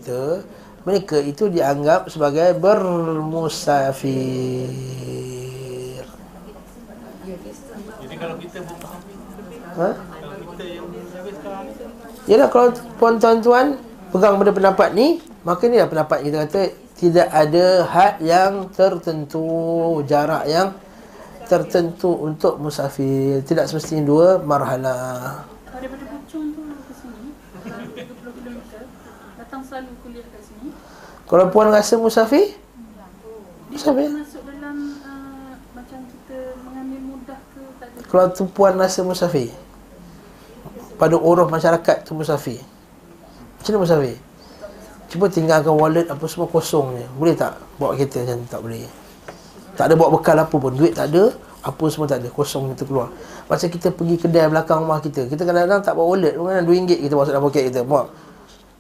mereka 0.86 1.18
itu 1.18 1.50
dianggap 1.50 2.14
sebagai 2.14 2.54
bermusafir. 2.58 4.06
Jadi 8.02 8.16
kalau 8.22 8.38
kita 8.38 8.62
bermusafir 8.62 9.14
Ha? 9.76 9.92
Yalah 12.32 12.48
kalau 12.48 12.72
tuan-tuan 12.96 13.76
pegang 14.08 14.40
pada 14.40 14.56
pendapat 14.56 14.96
ni, 14.96 15.20
maka 15.46 15.70
ni 15.70 15.78
pendapat 15.78 16.26
kita 16.26 16.38
kata 16.50 16.62
tidak 16.98 17.28
ada 17.30 17.66
had 17.86 18.16
yang 18.24 18.68
tertentu, 18.74 19.46
jarak 20.10 20.50
yang 20.50 20.74
tertentu 21.46 22.10
untuk 22.18 22.58
musafir. 22.58 23.46
Tidak 23.46 23.70
semestinya 23.70 24.04
dua 24.10 24.28
marhalah. 24.42 25.46
Daripada 25.70 26.04
Puchong 26.08 26.56
tu 26.56 26.62
ke 26.66 26.94
sini, 26.98 27.30
30 27.94 28.38
km, 28.42 28.58
datang 29.38 29.62
selalu 29.62 29.92
kuliah 30.02 30.26
kat 30.34 30.42
sini. 30.42 30.74
Kalau 31.30 31.46
puan 31.54 31.70
rasa 31.70 31.94
musafir, 32.02 32.58
Musafir? 33.76 34.08
masuk 34.08 34.40
dalam 34.48 34.78
uh, 35.04 35.52
macam 35.76 36.00
kita 36.08 36.38
mengambil 36.64 37.00
mudah 37.12 37.40
ke 37.52 37.62
tak 37.76 37.88
ada. 37.92 38.00
kalau 38.08 38.26
tu 38.32 38.44
puan 38.48 38.74
rasa 38.80 39.04
musafir 39.04 39.52
pada 40.96 41.20
uruf 41.20 41.52
masyarakat 41.52 42.08
tu 42.08 42.16
musafir 42.16 42.64
macam 43.60 43.70
mana 43.76 43.84
musafir 43.84 44.16
cuba 45.16 45.32
tinggalkan 45.32 45.72
wallet 45.72 46.12
apa 46.12 46.28
semua 46.28 46.52
kosong 46.52 47.00
je. 47.00 47.08
Boleh 47.16 47.32
tak 47.40 47.56
bawa 47.80 47.96
kereta 47.96 48.20
macam 48.28 48.44
tu? 48.44 48.48
Tak 48.52 48.60
boleh. 48.60 48.84
Tak 49.80 49.86
ada 49.88 49.94
bawa 49.96 50.10
bekal 50.20 50.36
apa 50.36 50.56
pun. 50.60 50.76
Duit 50.76 50.92
tak 50.92 51.08
ada 51.16 51.32
apa 51.64 51.84
semua 51.88 52.06
tak 52.12 52.20
ada. 52.20 52.28
Kosong 52.28 52.76
kita 52.76 52.84
keluar 52.84 53.08
macam 53.46 53.68
kita 53.70 53.88
pergi 53.94 54.16
kedai 54.20 54.50
belakang 54.50 54.82
rumah 54.84 55.00
kita 55.00 55.30
kita 55.30 55.48
kadang-kadang 55.48 55.80
tak 55.80 55.96
bawa 55.96 56.08
wallet. 56.12 56.36
Kan 56.36 56.68
RM2 56.68 57.08
kita 57.08 57.14
masuk 57.16 57.32
dalam 57.32 57.46
poket 57.48 57.64
kita. 57.72 57.82
Muak 57.88 58.12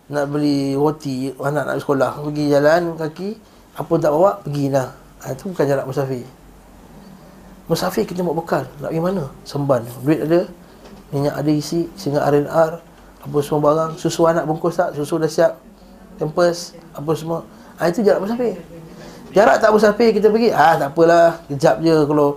nak 0.06 0.26
beli 0.30 0.78
roti 0.78 1.32
anak 1.40 1.64
nak 1.66 1.78
sekolah. 1.82 2.12
Pergi 2.22 2.46
jalan 2.52 2.94
kaki 2.94 3.30
Apa 3.76 3.94
tak 3.98 4.12
bawa, 4.14 4.40
pergilah. 4.44 4.94
Ha, 5.26 5.34
Itu 5.34 5.52
bukan 5.52 5.66
jarak 5.66 5.86
musafir. 5.90 6.24
Musafir 7.66 8.04
kita 8.06 8.22
bawa 8.22 8.38
bekal. 8.38 8.64
Nak 8.84 8.94
pergi 8.94 9.02
mana? 9.02 9.24
Semban. 9.48 9.82
Duit 10.06 10.22
ada 10.22 10.46
Minyak 11.10 11.36
ada 11.38 11.52
isi 11.52 11.90
Sehingga 11.98 12.22
R&R 12.28 12.72
Apa 13.26 13.38
semua 13.42 13.62
barang. 13.66 13.92
Susu 13.98 14.30
anak 14.30 14.46
bungkus 14.46 14.78
tak? 14.78 14.94
Susu 14.94 15.18
dah 15.18 15.30
siap 15.32 15.65
Pampers 16.16 16.74
Apa 16.96 17.12
semua. 17.14 17.40
Ha, 17.80 17.92
Itu 17.92 18.02
jarak 18.02 18.24
musafir 18.24 18.56
Jarak 19.36 19.60
tak 19.60 19.70
musafir 19.72 20.10
kita 20.16 20.28
pergi 20.32 20.50
Ah 20.52 20.80
tak 20.80 20.96
apalah 20.96 21.40
Kejap 21.52 21.84
je. 21.84 21.96
Kalau 22.08 22.28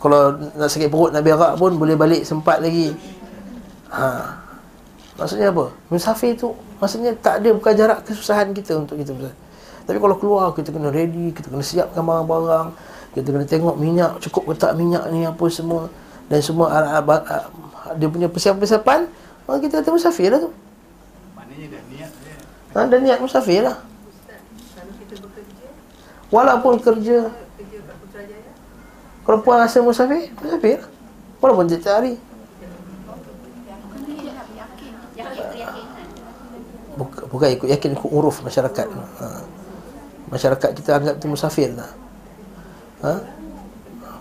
Kalau 0.00 0.20
nak 0.56 0.68
sakit 0.68 0.88
perut 0.88 1.10
nak 1.12 1.22
berak 1.24 1.54
pun 1.60 1.76
Boleh 1.76 1.96
balik 1.96 2.24
sempat 2.24 2.60
lagi. 2.64 2.92
Ha. 3.92 4.36
Maksudnya 5.18 5.52
apa? 5.52 5.72
Musafir 5.92 6.36
tu 6.36 6.52
Maksudnya 6.78 7.12
tak 7.18 7.42
ada 7.42 7.50
bukan 7.52 7.72
jarak 7.74 7.98
kesusahan 8.06 8.54
kita 8.54 8.80
untuk 8.80 8.96
kita 8.96 9.12
musafir 9.12 9.38
Tapi 9.84 9.98
kalau 10.00 10.16
keluar 10.16 10.44
kita 10.56 10.72
kena 10.72 10.88
ready 10.88 11.32
Kita 11.36 11.52
kena 11.52 11.64
siapkan 11.64 12.00
barang-barang 12.04 12.68
Kita 13.12 13.28
kena 13.28 13.44
tengok 13.44 13.76
minyak 13.76 14.12
Cukup 14.24 14.48
ke 14.48 14.52
tak 14.56 14.72
minyak 14.78 15.04
ni 15.12 15.24
apa 15.28 15.44
semua. 15.52 15.90
Dan 16.28 16.40
semua 16.44 16.68
ah, 16.68 17.02
Dia 17.96 18.08
punya 18.08 18.28
persiapan-persiapan 18.28 19.28
kita 19.56 19.80
kata 19.80 19.96
musafir 19.96 20.28
lah 20.28 20.44
tu 20.44 20.52
Maknanya 21.32 21.66
dah 21.72 21.82
niat 21.88 22.12
dia. 22.20 22.36
Ha, 22.78 22.86
Dan 22.86 23.02
niat 23.02 23.18
musafir 23.18 23.66
lah 23.66 23.76
Walaupun 26.30 26.78
kerja 26.78 27.34
Kalau 29.26 29.38
puan 29.42 29.58
rasa 29.58 29.82
musafir 29.82 30.30
Musafir 30.38 30.78
lah 30.78 30.90
Walaupun 31.42 31.66
tiap 31.66 31.98
hari 31.98 32.14
Bukan, 36.98 37.30
bukan 37.30 37.48
ikut 37.54 37.68
yakin 37.70 37.90
ikut 37.94 38.10
uruf 38.10 38.42
masyarakat 38.42 38.86
ha. 38.94 39.26
Masyarakat 40.30 40.70
kita 40.74 40.90
anggap 40.98 41.14
tu 41.18 41.26
musafir 41.30 41.74
tak 41.74 41.90
ha? 43.02 43.14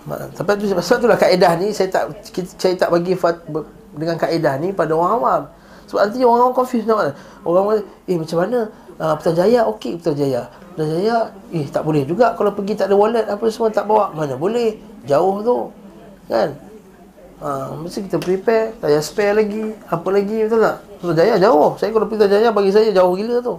Tapi 0.07 0.49
tu 0.55 0.71
sebab 0.71 0.83
itulah 1.03 1.19
kaedah 1.19 1.51
ni 1.59 1.75
saya 1.75 1.91
tak 1.91 2.03
kita, 2.31 2.49
saya 2.55 2.73
tak 2.79 2.89
bagi 2.95 3.11
fat, 3.19 3.43
dengan 3.91 4.15
kaedah 4.15 4.55
ni 4.55 4.71
pada 4.71 4.95
orang 4.95 5.11
awam. 5.19 5.41
Sebab 5.87 5.99
nanti 6.03 6.19
orang 6.21 6.51
awam 6.51 6.53
confuse 6.53 6.83
nak 6.83 6.97
mana. 6.99 7.11
Orang 7.47 7.63
awam 7.63 7.79
eh 7.81 8.17
macam 8.19 8.37
mana? 8.43 8.59
Uh, 8.97 9.13
Putrajaya 9.15 9.59
okey 9.71 9.95
Putrajaya. 9.97 10.41
Putrajaya 10.75 11.15
eh 11.55 11.65
tak 11.71 11.87
boleh 11.87 12.03
juga 12.03 12.35
kalau 12.35 12.51
pergi 12.51 12.75
tak 12.75 12.91
ada 12.91 12.95
wallet 12.99 13.23
apa 13.23 13.43
semua 13.47 13.71
tak 13.71 13.87
bawa. 13.87 14.11
Mana 14.11 14.35
boleh? 14.35 14.75
Jauh 15.07 15.39
tu. 15.41 15.71
Kan? 16.27 16.59
Ha, 17.37 17.69
mesti 17.77 18.03
kita 18.09 18.17
prepare, 18.17 18.73
tak 18.81 18.89
payah 18.91 19.03
spare 19.05 19.33
lagi. 19.39 19.71
Apa 19.87 20.07
lagi 20.11 20.37
betul 20.43 20.59
tak? 20.59 20.77
Putrajaya 20.99 21.35
jauh. 21.39 21.79
Saya 21.79 21.89
kalau 21.95 22.05
pergi 22.09 22.27
Putrajaya 22.27 22.49
bagi 22.51 22.71
saya 22.75 22.89
jauh 22.91 23.13
gila 23.15 23.35
tu. 23.39 23.55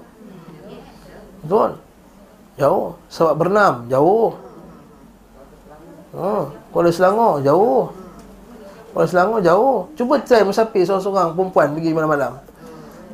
Betul? 1.47 1.71
Jauh. 2.59 2.99
Sebab 3.09 3.35
bernam 3.39 3.89
jauh. 3.89 4.37
Ha, 6.19 6.51
Kuala 6.75 6.91
Selangor 6.93 7.41
jauh. 7.41 7.89
Kuala 8.93 9.07
Selangor 9.07 9.41
jauh. 9.45 9.87
Cuba 9.95 10.19
try 10.25 10.43
musafir 10.43 10.83
seorang-seorang 10.83 11.37
perempuan 11.37 11.77
pergi 11.77 11.91
malam-malam. 11.93 12.41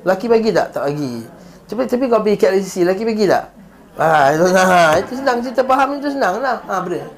Laki 0.06 0.26
bagi 0.30 0.54
tak? 0.54 0.76
Tak 0.76 0.86
bagi. 0.90 1.26
Tapi 1.64 1.82
tapi 1.88 2.04
kau 2.06 2.20
pergi 2.20 2.38
KLCC, 2.38 2.84
laki 2.84 3.02
bagi 3.08 3.24
tak? 3.24 3.44
Ha, 3.94 4.34
itu, 4.34 4.44
ha, 4.52 4.98
itu 4.98 5.12
senang 5.16 5.38
cerita 5.38 5.62
faham 5.62 5.96
itu 5.96 6.10
senang 6.10 6.42
lah. 6.42 6.58
Ha, 6.66 6.82
yang 6.82 7.08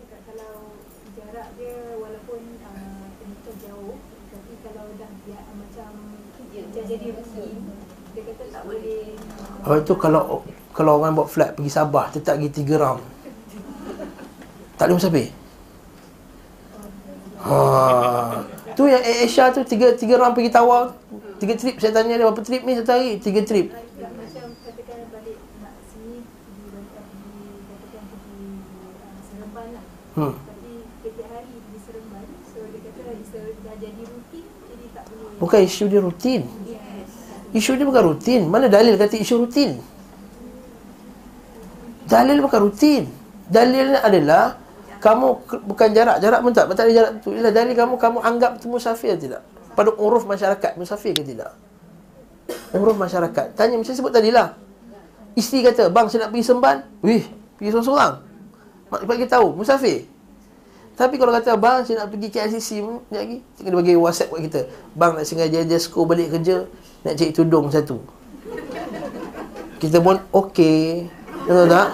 cakap 0.00 0.20
kalau 0.26 0.74
jarak 1.12 1.48
dia 1.60 1.76
kalau 4.72 4.88
dah 4.96 5.10
dia 5.28 5.40
macam 5.52 5.90
dah 6.72 6.84
jadi 6.88 7.06
rutin 7.12 7.56
dia 8.12 8.22
kata 8.28 8.44
tak 8.52 8.62
boleh 8.64 9.16
Oh 9.62 9.76
itu 9.78 9.94
kalau 10.00 10.22
kalau 10.72 10.98
orang 10.98 11.14
buat 11.14 11.28
flight 11.30 11.52
pergi 11.54 11.70
Sabah 11.70 12.10
tetap 12.10 12.40
pergi 12.40 12.64
3 12.66 12.82
round. 12.82 13.02
Tak 14.80 14.90
ada 14.90 14.92
musafir. 14.96 15.41
Ha. 17.42 17.58
Tu 18.72 18.82
yang 18.86 19.02
Asia 19.02 19.50
tu 19.50 19.66
tiga 19.66 19.92
tiga 19.98 20.14
round 20.22 20.38
pergi 20.38 20.50
tawar. 20.54 20.94
Tiga 21.42 21.58
trip 21.58 21.82
saya 21.82 21.90
tanya 21.90 22.14
dia 22.14 22.26
berapa 22.30 22.42
trip 22.42 22.62
ni 22.62 22.78
satu 22.78 22.94
hari? 22.94 23.18
Tiga 23.18 23.42
trip. 23.42 23.74
uh, 23.74 23.82
lah 29.52 29.84
Hmm. 30.12 30.36
boleh 30.36 30.52
Bukan 35.40 35.58
isu 35.66 35.88
dia 35.90 35.98
rutin. 35.98 36.46
Isu 37.50 37.74
dia 37.74 37.82
bukan 37.88 38.14
rutin. 38.14 38.46
Mana 38.46 38.70
dalil 38.70 38.94
kata 38.94 39.18
isu 39.18 39.42
rutin? 39.42 39.82
Dalil 42.06 42.38
bukan 42.38 42.70
rutin. 42.70 43.10
Dalilnya 43.50 44.00
adalah 44.06 44.61
kamu 45.02 45.26
bukan 45.66 45.88
jarak, 45.90 46.22
jarak 46.22 46.40
pun 46.46 46.54
tak, 46.54 46.70
tak 46.70 46.86
ada 46.86 46.92
jarak 46.94 47.10
tu. 47.18 47.34
Ialah 47.34 47.50
dalil 47.50 47.74
kamu 47.74 47.98
kamu 47.98 48.18
anggap 48.22 48.62
tu 48.62 48.70
musafir 48.70 49.18
tidak? 49.18 49.42
Pada 49.74 49.90
uruf 49.98 50.22
masyarakat 50.30 50.78
musafir 50.78 51.10
ke 51.10 51.26
tidak? 51.26 51.58
Uruf 52.70 52.94
masyarakat. 52.94 53.58
Tanya 53.58 53.74
macam 53.82 53.90
sebut 53.90 54.14
tadi 54.14 54.30
lah. 54.30 54.54
Isteri 55.34 55.74
kata, 55.74 55.90
"Bang, 55.90 56.06
saya 56.06 56.28
nak 56.28 56.30
pergi 56.30 56.46
Semban." 56.46 56.86
Wih, 57.02 57.26
pergi 57.58 57.68
seorang-seorang. 57.74 58.14
Mak 58.94 59.00
bagi 59.10 59.26
tahu, 59.26 59.58
musafir. 59.58 60.06
Tapi 60.92 61.16
kalau 61.16 61.32
kata 61.32 61.56
bang 61.56 61.80
saya 61.88 62.04
nak 62.04 62.12
pergi 62.12 62.28
KLCC 62.28 62.84
sekejap 62.84 63.16
lagi 63.16 63.40
Kita 63.40 63.60
kena 63.64 63.76
bagi 63.80 63.96
WhatsApp 63.96 64.28
kat 64.28 64.40
kita 64.44 64.60
Bang 64.92 65.16
nak 65.16 65.24
sengaja 65.24 65.64
Jesco 65.64 66.04
balik 66.04 66.36
kerja 66.36 66.68
Nak 67.00 67.16
cari 67.16 67.32
tudung 67.32 67.72
satu 67.72 67.96
Kita 69.80 70.04
pun 70.04 70.20
okey 70.36 71.08
Betul 71.48 71.66
tak? 71.72 71.88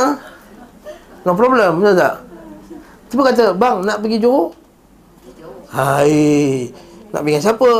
Ha? 0.00 0.06
No 1.26 1.34
problem, 1.34 1.82
betul 1.82 1.98
tak? 1.98 2.14
Tiba 3.10 3.22
kata, 3.26 3.50
bang 3.58 3.82
nak 3.82 3.98
pergi 3.98 4.22
Johor? 4.22 4.54
Hai 5.74 6.70
Nak 7.10 7.20
pergi 7.26 7.32
dengan 7.34 7.42
siapa? 7.42 7.70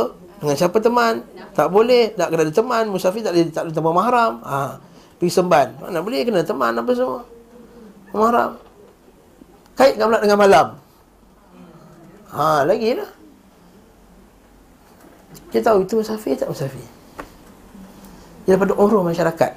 Dengan 0.43 0.57
siapa 0.59 0.77
teman? 0.83 1.13
Tak 1.55 1.71
boleh, 1.71 2.11
nak 2.19 2.27
kena 2.27 2.43
ada 2.43 2.51
teman 2.51 2.91
Musafir 2.91 3.23
tak 3.23 3.31
ada, 3.31 3.41
tak 3.47 3.63
ada 3.67 3.71
teman 3.71 3.95
mahram 3.95 4.43
ha. 4.43 4.75
Pergi 5.15 5.31
semban 5.31 5.71
Mana 5.79 6.03
boleh 6.03 6.27
kena 6.27 6.43
teman 6.43 6.75
apa 6.75 6.91
semua 6.91 7.23
Mahram 8.11 8.59
Kaitkan 9.79 10.11
pula 10.11 10.19
dengan 10.19 10.39
malam 10.43 10.67
Ha, 12.27 12.67
lagi 12.67 12.91
lah 12.91 13.07
Kita 15.47 15.71
tahu 15.71 15.87
itu 15.87 15.95
musafir 15.95 16.35
tak 16.35 16.51
musafir 16.51 16.83
Ia 18.43 18.59
daripada 18.59 18.75
urus 18.75 19.07
masyarakat 19.07 19.51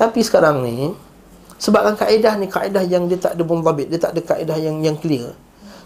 Tapi 0.00 0.20
sekarang 0.24 0.64
ni 0.64 0.96
Sebabkan 1.60 1.92
kaedah 1.92 2.40
ni 2.40 2.48
kaedah 2.48 2.80
yang 2.88 3.04
dia 3.04 3.20
tak 3.20 3.36
ada 3.36 3.44
bombabit 3.44 3.92
Dia 3.92 4.00
tak 4.00 4.16
ada 4.16 4.20
kaedah 4.24 4.56
yang 4.56 4.80
yang 4.80 4.96
clear. 4.96 5.36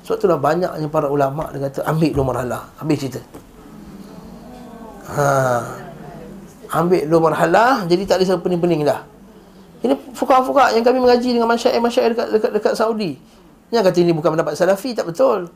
Sebab 0.07 0.23
itulah 0.23 0.39
banyaknya 0.39 0.87
para 0.87 1.11
ulama' 1.11 1.51
Dia 1.51 1.67
kata 1.67 1.83
ambil 1.91 2.11
dua 2.15 2.25
marhalah 2.25 2.63
Habis 2.79 2.97
cerita. 3.03 3.21
Ha. 5.11 5.25
Ambil 6.79 7.11
dua 7.11 7.21
marhalah 7.21 7.83
Jadi 7.91 8.07
tak 8.07 8.23
ada 8.23 8.25
siapa 8.25 8.47
pening-pening 8.47 8.87
dah. 8.87 9.03
Ini 9.83 9.99
fuka-fuka 10.15 10.73
yang 10.79 10.87
kami 10.87 11.03
mengaji 11.03 11.35
dengan 11.35 11.51
masyarakat-masyarakat 11.51 12.15
dekat, 12.15 12.27
dekat, 12.39 12.51
dekat 12.55 12.75
Saudi. 12.79 13.19
Yang 13.75 13.91
kata 13.91 13.99
ini 13.99 14.13
bukan 14.15 14.31
pendapat 14.39 14.55
salafi 14.55 14.95
Tak 14.95 15.11
betul. 15.11 15.51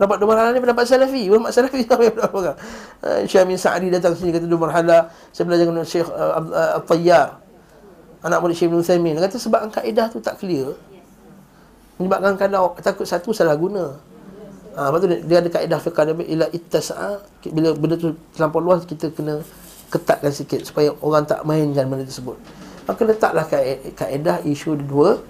Pendapat 0.00 0.16
dua 0.24 0.28
marhalah 0.32 0.50
ni 0.56 0.60
pendapat 0.64 0.88
salafi. 0.88 1.28
Ulama 1.28 1.52
salafi 1.52 1.84
tak 1.84 2.00
payah 2.00 2.12
pendapat 2.16 2.56
uh, 3.04 3.20
Syekh 3.28 3.44
Amin 3.44 3.60
Sa'adi 3.60 3.92
datang 3.92 4.16
sini 4.16 4.32
kata 4.32 4.48
dua 4.48 4.56
marhalah 4.56 5.12
Saya 5.36 5.44
belajar 5.44 5.68
dengan 5.68 5.84
Syekh 5.84 6.08
uh, 6.08 6.40
uh, 6.40 6.80
Al-Tayyar 6.80 7.47
Anak 8.24 8.38
murid 8.42 8.54
Syekh 8.58 8.68
Ibn 8.72 8.82
Uthaymin 8.82 9.12
Dia 9.14 9.22
kata 9.26 9.38
sebab 9.38 9.60
kaedah 9.70 10.06
tu 10.10 10.18
tak 10.18 10.42
clear 10.42 10.74
Menyebabkan 11.98 12.34
kadang 12.38 12.74
takut 12.78 13.06
satu 13.06 13.30
salah 13.34 13.54
guna 13.54 13.98
ha, 14.74 14.90
Lepas 14.90 14.98
tu 15.02 15.08
dia, 15.10 15.18
dia 15.22 15.36
ada 15.42 15.48
kaedah 15.50 15.78
fiqah 15.82 16.02
dia 16.08 16.14
Ila 16.14 16.46
ittasa'a 16.50 17.22
Bila 17.50 17.74
benda 17.74 17.94
tu 17.98 18.14
terlampau 18.34 18.62
luas 18.62 18.82
Kita 18.86 19.10
kena 19.10 19.42
ketatkan 19.90 20.30
sikit 20.30 20.66
Supaya 20.66 20.94
orang 21.02 21.26
tak 21.26 21.42
mainkan 21.46 21.86
benda 21.86 22.06
tersebut 22.06 22.38
Maka 22.88 23.00
letaklah 23.06 23.44
kae- 23.46 23.92
kaedah 23.94 24.42
isu 24.48 24.78
dua 24.80 25.20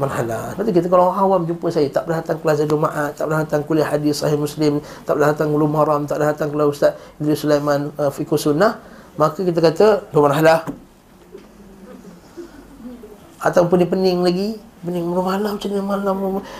marhalah. 0.00 0.56
Lepas 0.56 0.64
tu 0.64 0.72
kita 0.72 0.86
kalau 0.88 1.12
orang 1.12 1.20
awam 1.20 1.40
jumpa 1.44 1.68
saya 1.68 1.88
tak 1.92 2.08
pernah 2.08 2.24
datang 2.24 2.38
kelas 2.40 2.56
Zadul 2.64 2.80
Ma'ad, 2.80 3.12
tak 3.12 3.24
pernah 3.28 3.40
datang 3.44 3.62
kuliah 3.64 3.88
hadis 3.88 4.24
sahih 4.24 4.40
Muslim, 4.40 4.80
tak 5.04 5.12
pernah 5.16 5.28
datang 5.36 5.48
ulum 5.52 5.72
haram, 5.76 6.08
tak 6.08 6.16
pernah 6.16 6.30
datang 6.32 6.48
kelas 6.48 6.66
Ustaz 6.72 6.92
Idris 7.20 7.44
Sulaiman 7.44 7.92
uh, 8.00 8.08
Fiqh 8.08 8.32
Sunnah, 8.40 8.80
maka 9.20 9.44
kita 9.44 9.60
kata 9.60 9.86
dua 10.08 10.32
marhalah. 10.32 10.64
Ataupun 13.42 13.82
dia 13.82 13.88
pening 13.90 14.22
lagi. 14.22 14.56
Pening 14.82 15.06
malam 15.06 15.58
macam 15.58 15.68
mana 15.70 15.82
malam 15.82 16.14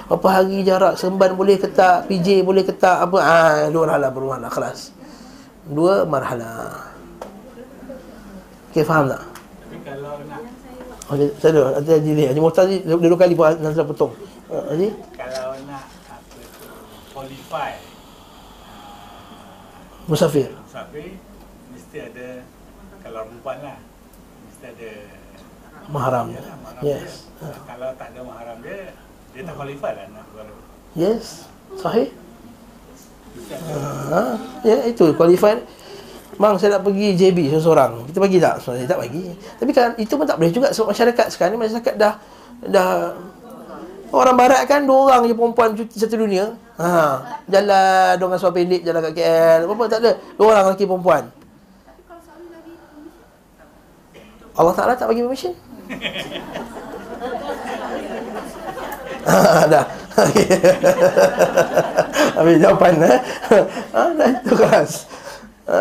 Berapa 0.07 0.28
hari 0.30 0.62
jarak 0.62 0.95
Semban 0.95 1.35
boleh 1.35 1.59
ke 1.59 1.66
tak 1.66 2.07
PJ 2.07 2.47
boleh 2.47 2.62
ke 2.62 2.70
tak 2.70 3.03
Apa. 3.03 3.18
Ah, 3.18 3.66
Dua 3.66 3.83
marhalah 3.83 4.11
Bermarhalah 4.14 4.51
kelas. 4.51 4.95
Dua 5.66 6.07
marhalah 6.07 6.95
Okay 8.70 8.87
faham 8.87 9.11
tak? 9.11 9.22
Tapi 9.26 9.76
kalau 9.83 10.22
nak 10.30 10.43
ada 11.11 11.61
Nanti 11.83 11.91
Haji 11.99 12.11
ni 12.14 12.24
Muhtar 12.39 12.64
ni 12.70 12.78
Dia 12.87 12.95
dua 12.95 13.18
kali 13.18 13.35
buat 13.35 13.59
saya 13.59 13.83
potong. 13.83 14.14
Uh, 14.47 14.62
Haji? 14.70 14.89
Kalau 15.18 15.51
nak 15.66 15.85
apa 16.07 16.39
tu 16.39 16.70
qualify 17.11 17.74
Musafir? 20.07 20.51
Musafir 20.62 21.18
mesti 21.93 22.09
ada 22.09 22.28
kalau 23.05 23.28
perempuan 23.28 23.59
lah 23.61 23.76
mesti 24.49 24.64
ada 24.64 24.91
Mahram. 25.91 26.27
Mahram 26.33 26.83
Yes. 26.83 27.27
dia. 27.31 27.51
Kalau 27.66 27.89
tak 27.95 28.09
ada 28.14 28.20
mahram 28.23 28.59
dia, 28.62 28.95
dia 29.35 29.43
tak 29.47 29.55
qualify 29.55 29.93
lah 29.95 30.07
nak 30.12 30.27
Yes. 30.93 31.49
Sahih. 31.79 32.12
Ha, 34.12 34.20
ya 34.61 34.77
itu 34.85 35.09
qualified. 35.16 35.64
Mang 36.37 36.57
saya 36.57 36.77
nak 36.77 36.85
pergi 36.85 37.16
JB 37.16 37.49
seorang. 37.61 38.05
Kita 38.09 38.18
bagi 38.20 38.37
tak? 38.41 38.61
So, 38.61 38.77
saya 38.77 38.89
tak 38.89 39.01
bagi. 39.01 39.33
Tapi 39.57 39.70
kan 39.73 39.97
itu 39.97 40.12
pun 40.16 40.25
tak 40.29 40.37
boleh 40.41 40.53
juga 40.53 40.68
sebab 40.73 40.93
masyarakat 40.93 41.27
sekarang 41.33 41.57
ni 41.57 41.61
masyarakat 41.61 41.95
dah 41.97 42.12
dah 42.68 43.16
orang 44.12 44.37
barat 44.37 44.64
kan 44.68 44.85
dua 44.85 45.12
orang 45.12 45.29
je 45.29 45.35
perempuan 45.37 45.73
cuti 45.77 45.97
satu 45.97 46.16
dunia. 46.20 46.57
Ha, 46.77 46.89
jalan 47.49 48.16
dengan 48.16 48.37
suara 48.41 48.53
pendek 48.53 48.81
jalan 48.85 49.01
kat 49.01 49.12
KL. 49.16 49.61
Apa 49.68 49.85
tak 49.89 49.99
ada. 50.05 50.12
Dua 50.37 50.47
orang 50.53 50.64
lelaki 50.73 50.85
perempuan. 50.89 51.23
Allah 54.53 54.75
Taala 54.77 54.93
tak 54.93 55.09
bagi 55.09 55.25
permission. 55.25 55.57
Ah, 59.23 59.65
dah. 59.71 59.87
Habis 62.37 62.57
jawapan 62.61 63.01
eh. 63.01 63.19
Ha, 63.97 64.01
dah 64.19 64.29
itu 64.29 64.53
kelas. 64.53 65.09
Ha? 65.71 65.81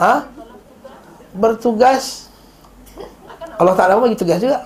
Ha? 0.00 0.14
Bertugas 1.36 2.32
Allah 3.60 3.76
Taala 3.76 4.00
bagi 4.00 4.16
tugas 4.16 4.40
juga. 4.40 4.64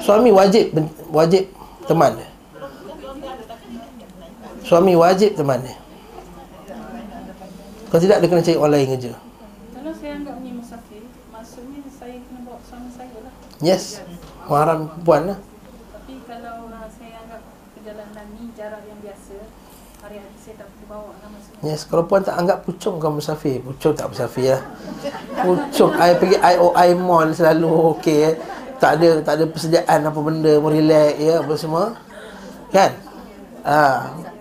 Suami 0.00 0.32
wajib 0.32 0.72
wajib 1.12 1.44
teman. 1.84 2.16
Suami 4.64 4.96
wajib 4.96 5.36
teman 5.36 5.60
dia. 5.60 5.81
Kalau 7.92 8.08
tidak 8.08 8.24
dia 8.24 8.28
kena 8.32 8.40
cari 8.40 8.56
orang 8.56 8.72
lain 8.72 8.88
kerja. 8.96 9.12
Kalau 9.76 9.92
saya 9.92 10.12
anggap 10.16 10.36
ni 10.40 10.50
musafir, 10.56 11.04
maksudnya 11.28 11.84
saya 11.92 12.16
kena 12.24 12.40
bawa 12.48 12.56
suami 12.64 12.88
saya 12.88 13.18
lah. 13.20 13.34
Yes. 13.60 14.00
Mahram 14.48 14.88
perempuan 14.88 15.22
lah. 15.28 15.38
Tapi 15.92 16.14
kalau 16.24 16.72
uh, 16.72 16.88
saya 16.88 17.20
anggap 17.20 17.44
perjalanan 17.76 18.24
ni 18.32 18.48
jarak 18.56 18.80
yang 18.88 18.96
biasa, 19.04 19.44
hari-hari 20.00 20.36
saya 20.40 20.54
tak 20.64 20.72
perlu 20.72 20.86
bawa 20.88 21.12
lah 21.20 21.28
maksudnya. 21.36 21.60
Yes, 21.68 21.80
kalau 21.84 22.08
puan 22.08 22.24
tak 22.24 22.36
anggap 22.40 22.64
pucung 22.64 22.96
kau 22.96 23.12
musafir. 23.12 23.60
Pucung 23.60 23.92
tak 23.92 24.08
musafir 24.08 24.56
lah. 24.56 24.62
Pucung, 25.44 25.92
I 25.92 26.16
pergi 26.16 26.36
IOI 26.40 26.88
mall 26.96 27.28
selalu 27.36 27.68
okey. 28.00 28.32
Eh. 28.32 28.34
Tak 28.80 29.04
ada 29.04 29.20
tak 29.20 29.36
ada 29.36 29.44
persediaan 29.52 30.00
apa 30.08 30.16
benda, 30.16 30.56
mau 30.64 30.72
relax 30.72 31.20
ya 31.20 31.44
apa 31.44 31.52
semua. 31.60 31.92
Kan? 32.72 32.96
Ha. 33.68 33.76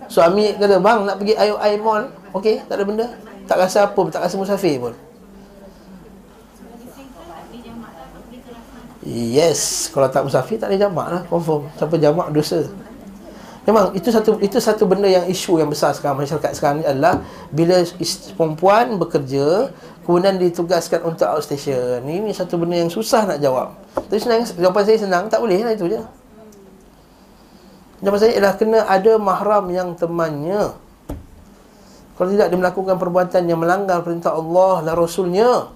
Suami 0.08 0.56
kata, 0.56 0.80
"Bang, 0.80 1.04
nak 1.04 1.20
pergi 1.20 1.36
IOI 1.36 1.76
mall." 1.84 2.08
Okey, 2.32 2.64
tak 2.64 2.80
ada 2.80 2.88
benda. 2.88 3.12
Tak 3.52 3.60
rasa 3.60 3.84
apa, 3.84 4.00
tak 4.08 4.24
rasa 4.24 4.40
musafir 4.40 4.80
pun. 4.80 4.96
Yes, 9.04 9.92
kalau 9.92 10.08
tak 10.08 10.24
musafir 10.24 10.56
tak 10.56 10.72
ada 10.72 10.88
jamak 10.88 11.08
lah, 11.12 11.22
confirm. 11.28 11.68
Siapa 11.76 12.00
jamak 12.00 12.32
dosa. 12.32 12.64
Memang 13.68 13.92
itu 13.92 14.08
satu 14.08 14.40
itu 14.40 14.56
satu 14.56 14.88
benda 14.88 15.12
yang 15.12 15.28
isu 15.28 15.60
yang 15.60 15.68
besar 15.68 15.92
sekarang 15.92 16.24
masyarakat 16.24 16.52
sekarang 16.56 16.82
ni 16.82 16.86
adalah 16.88 17.22
bila 17.52 17.84
perempuan 18.40 18.98
bekerja 18.98 19.70
kemudian 20.08 20.40
ditugaskan 20.40 21.04
untuk 21.04 21.28
outstation. 21.28 22.08
Ini 22.08 22.32
satu 22.32 22.56
benda 22.56 22.80
yang 22.80 22.88
susah 22.88 23.28
nak 23.28 23.44
jawab. 23.44 23.76
Tapi 24.00 24.16
senang 24.16 24.48
jawapan 24.48 24.84
saya 24.88 24.98
senang, 24.98 25.24
tak 25.28 25.44
boleh 25.44 25.60
lah 25.60 25.76
itu 25.76 25.92
je. 25.92 26.00
Jawapan 28.00 28.20
saya 28.24 28.32
ialah 28.32 28.54
kena 28.56 28.80
ada 28.88 29.20
mahram 29.20 29.68
yang 29.76 29.92
temannya. 29.92 30.72
Kalau 32.22 32.38
tidak 32.38 32.54
dia 32.54 32.60
melakukan 32.62 33.02
perbuatan 33.02 33.50
yang 33.50 33.58
melanggar 33.58 33.98
perintah 34.06 34.38
Allah 34.38 34.86
dan 34.86 34.94
Rasulnya. 34.94 35.74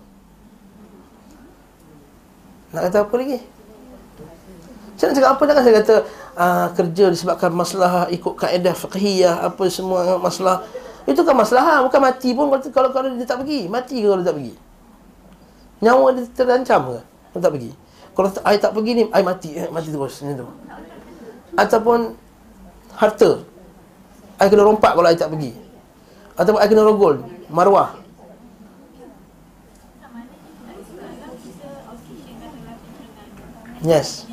Nak 2.69 2.81
kata 2.85 3.01
apa 3.01 3.13
lagi? 3.17 3.41
Saya 4.93 5.09
nak 5.09 5.15
cakap 5.17 5.29
apa 5.33 5.41
jangan 5.49 5.63
saya 5.65 5.75
kata 5.81 5.95
uh, 6.37 6.67
kerja 6.77 7.05
disebabkan 7.09 7.49
masalah 7.49 8.05
ikut 8.13 8.37
kaedah 8.37 8.77
fiqhiyah 8.77 9.41
apa 9.41 9.65
semua 9.73 10.21
masalah. 10.21 10.61
Itu 11.09 11.25
kan 11.25 11.33
masalah 11.33 11.81
bukan 11.81 12.13
mati 12.13 12.29
pun. 12.37 12.45
Kalau 12.53 12.69
kalau, 12.69 12.89
kalau 12.93 13.17
dia 13.17 13.25
tak 13.25 13.41
pergi 13.41 13.65
mati 13.65 13.97
ke 13.97 14.05
kalau 14.05 14.21
dia 14.21 14.29
tak 14.29 14.37
pergi? 14.37 14.53
Nyawa 15.81 16.07
dia 16.13 16.23
terancam 16.29 16.81
ke? 16.93 16.99
Kalau 17.33 17.41
tak 17.41 17.53
pergi. 17.57 17.71
Kalau 18.13 18.29
ai 18.45 18.57
tak 18.61 18.69
pergi 18.77 18.91
ni 18.93 19.03
ai 19.09 19.25
mati 19.25 19.49
eh, 19.57 19.65
mati 19.73 19.89
terus 19.89 20.21
tu. 20.21 20.47
Ataupun 21.57 22.13
harta. 23.01 23.41
Ai 24.37 24.45
kena 24.45 24.61
rompak 24.61 24.93
kalau 24.93 25.09
ai 25.09 25.17
tak 25.17 25.33
pergi 25.33 25.64
ataupun 26.35 26.59
ai 26.59 26.67
kena 26.67 26.83
rogol 26.83 27.23
marwah 27.47 28.05
Yes. 33.85 34.25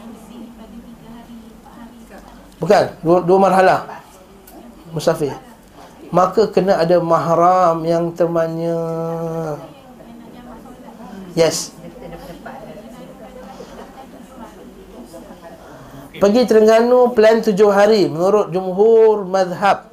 Bukan, 2.57 2.97
dua, 3.05 3.21
dua 3.21 3.37
marhalah. 3.37 4.01
Musafir. 4.97 5.37
Maka 6.09 6.49
kena 6.49 6.81
ada 6.81 6.97
mahram 7.05 7.85
yang 7.85 8.17
temannya. 8.17 8.81
Yes. 11.37 11.77
Pergi 16.17 16.49
Terengganu 16.49 17.13
plan 17.17 17.43
tujuh 17.43 17.73
hari 17.73 18.07
Menurut 18.07 18.53
jumhur 18.55 19.27
madhab 19.27 19.92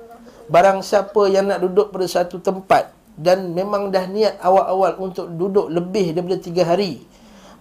Barang 0.50 0.82
siapa 0.82 1.30
yang 1.30 1.45
nak 1.45 1.62
duduk 1.62 1.93
pada 1.93 2.10
satu 2.10 2.41
tempat 2.41 2.89
Dan 3.14 3.54
memang 3.54 3.93
dah 3.93 4.10
niat 4.10 4.41
awal-awal 4.41 4.97
untuk 4.97 5.30
duduk 5.30 5.70
lebih 5.70 6.18
daripada 6.18 6.41
tiga 6.41 6.66
hari 6.66 7.06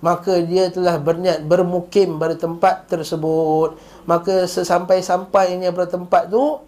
Maka 0.01 0.41
dia 0.41 0.73
telah 0.73 0.97
berniat 0.97 1.43
bermukim 1.45 2.23
pada 2.23 2.39
tempat 2.39 2.87
tersebut. 2.87 3.77
Maka 4.09 4.49
sesampai-sampainya 4.49 5.69
pada 5.69 6.01
tempat 6.01 6.33
tu 6.33 6.65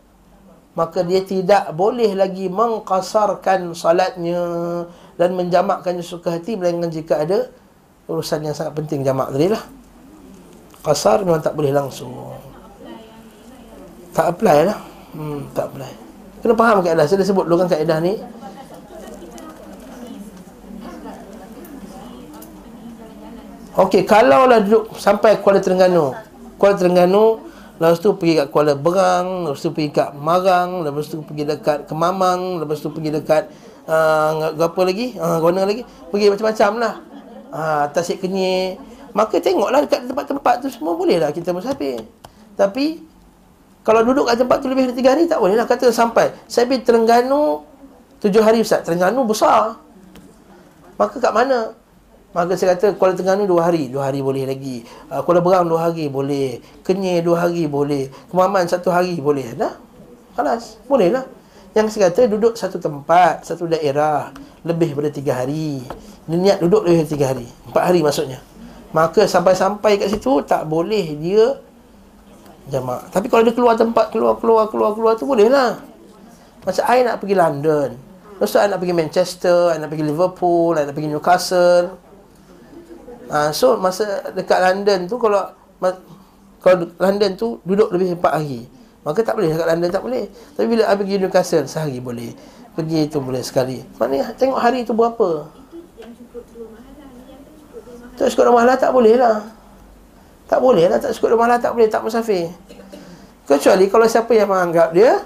Maka 0.76 1.00
dia 1.08 1.24
tidak 1.24 1.72
boleh 1.72 2.12
lagi 2.12 2.52
mengkasarkan 2.52 3.72
salatnya 3.72 4.44
Dan 5.16 5.40
menjamakkannya 5.40 6.04
suka 6.04 6.36
hati 6.36 6.60
Melainkan 6.60 6.92
jika 6.92 7.24
ada 7.24 7.48
urusan 8.12 8.44
yang 8.44 8.52
sangat 8.52 8.76
penting. 8.76 9.00
Jamak 9.00 9.32
tadi 9.32 9.48
lah 9.48 9.64
Kasar 10.80 11.20
memang 11.24 11.44
tak 11.44 11.52
boleh 11.52 11.76
langsung. 11.76 12.08
Tak 14.16 14.32
apply 14.32 14.58
lah. 14.64 14.78
Hmm, 15.12 15.44
Tak 15.52 15.68
apply 15.68 16.09
Kena 16.40 16.54
faham 16.56 16.80
kaedah. 16.80 17.04
Saya 17.04 17.20
dah 17.20 17.28
sebut 17.28 17.44
dulu 17.44 17.60
kan 17.60 17.68
kaedah 17.68 17.98
ni. 18.00 18.16
Okey, 23.80 24.04
kalau 24.04 24.44
lah 24.44 24.60
duduk 24.60 24.92
sampai 24.98 25.40
Kuala 25.40 25.62
Terengganu. 25.62 26.12
Kuala 26.60 26.76
Terengganu 26.76 27.40
Lepas 27.80 27.96
tu 27.96 28.12
pergi 28.12 28.36
kat 28.36 28.52
Kuala 28.52 28.76
Berang 28.76 29.48
Lepas 29.48 29.64
tu 29.64 29.72
pergi 29.72 29.88
kat 29.88 30.12
Marang 30.12 30.84
Lepas 30.84 31.08
tu 31.08 31.24
pergi 31.24 31.48
dekat 31.48 31.88
Kemamang 31.88 32.60
Lepas 32.60 32.84
tu 32.84 32.92
pergi 32.92 33.16
dekat 33.16 33.48
uh, 33.88 34.52
Apa 34.52 34.80
lagi? 34.84 35.16
Uh, 35.16 35.40
Gona 35.40 35.64
lagi? 35.64 35.88
Pergi 36.12 36.28
macam-macam 36.28 36.70
lah. 36.76 36.94
Uh, 37.48 37.84
Tasik 37.96 38.20
Kenyir. 38.20 38.76
Maka 39.16 39.40
tengoklah 39.40 39.80
dekat 39.88 40.04
tempat-tempat 40.04 40.60
tu 40.60 40.68
semua 40.68 40.92
Bolehlah 40.92 41.32
kita 41.32 41.56
musafir 41.56 42.04
Tapi 42.52 43.00
Kalau 43.80 44.04
duduk 44.04 44.28
kat 44.28 44.36
tempat 44.36 44.60
tu 44.60 44.68
lebih 44.68 44.92
dari 44.92 45.00
3 45.00 45.08
hari 45.08 45.24
Tak 45.24 45.40
boleh 45.40 45.56
lah 45.56 45.64
Kata 45.64 45.88
sampai 45.88 46.36
Saya 46.44 46.68
pergi 46.68 46.84
Terengganu 46.84 47.70
7 48.20 48.36
hari 48.44 48.60
Ustaz. 48.60 48.84
Terengganu 48.84 49.24
besar. 49.24 49.80
Maka 51.00 51.16
kat 51.16 51.32
mana? 51.32 51.72
Maka 52.36 52.52
saya 52.54 52.76
kata 52.76 52.94
Kuala 53.00 53.16
Terengganu 53.16 53.48
dua 53.48 53.72
hari. 53.72 53.88
Dua 53.88 54.06
hari 54.12 54.20
boleh 54.20 54.44
lagi. 54.44 54.84
Uh, 55.08 55.24
Kuala 55.24 55.40
Berang 55.40 55.64
dua 55.66 55.88
hari 55.88 56.12
boleh. 56.12 56.60
Kenyir 56.84 57.24
dua 57.24 57.48
hari 57.48 57.64
boleh. 57.64 58.12
Kemaman 58.28 58.68
satu 58.68 58.92
hari 58.92 59.16
boleh. 59.18 59.56
Dah 59.56 59.72
Kalas 60.36 60.78
Boleh 60.86 61.10
lah 61.10 61.26
Yang 61.74 61.98
saya 61.98 62.06
kata 62.06 62.30
duduk 62.30 62.54
satu 62.54 62.78
tempat 62.78 63.42
Satu 63.42 63.66
daerah 63.66 64.30
Lebih 64.62 64.94
daripada 64.94 65.10
tiga 65.10 65.32
hari. 65.40 65.80
Dia 66.28 66.36
niat 66.36 66.58
duduk 66.60 66.84
lebih 66.84 67.02
daripada 67.02 67.12
tiga 67.16 67.26
hari. 67.32 67.48
Empat 67.72 67.82
hari 67.88 68.00
maksudnya. 68.04 68.38
Maka 68.92 69.24
sampai-sampai 69.24 69.96
kat 69.96 70.12
situ 70.12 70.44
Tak 70.44 70.68
boleh 70.68 71.16
dia 71.16 71.56
Jamak 72.70 73.10
Tapi 73.10 73.26
kalau 73.26 73.42
dia 73.42 73.52
keluar 73.52 73.74
tempat 73.74 74.14
Keluar, 74.14 74.38
keluar, 74.38 74.70
keluar, 74.70 74.94
keluar 74.94 75.12
tu 75.18 75.26
boleh 75.26 75.50
lah 75.50 75.76
Macam 76.62 76.82
saya 76.86 77.02
nak 77.02 77.18
pergi 77.18 77.34
London 77.34 77.88
Lepas 78.38 78.46
tu 78.48 78.56
saya 78.56 78.70
nak 78.70 78.78
pergi 78.78 78.94
Manchester 78.94 79.74
I 79.74 79.82
nak 79.82 79.90
pergi 79.90 80.06
Liverpool 80.06 80.78
I 80.78 80.86
nak 80.86 80.94
pergi 80.94 81.10
Newcastle 81.10 82.10
Ha, 83.30 83.54
so 83.54 83.78
masa 83.78 84.26
dekat 84.34 84.58
London 84.58 85.06
tu 85.06 85.14
kalau 85.14 85.38
kalau 86.60 86.90
London 86.98 87.30
tu 87.38 87.62
duduk 87.62 87.88
lebih 87.94 88.18
4 88.18 88.42
hari. 88.42 88.66
Maka 89.06 89.22
tak 89.24 89.38
boleh 89.38 89.54
dekat 89.54 89.68
London 89.70 89.88
tak 89.88 90.02
boleh. 90.02 90.26
Tapi 90.58 90.66
bila 90.66 90.82
I 90.90 90.94
pergi 90.98 91.14
Newcastle 91.16 91.64
sehari 91.70 92.02
boleh. 92.02 92.34
Pergi 92.74 93.06
tu 93.06 93.22
boleh 93.22 93.40
sekali. 93.40 93.86
Maknanya 93.96 94.34
tengok 94.34 94.58
hari 94.60 94.82
tu 94.82 94.92
berapa. 94.92 95.46
Tak 98.18 98.26
cukup 98.34 98.52
rumah 98.52 98.66
lah 98.68 98.76
tak 98.76 98.92
boleh 98.92 99.16
lah. 99.16 99.40
Tak 100.50 100.58
boleh 100.58 100.90
lah 100.90 100.98
tak 100.98 101.14
cukup 101.14 101.38
rumah 101.38 101.46
lah 101.46 101.62
tak 101.62 101.70
boleh 101.70 101.86
tak 101.86 102.02
musafir. 102.02 102.50
Kecuali 103.46 103.86
kalau 103.86 104.10
siapa 104.10 104.34
yang 104.34 104.50
menganggap 104.50 104.90
dia 104.90 105.22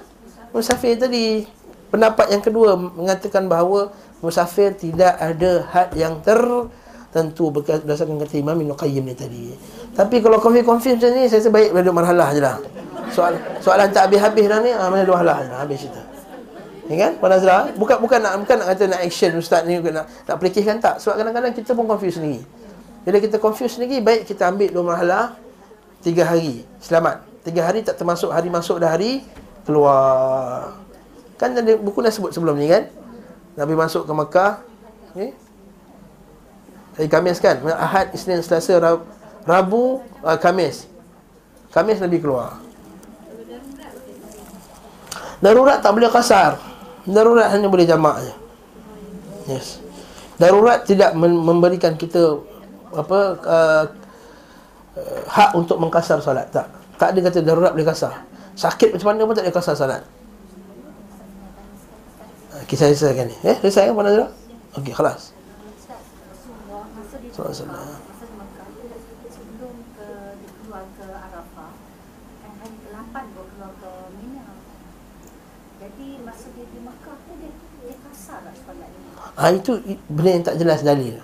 musafir 0.52 1.00
tadi. 1.00 1.48
Pendapat 1.88 2.28
yang 2.28 2.44
kedua 2.44 2.76
mengatakan 2.76 3.48
bahawa 3.48 3.88
musafir 4.20 4.76
tidak 4.76 5.16
ada 5.16 5.64
had 5.72 5.88
yang 5.96 6.20
tertentu 6.20 7.48
berdasarkan 7.48 8.20
kata 8.20 8.36
Imam 8.36 8.58
Ibn 8.58 8.76
Qayyim 8.76 9.04
ni 9.08 9.14
tadi. 9.16 9.56
Tapi 9.94 10.18
kalau 10.18 10.42
confuse-confuse 10.42 10.98
macam 10.98 11.10
ni, 11.14 11.30
saya 11.30 11.38
rasa 11.38 11.50
baik 11.54 11.70
duduk 11.70 11.94
marhalah 11.94 12.34
je 12.34 12.42
lah. 12.42 12.58
Soal, 13.14 13.38
soalan 13.62 13.94
tak 13.94 14.10
habis-habis 14.10 14.44
dah 14.50 14.58
ni, 14.58 14.74
ah, 14.74 14.90
mana 14.90 15.06
dua 15.06 15.22
halah 15.22 15.38
lah, 15.46 15.62
habis 15.62 15.86
cerita. 15.86 16.02
Ya 16.90 16.96
kan? 16.98 17.12
Puan 17.22 17.30
Nazrah, 17.30 17.70
bukan 17.78 17.96
bukan 18.02 18.18
nak 18.20 18.42
bukan 18.42 18.56
nak 18.58 18.66
kata 18.74 18.84
nak 18.90 19.00
action 19.06 19.30
ustaz 19.38 19.62
ni 19.64 19.78
nak 19.78 20.04
nak 20.04 20.36
pelikihkan 20.36 20.82
tak. 20.82 21.00
Sebab 21.00 21.22
kadang-kadang 21.22 21.54
kita 21.54 21.70
pun 21.72 21.86
confuse 21.88 22.18
sendiri. 22.18 22.42
Bila 23.04 23.20
kita 23.20 23.36
confuse 23.36 23.76
sendiri, 23.76 24.00
baik 24.00 24.24
kita 24.24 24.48
ambil 24.48 24.72
dua 24.72 24.84
marhalah 24.84 25.36
tiga 26.00 26.24
hari. 26.24 26.64
Selamat. 26.80 27.20
Tiga 27.44 27.60
hari 27.60 27.84
tak 27.84 28.00
termasuk 28.00 28.32
hari 28.32 28.48
masuk 28.48 28.80
dah 28.80 28.88
hari 28.88 29.20
keluar. 29.68 30.72
Kan 31.36 31.52
ada 31.52 31.76
buku 31.76 32.00
dah 32.00 32.08
sebut 32.08 32.32
sebelum 32.32 32.56
ni 32.56 32.72
kan? 32.72 32.88
Nabi 33.60 33.76
masuk 33.76 34.08
ke 34.08 34.12
Mekah. 34.16 34.52
Okay? 35.12 35.30
Hari 36.96 37.08
Khamis 37.12 37.38
kan? 37.44 37.60
Ahad, 37.76 38.16
Isnin, 38.16 38.40
Selasa, 38.40 38.80
Rabu, 39.44 40.00
uh, 40.24 40.38
Khamis. 40.40 40.88
Khamis 41.76 42.00
Nabi 42.00 42.24
keluar. 42.24 42.56
Darurat 45.44 45.84
tak 45.84 45.92
boleh 45.92 46.08
kasar. 46.08 46.56
Darurat 47.04 47.52
hanya 47.52 47.68
boleh 47.68 47.84
jamak 47.84 48.16
je. 48.24 48.32
Yes. 49.52 49.76
Darurat 50.40 50.88
tidak 50.88 51.12
memberikan 51.20 52.00
kita 52.00 52.40
apa 52.94 53.18
uh, 53.42 53.84
hak 55.26 55.50
untuk 55.58 55.76
mengkasar 55.82 56.22
solat 56.22 56.48
tak. 56.54 56.70
Tak 56.94 57.10
ada 57.10 57.18
kata 57.26 57.42
darurat 57.42 57.74
boleh 57.74 57.86
kasar. 57.86 58.22
Sakit 58.54 58.94
macam 58.94 59.06
mana 59.10 59.26
pun 59.26 59.34
tak 59.34 59.44
boleh 59.46 59.56
kasar 59.58 59.74
solat. 59.74 60.02
Uh, 62.54 62.62
kisah 62.70 62.90
selesaikan 62.94 63.26
ni. 63.26 63.36
Eh, 63.42 63.58
selesai 63.58 63.90
kan 63.90 63.94
Puan 63.98 64.06
Nazira? 64.06 64.30
Okey, 64.78 64.94
kelas. 64.94 65.34
Alaihi 67.34 67.58
wasallam. 67.58 68.14
Ha, 79.34 79.50
itu 79.50 79.72
benda 80.06 80.30
yang 80.30 80.44
tak 80.46 80.56
jelas 80.62 80.80
dalil. 80.86 81.18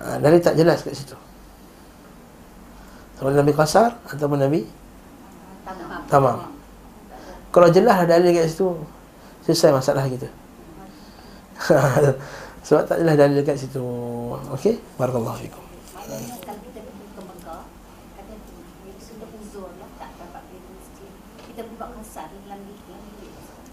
Ha, 0.00 0.16
dalil 0.16 0.40
tak 0.40 0.56
jelas 0.56 0.80
kat 0.80 0.96
situ. 0.96 1.16
Sama 3.20 3.36
Nabi 3.36 3.52
kasar 3.52 4.00
ataupun 4.08 4.40
Nabi 4.40 4.64
tamam. 6.08 6.48
Kalau 7.52 7.68
jelas 7.68 8.08
dalil 8.08 8.32
kat 8.32 8.48
situ, 8.48 8.72
selesai 9.44 9.76
masalah 9.76 10.08
kita. 10.08 10.28
Sebab 12.66 12.82
tak 12.88 13.04
jelas 13.04 13.16
dalil 13.20 13.44
kat 13.44 13.60
situ. 13.60 13.84
Okey? 14.56 14.80
Barakallahu 14.96 15.36
fikum. 15.36 15.64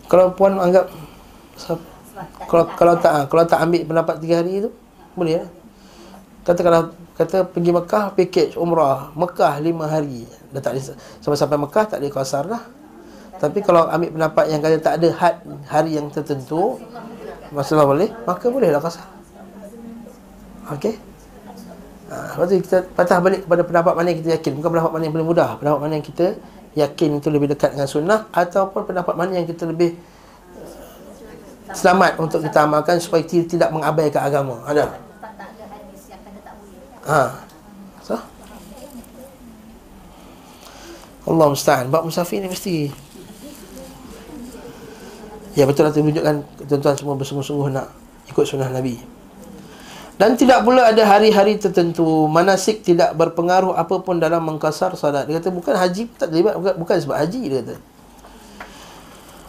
Kalau 0.08 0.32
puan 0.32 0.56
anggap 0.56 0.88
kalau 2.48 2.64
kalau 2.80 2.94
tak 2.96 3.12
ah, 3.12 3.26
kalau 3.28 3.44
tak 3.44 3.60
ambil 3.60 3.82
pendapat 3.84 4.16
tiga 4.24 4.40
hari 4.40 4.64
tu 4.64 4.72
boleh 5.14 5.44
lah. 5.44 5.50
Kalau 6.56 6.96
kata 7.20 7.44
pergi 7.50 7.72
Mekah 7.76 8.16
package 8.16 8.54
umrah 8.56 9.12
Mekah 9.18 9.60
lima 9.60 9.90
hari 9.90 10.24
dah 10.56 10.64
tak 10.64 10.80
sampai 11.20 11.36
sampai 11.36 11.60
Mekah 11.60 11.84
tak 11.92 12.00
ada 12.00 12.08
kasar 12.08 12.48
lah. 12.48 12.64
Tapi 13.38 13.60
kalau 13.62 13.86
ambil 13.92 14.16
pendapat 14.16 14.46
yang 14.50 14.64
kata 14.64 14.78
tak 14.80 14.94
ada 15.04 15.10
had 15.14 15.36
hari 15.68 16.00
yang 16.00 16.08
tertentu 16.08 16.80
masalah 17.52 17.84
boleh 17.84 18.10
maka 18.24 18.46
bolehlah 18.48 18.80
kasar. 18.80 19.08
Okey. 20.72 20.96
Ha, 22.08 22.40
lepas 22.40 22.48
tu 22.48 22.56
kita 22.64 22.78
patah 22.96 23.20
balik 23.20 23.44
kepada 23.44 23.68
pendapat 23.68 23.92
mana 23.92 24.08
yang 24.16 24.24
kita 24.24 24.40
yakin 24.40 24.64
Bukan 24.64 24.70
pendapat 24.72 24.92
mana 24.96 25.04
yang 25.04 25.16
paling 25.20 25.28
mudah 25.28 25.50
Pendapat 25.60 25.80
mana 25.84 25.94
yang 26.00 26.08
kita 26.08 26.40
yakin 26.72 27.20
itu 27.20 27.28
lebih 27.28 27.52
dekat 27.52 27.76
dengan 27.76 27.84
sunnah 27.84 28.32
Ataupun 28.32 28.88
pendapat 28.88 29.12
mana 29.12 29.36
yang 29.36 29.44
kita 29.44 29.68
lebih 29.68 30.00
selamat 31.74 32.16
untuk 32.22 32.40
kita 32.44 32.64
amalkan 32.64 32.98
supaya 33.02 33.24
kita 33.26 33.58
tidak 33.58 33.70
mengabaikan 33.76 34.24
agama. 34.24 34.64
Ada? 34.64 35.07
Ha. 37.08 37.40
So? 38.04 38.20
Allah 41.28 41.48
musta'an. 41.48 41.88
Bab 41.88 42.04
musafir 42.04 42.44
ni 42.44 42.52
mesti 42.52 42.92
Ya 45.58 45.66
betul 45.66 45.90
lah 45.90 45.94
tunjukkan 45.96 46.70
tuan-tuan 46.70 46.94
semua 46.94 47.18
bersungguh-sungguh 47.18 47.74
nak 47.74 47.90
ikut 48.30 48.46
sunnah 48.46 48.70
Nabi. 48.70 49.02
Dan 50.18 50.38
tidak 50.38 50.62
pula 50.62 50.94
ada 50.94 51.02
hari-hari 51.02 51.58
tertentu 51.58 52.30
manasik 52.30 52.86
tidak 52.86 53.18
berpengaruh 53.18 53.74
apapun 53.74 54.22
dalam 54.22 54.46
mengkasar 54.46 54.94
salat. 54.94 55.26
Dia 55.26 55.42
kata 55.42 55.50
bukan 55.50 55.74
haji 55.74 56.14
tak 56.14 56.30
terlibat 56.30 56.62
bukan, 56.62 56.74
bukan 56.78 56.96
sebab 57.02 57.18
haji 57.18 57.42
dia 57.50 57.58
kata. 57.66 57.76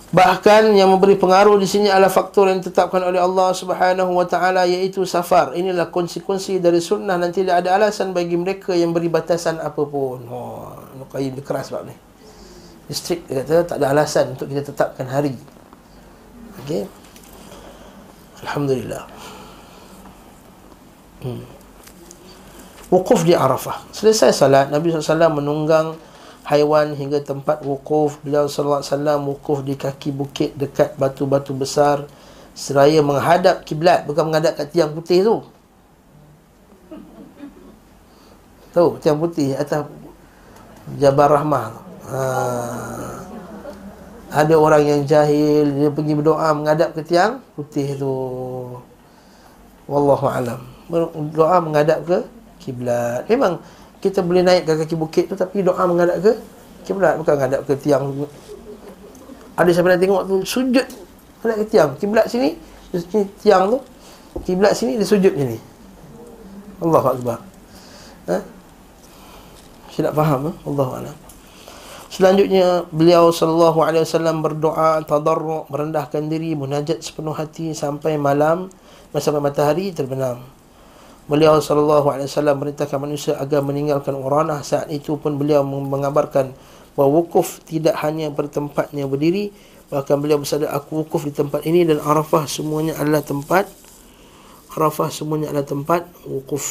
Bahkan 0.09 0.73
yang 0.73 0.89
memberi 0.89 1.21
pengaruh 1.21 1.61
di 1.61 1.69
sini 1.69 1.93
adalah 1.93 2.09
faktor 2.09 2.49
yang 2.49 2.65
ditetapkan 2.65 3.05
oleh 3.05 3.21
Allah 3.21 3.53
Subhanahu 3.53 4.17
wa 4.17 4.25
taala 4.25 4.65
iaitu 4.65 5.05
safar. 5.05 5.53
Inilah 5.53 5.93
konsekuensi 5.93 6.57
dari 6.65 6.81
sunnah 6.81 7.21
dan 7.21 7.29
tidak 7.29 7.61
ada 7.61 7.77
alasan 7.77 8.17
bagi 8.17 8.41
mereka 8.41 8.73
yang 8.73 8.97
beri 8.97 9.13
batasan 9.13 9.61
apapun. 9.61 10.25
Oh, 10.33 10.73
Nuqayyim 10.97 11.37
dia 11.37 11.45
keras 11.45 11.69
sebab 11.69 11.85
ni. 11.85 11.97
Strict 12.89 13.29
dia 13.29 13.45
kata 13.45 13.77
tak 13.77 13.77
ada 13.85 13.93
alasan 13.93 14.33
untuk 14.33 14.49
kita 14.49 14.73
tetapkan 14.73 15.05
hari. 15.13 15.37
Okey. 16.65 16.89
Alhamdulillah. 18.49 19.05
Hmm. 21.21 21.45
Wukuf 22.89 23.29
di 23.29 23.37
Arafah. 23.37 23.85
Selesai 23.93 24.33
salat 24.33 24.73
Nabi 24.73 24.89
SAW 24.89 25.37
menunggang 25.37 26.08
haiwan 26.49 26.97
hingga 26.97 27.21
tempat 27.21 27.61
wukuf. 27.61 28.17
Beliau 28.25 28.49
sallallahu 28.49 28.81
alaihi 28.81 28.93
wasallam 28.97 29.21
wukuf 29.29 29.59
di 29.61 29.77
kaki 29.77 30.11
bukit 30.17 30.57
dekat 30.57 30.97
batu-batu 30.97 31.53
besar 31.53 32.09
seraya 32.57 32.99
menghadap 33.05 33.63
kiblat 33.63 34.03
bukan 34.09 34.33
menghadap 34.33 34.57
kat 34.57 34.73
tiang 34.73 34.91
putih 34.97 35.23
tu. 35.23 35.37
Tu 38.73 38.85
tiang 39.05 39.21
putih 39.21 39.55
atas 39.55 39.85
Jabal 40.97 41.29
Rahmah 41.29 41.69
ha. 42.09 42.21
ada 44.33 44.55
orang 44.57 44.83
yang 44.89 45.01
jahil 45.05 45.69
dia 45.69 45.89
pergi 45.93 46.13
berdoa 46.17 46.49
menghadap 46.57 46.97
ke 46.97 47.05
tiang 47.05 47.45
putih 47.53 47.95
tu. 47.95 48.15
Wallahu 49.85 50.27
alam. 50.29 50.61
Berdoa 50.89 51.61
menghadap 51.61 52.05
ke 52.09 52.19
kiblat. 52.61 53.25
Memang 53.29 53.61
kita 53.99 54.23
boleh 54.23 54.47
naik 54.47 54.63
ke 54.67 54.73
kaki 54.85 54.95
bukit 54.95 55.25
tu 55.27 55.35
tapi 55.35 55.63
doa 55.67 55.83
menghadap 55.87 56.23
ke 56.23 56.33
kiblat 56.87 57.19
bukan 57.19 57.33
menghadap 57.35 57.61
ke 57.67 57.73
tiang. 57.79 58.05
Ada 59.59 59.71
siapa 59.75 59.91
nak 59.91 60.01
tengok 60.01 60.23
tu 60.27 60.37
sujud. 60.47 60.87
Menghadap 61.43 61.57
ke 61.63 61.67
tiang. 61.67 61.91
Kiblat 61.99 62.27
sini 62.31 62.55
sini 62.95 63.27
tiang 63.43 63.75
tu. 63.75 63.79
Kiblat 64.47 64.73
sini 64.79 64.95
dia 64.95 65.07
sujud 65.07 65.35
sini 65.35 65.59
Allah 66.79 67.03
akbar. 67.03 67.39
Ha? 68.31 68.39
Silap 69.91 70.15
faham 70.15 70.41
ha? 70.47 70.53
Allah 70.63 70.89
a'lam 71.03 71.17
Selanjutnya 72.09 72.89
beliau 72.89 73.29
sallallahu 73.35 73.85
alaihi 73.85 74.03
wasallam 74.07 74.41
berdoa 74.41 75.05
tadarru 75.05 75.69
merendahkan 75.69 76.25
diri 76.25 76.57
munajat 76.57 77.05
sepenuh 77.05 77.37
hati 77.37 77.77
sampai 77.77 78.17
malam 78.17 78.73
sampai 79.13 79.43
matahari 79.45 79.93
terbenam. 79.93 80.41
Beliau 81.29 81.61
sallallahu 81.61 82.09
alaihi 82.09 82.25
wasallam 82.25 82.57
merintahkan 82.57 82.97
manusia 82.97 83.37
agar 83.37 83.61
meninggalkan 83.61 84.17
uranah 84.17 84.65
saat 84.65 84.89
itu 84.89 85.21
pun 85.21 85.37
beliau 85.37 85.61
mengabarkan 85.63 86.57
bahawa 86.97 87.21
wukuf 87.21 87.61
tidak 87.69 88.01
hanya 88.01 88.33
bertempatnya 88.33 89.05
berdiri 89.05 89.53
bahkan 89.93 90.17
beliau 90.21 90.41
bersabda 90.41 90.73
aku 90.73 91.05
wukuf 91.05 91.29
di 91.29 91.33
tempat 91.33 91.65
ini 91.69 91.85
dan 91.85 92.01
Arafah 92.01 92.49
semuanya 92.49 92.97
adalah 92.97 93.21
tempat 93.25 93.69
Arafah 94.73 95.09
semuanya 95.09 95.53
adalah 95.53 95.69
tempat 95.69 96.09
wukuf. 96.29 96.65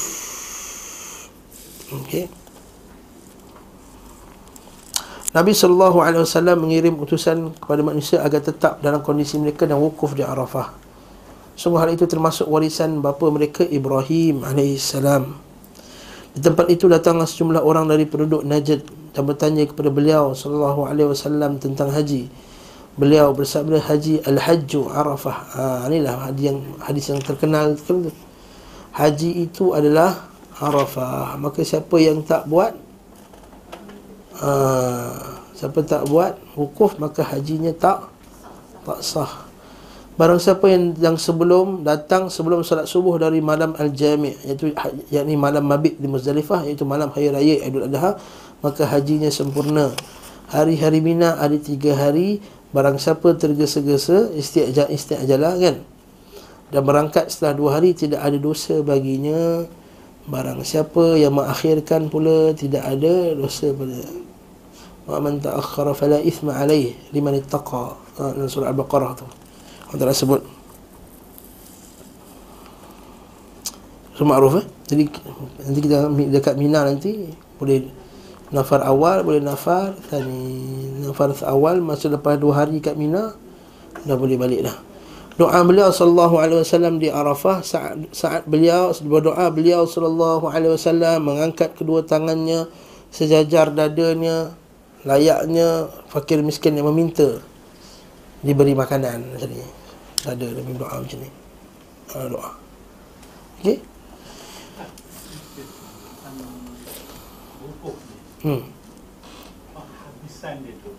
Okey. 1.92 2.30
Nabi 5.28 5.52
sallallahu 5.52 6.00
alaihi 6.00 6.24
wasallam 6.24 6.56
mengirim 6.64 6.96
utusan 6.96 7.52
kepada 7.58 7.84
manusia 7.84 8.24
agar 8.24 8.40
tetap 8.40 8.80
dalam 8.80 9.04
kondisi 9.04 9.36
mereka 9.36 9.68
dan 9.68 9.76
wukuf 9.76 10.16
di 10.16 10.24
Arafah. 10.24 10.87
Sungguh 11.58 11.82
hal 11.82 11.90
itu 11.90 12.06
termasuk 12.06 12.46
warisan 12.46 13.02
bapa 13.02 13.26
mereka 13.34 13.66
Ibrahim 13.66 14.46
AS 14.46 14.94
Di 16.30 16.38
tempat 16.38 16.70
itu 16.70 16.86
datanglah 16.86 17.26
sejumlah 17.26 17.66
orang 17.66 17.90
dari 17.90 18.06
penduduk 18.06 18.46
Najd 18.46 18.86
Dan 19.10 19.26
bertanya 19.26 19.66
kepada 19.66 19.90
beliau 19.90 20.38
Sallallahu 20.38 20.86
alaihi 20.86 21.10
wasallam 21.10 21.58
tentang 21.58 21.90
haji. 21.90 22.30
Beliau 22.94 23.34
bersabda 23.34 23.82
haji 23.90 24.22
Al-Hajju 24.22 24.86
Arafah. 24.86 25.36
Ha, 25.58 25.62
Inilah 25.90 26.30
hadis 26.30 26.44
yang, 26.46 26.58
hadis 26.78 27.04
yang 27.10 27.20
terkenal 27.26 27.74
Haji 28.94 29.30
itu 29.42 29.74
adalah 29.74 30.30
Arafah. 30.62 31.34
Maka 31.42 31.66
siapa 31.66 31.98
yang 31.98 32.22
tak 32.22 32.46
buat 32.46 32.70
ha, 34.38 34.50
Siapa 35.58 35.82
tak 35.82 36.06
buat 36.06 36.38
Wukuf 36.54 37.02
maka 37.02 37.26
hajinya 37.26 37.74
tak 37.74 38.06
Tak 38.86 39.02
sah 39.02 39.47
Barang 40.18 40.42
siapa 40.42 40.66
yang, 40.66 40.98
yang 40.98 41.14
sebelum 41.14 41.86
datang 41.86 42.26
sebelum 42.26 42.66
salat 42.66 42.90
subuh 42.90 43.22
dari 43.22 43.38
malam 43.38 43.78
al-jami' 43.78 44.34
iaitu 44.50 44.74
yakni 45.14 45.38
malam 45.38 45.62
mabit 45.62 45.94
di 45.94 46.10
Muzdalifah 46.10 46.66
iaitu 46.66 46.82
malam 46.82 47.14
hari 47.14 47.30
raya 47.30 47.62
Idul 47.62 47.86
Adha 47.86 48.18
maka 48.58 48.82
hajinya 48.82 49.30
sempurna. 49.30 49.94
Hari-hari 50.50 50.98
Mina 50.98 51.38
ada 51.38 51.54
tiga 51.54 51.94
hari 51.94 52.42
barang 52.74 52.98
siapa 52.98 53.38
tergesa-gesa 53.38 54.34
isti'jal 54.34 54.90
isti'jalah 54.90 55.54
kan? 55.54 55.86
Dan 56.74 56.82
berangkat 56.82 57.30
setelah 57.30 57.54
dua 57.54 57.70
hari 57.78 57.94
tidak 57.94 58.18
ada 58.18 58.34
dosa 58.42 58.82
baginya. 58.82 59.70
Barang 60.26 60.66
siapa 60.66 61.14
yang 61.14 61.38
mengakhirkan 61.38 62.10
pula 62.10 62.58
tidak 62.58 62.82
ada 62.82 63.38
dosa 63.38 63.70
pada 63.70 64.02
wa 65.06 65.18
man 65.22 65.38
ta'akhkhara 65.38 65.94
fala 65.94 66.18
ithma 66.18 66.58
alayhi 66.58 66.98
liman 67.14 67.38
ittaqa. 67.38 67.94
Ha, 68.18 68.50
surah 68.50 68.74
al-baqarah 68.74 69.14
tu 69.14 69.37
Allah 69.88 69.98
Ta'ala 70.04 70.14
sebut 70.16 70.42
So 74.18 74.26
ma'ruf 74.28 74.60
eh? 74.60 74.66
Jadi 74.88 75.04
nanti 75.64 75.80
kita 75.80 76.10
dekat 76.10 76.54
Mina 76.60 76.84
nanti 76.84 77.32
Boleh 77.56 77.88
Nafar 78.52 78.84
awal 78.84 79.24
Boleh 79.24 79.40
nafar 79.40 79.94
tani 80.10 81.00
Nafar 81.00 81.32
awal 81.46 81.80
Masa 81.80 82.12
lepas 82.12 82.36
dua 82.36 82.64
hari 82.64 82.82
kat 82.84 82.98
Mina 82.98 83.32
Dah 84.04 84.14
boleh 84.14 84.38
balik 84.38 84.62
dah. 84.62 84.76
Doa 85.38 85.62
beliau 85.62 85.94
sallallahu 85.94 86.34
alaihi 86.42 86.66
wasallam 86.66 86.98
di 86.98 87.14
Arafah 87.14 87.62
saat 87.62 88.10
saat 88.10 88.42
beliau 88.50 88.90
berdoa 88.90 89.46
beliau 89.54 89.86
sallallahu 89.86 90.50
alaihi 90.50 90.74
wasallam 90.74 91.30
mengangkat 91.30 91.78
kedua 91.78 92.02
tangannya 92.02 92.66
sejajar 93.14 93.70
dadanya 93.70 94.50
layaknya 95.06 95.94
fakir 96.10 96.42
miskin 96.42 96.74
yang 96.74 96.90
meminta 96.90 97.38
diberi 98.42 98.74
makanan 98.74 99.30
macam 99.30 99.77
ni 100.18 100.34
ada 100.34 100.46
dalam 100.50 100.74
doa 100.74 100.96
macam 100.98 101.18
ni. 101.22 101.30
Ha, 102.10 102.26
doa. 102.26 102.50
Okey? 103.62 103.78
Hmm. 108.38 108.62
Habisan 109.74 110.62
dia 110.62 110.74
tu 110.78 110.94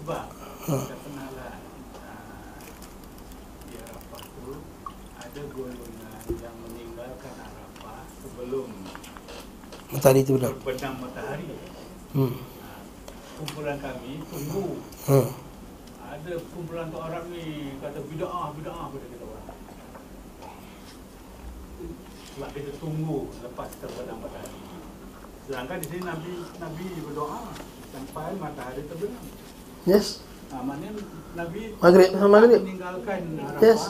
Sebab 0.00 0.26
Ha. 0.64 0.80
Kita 0.80 0.96
pernah 0.96 1.28
lah 1.36 1.60
ah, 2.00 2.56
Di 3.68 3.76
Arafah 3.76 4.22
tu 4.32 4.64
Ada 5.20 5.40
golongan 5.52 6.24
yang 6.40 6.56
meninggalkan 6.64 7.34
Arafah 7.36 8.00
Sebelum 8.24 8.72
matahari 9.92 10.26
tu 10.26 10.40
benar. 10.40 10.56
Berbenam 10.58 10.94
matahari. 11.04 11.46
Hmm. 12.16 12.34
Kumpulan 13.38 13.76
kami 13.78 14.24
tunggu 14.26 14.80
hmm 15.06 15.43
Ada 16.14 16.32
kumpulan 16.48 16.86
tu 16.88 16.98
Arab 17.00 17.26
ni 17.28 17.74
Kata 17.78 17.98
bida'ah, 18.00 18.54
bida'ah 18.54 18.86
pada 18.86 19.06
kita 19.08 19.24
orang 19.24 19.46
Sebab 22.30 22.48
kita 22.52 22.70
tunggu 22.78 23.18
lepas 23.40 23.68
terbenam 23.76 24.16
matahari 24.20 24.58
Sedangkan 25.44 25.76
di 25.76 25.86
sini 25.86 26.02
Nabi 26.02 26.30
Nabi 26.56 26.86
berdoa 27.02 27.40
sampai 27.90 28.32
matahari 28.36 28.82
terbenam. 28.84 29.24
yes 29.84 30.22
Ha, 30.44 30.60
maknanya 30.60 31.02
Nabi 31.34 31.74
Maghrib, 31.74 32.10
ha, 32.14 32.24
maghrib. 32.24 32.60
meninggalkan 32.62 33.20
Arafah 33.42 33.62
Yes. 33.64 33.82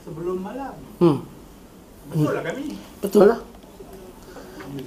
sebelum 0.00 0.38
malam. 0.40 0.74
hmm 0.96 1.18
Betul 2.06 2.32
lah 2.32 2.42
kami. 2.42 2.66
betul 3.00 3.24
lah 3.26 3.40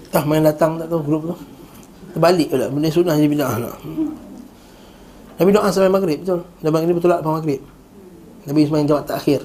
Tah 0.10 0.24
main 0.26 0.42
datang 0.42 0.76
tak 0.76 0.90
tahu 0.90 1.02
grup 1.02 1.22
tu 1.24 1.36
Terbalik 2.12 2.50
pula 2.50 2.66
Benda 2.68 2.90
sunnah 2.90 3.14
jadi 3.14 3.30
bid'ah 3.30 3.56
nak 3.58 3.76
Nabi 5.38 5.50
doa 5.54 5.70
sampai 5.70 5.94
maghrib 5.94 6.18
betul? 6.26 6.42
Dan 6.62 6.70
maghrib 6.74 6.96
betul 6.98 7.14
lepas 7.14 7.34
maghrib. 7.38 7.62
Nabi 8.48 8.60
sembahyang 8.64 8.88
jawab 8.88 9.06
takhir 9.06 9.44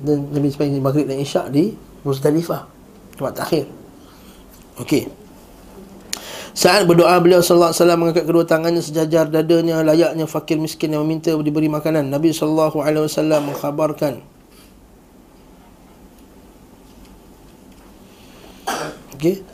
Dan 0.00 0.32
Nabi 0.32 0.48
sembahyang 0.48 0.82
maghrib 0.82 1.06
dan 1.06 1.20
isyak 1.20 1.46
di 1.52 1.76
Muzdalifah. 2.02 2.62
Jawab 3.16 3.34
takhir 3.36 3.64
Okey. 4.76 5.08
Saat 6.56 6.88
berdoa 6.88 7.16
beliau 7.20 7.40
sallallahu 7.44 7.72
alaihi 7.72 7.80
wasallam 7.80 8.00
mengangkat 8.00 8.24
kedua 8.24 8.44
tangannya 8.48 8.80
sejajar 8.80 9.28
dadanya 9.28 9.84
layaknya 9.84 10.24
fakir 10.24 10.56
miskin 10.56 10.92
yang 10.92 11.04
meminta 11.04 11.32
diberi 11.36 11.68
makanan. 11.68 12.08
Nabi 12.08 12.32
sallallahu 12.32 12.80
alaihi 12.80 13.04
wasallam 13.08 13.52
mengkhabarkan. 13.52 14.24
Okey. 19.16 19.44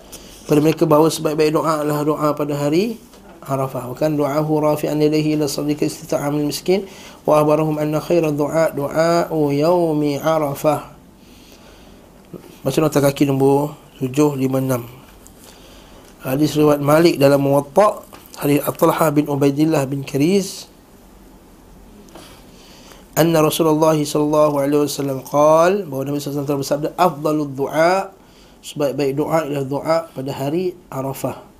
Pada 0.47 0.59
mereka 0.59 0.87
bahawa 0.87 1.07
sebaik-baik 1.07 1.55
doa 1.55 1.87
adalah 1.87 2.03
doa 2.03 2.29
pada 2.35 2.55
hari 2.59 2.99
Arafah. 3.43 3.91
Bukan 3.91 4.15
doahu 4.15 4.63
rafi'an 4.63 5.03
ilaihi 5.03 5.35
ila 5.35 5.51
sadika 5.51 5.83
istita'amil 5.83 6.47
miskin 6.47 6.87
wa 7.27 7.43
abarahum 7.43 7.79
anna 7.83 7.99
khaira 7.99 8.31
du'a 8.31 8.71
du'a'u 8.71 9.51
yaumi 9.51 10.23
Arafah. 10.23 10.95
Baca 12.63 12.79
nota 12.79 13.03
kaki 13.03 13.27
nombor 13.27 13.75
756. 13.99 15.03
Hadis 16.23 16.55
riwayat 16.55 16.79
Malik 16.79 17.19
dalam 17.19 17.43
Muwatta 17.43 18.07
hadis 18.39 18.63
At-Talha 18.63 19.11
bin 19.11 19.27
Ubaidillah 19.27 19.83
bin 19.91 20.07
Kariz 20.07 20.71
anna 23.19 23.45
Rasulullah 23.45 23.99
sallallahu 23.99 24.55
alaihi 24.63 24.87
wasallam 24.89 25.21
qal 25.27 25.85
bahawa 25.85 26.03
Nabi 26.09 26.23
sallallahu 26.23 26.47
alaihi 26.47 26.47
wasallam 26.47 26.63
bersabda 26.65 26.89
afdalud 26.97 27.51
du'a 27.53 28.15
sebaik-baik 28.63 29.13
doa 29.19 29.45
adalah 29.45 29.67
doa 29.67 29.99
pada 30.15 30.31
hari 30.33 30.73
Arafah 30.89 31.52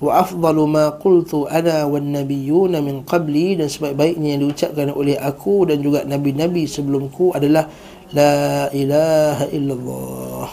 wa 0.00 0.16
afdalu 0.16 0.64
ma 0.64 0.96
qultu 0.96 1.44
ana 1.44 1.84
wan 1.84 2.08
nabiyyuna 2.08 2.80
min 2.80 3.04
qabli 3.04 3.60
dan 3.60 3.68
sebaik-baiknya 3.68 4.36
yang 4.36 4.48
diucapkan 4.48 4.88
oleh 4.96 5.20
aku 5.20 5.68
dan 5.68 5.84
juga 5.84 6.08
nabi-nabi 6.08 6.64
sebelumku 6.64 7.36
adalah 7.36 7.68
la 8.16 8.66
ilaha 8.72 9.44
illallah. 9.52 10.48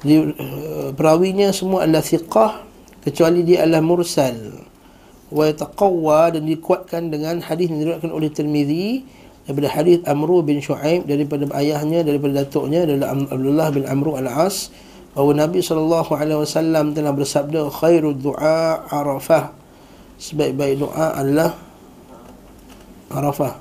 Jadi, 0.00 0.16
uh, 0.16 0.88
perawinya 0.96 1.52
semua 1.52 1.84
adalah 1.84 2.02
thiqah 2.02 2.64
kecuali 3.04 3.44
dia 3.44 3.68
adalah 3.68 3.84
mursal. 3.84 4.66
Wa 5.30 5.46
yataqawwa 5.46 6.34
dan 6.34 6.42
dikuatkan 6.48 7.12
dengan 7.12 7.38
hadis 7.44 7.70
yang 7.70 7.78
diriwayatkan 7.86 8.10
oleh 8.10 8.28
Tirmizi 8.34 9.06
daripada 9.46 9.68
hadis 9.70 10.02
Amru 10.10 10.42
bin 10.42 10.58
Shu'aib 10.58 11.06
daripada 11.06 11.46
ayahnya 11.54 12.02
daripada 12.02 12.42
datuknya 12.42 12.82
adalah 12.82 13.14
Abdullah 13.14 13.68
bin 13.70 13.84
Amru 13.86 14.18
al-As 14.18 14.74
bahawa 15.10 15.32
Nabi 15.46 15.58
sallallahu 15.58 16.10
alaihi 16.14 16.38
wasallam 16.38 16.94
telah 16.94 17.10
bersabda 17.10 17.66
khairu 17.70 18.14
du'a 18.14 18.86
Arafah. 18.86 19.50
Sebaik-baik 20.20 20.84
doa 20.84 21.16
adalah 21.16 21.56
Arafah. 23.10 23.56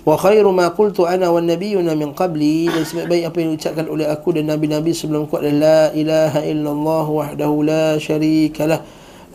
Wa 0.00 0.16
khairu 0.16 0.48
ma 0.48 0.72
qultu 0.72 1.04
ana 1.04 1.28
wan 1.28 1.44
nabiyyuna 1.44 1.92
min 1.92 2.16
qabli. 2.16 2.72
Dan 2.72 2.88
sebaik-baik 2.88 3.28
apa 3.28 3.36
yang 3.36 3.50
diucapkan 3.52 3.86
oleh 3.90 4.06
aku 4.08 4.32
dan 4.32 4.48
nabi-nabi 4.48 4.96
sebelumku 4.96 5.36
adalah 5.36 5.60
la 5.60 5.80
ilaha 5.92 6.40
illallah 6.40 7.06
wahdahu 7.06 7.56
la 7.68 7.86
syarika 8.00 8.64
lah. 8.64 8.80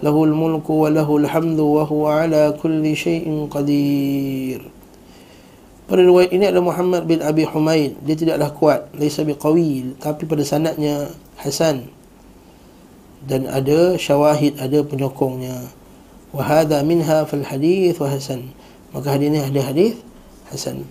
Lahul 0.01 0.33
mulku 0.33 0.83
wa 0.83 0.91
lahul 0.91 1.23
hamdu 1.23 1.79
wa 1.79 1.85
huwa 1.85 2.25
ala 2.25 2.51
kulli 2.57 2.97
syai'in 2.97 3.45
qadir. 3.45 4.74
Pada 5.85 6.01
riwayat 6.01 6.33
ini 6.33 6.49
adalah 6.49 6.73
Muhammad 6.73 7.05
bin 7.05 7.21
Abi 7.21 7.45
Humaid. 7.45 7.93
Dia 8.01 8.17
tidaklah 8.17 8.49
kuat, 8.57 8.89
laisa 8.97 9.21
biqawi, 9.21 9.93
tapi 10.01 10.25
pada 10.25 10.41
sanadnya 10.41 11.13
hasan. 11.37 11.85
Dan 13.25 13.45
ada 13.45 13.93
syawahid, 13.93 14.57
ada 14.57 14.81
penyokongnya. 14.81 15.69
Wa 16.33 16.41
hadha 16.41 16.81
minha 16.81 17.25
fil 17.29 17.45
hadith 17.45 18.01
wa 18.01 18.09
hasan. 18.09 18.49
Maka 18.97 19.13
hadis 19.13 19.29
ini 19.29 19.39
ada 19.45 19.61
hadis 19.61 19.93
hasan. 20.49 20.89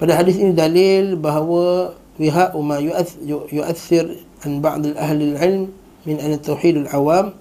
Pada 0.00 0.16
hadis 0.16 0.40
ini 0.40 0.56
dalil 0.56 1.20
bahawa 1.20 1.92
wiha 2.16 2.56
ma 2.56 2.80
yu'ath- 2.80 3.20
yu- 3.20 3.44
yu'athir 3.52 4.24
an 4.44 4.64
ba'd 4.64 4.96
ahli 4.96 5.36
al-ilm 5.36 5.72
min 6.08 6.16
an 6.16 6.32
tauhid 6.40 6.88
al-awam 6.88 7.36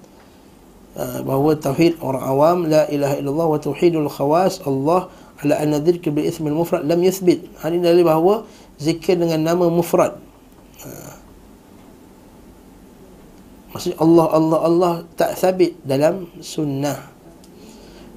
uh, 0.99 1.19
bahawa 1.23 1.55
tauhid 1.55 1.95
orang 2.03 2.23
awam 2.23 2.57
la 2.67 2.83
ilaha 2.91 3.15
illallah 3.19 3.47
wa 3.47 3.59
tauhidul 3.59 4.11
khawas 4.11 4.59
Allah 4.67 5.07
ala 5.43 5.55
anna 5.59 5.79
dzikr 5.79 6.11
bil 6.11 6.27
ism 6.27 6.47
al 6.51 6.57
mufrad 6.57 6.83
lam 6.83 6.99
yuthbit. 6.99 7.47
Hadis 7.63 7.79
dalil 7.79 8.03
bahawa 8.03 8.43
zikir 8.79 9.15
dengan 9.15 9.39
nama 9.43 9.67
mufrad. 9.71 10.19
Uh, 10.83 11.19
Maksudnya 13.69 13.97
Allah 14.01 14.27
Allah 14.33 14.59
Allah 14.65 14.93
tak 15.13 15.37
sabit 15.37 15.77
dalam 15.85 16.25
sunnah. 16.41 16.97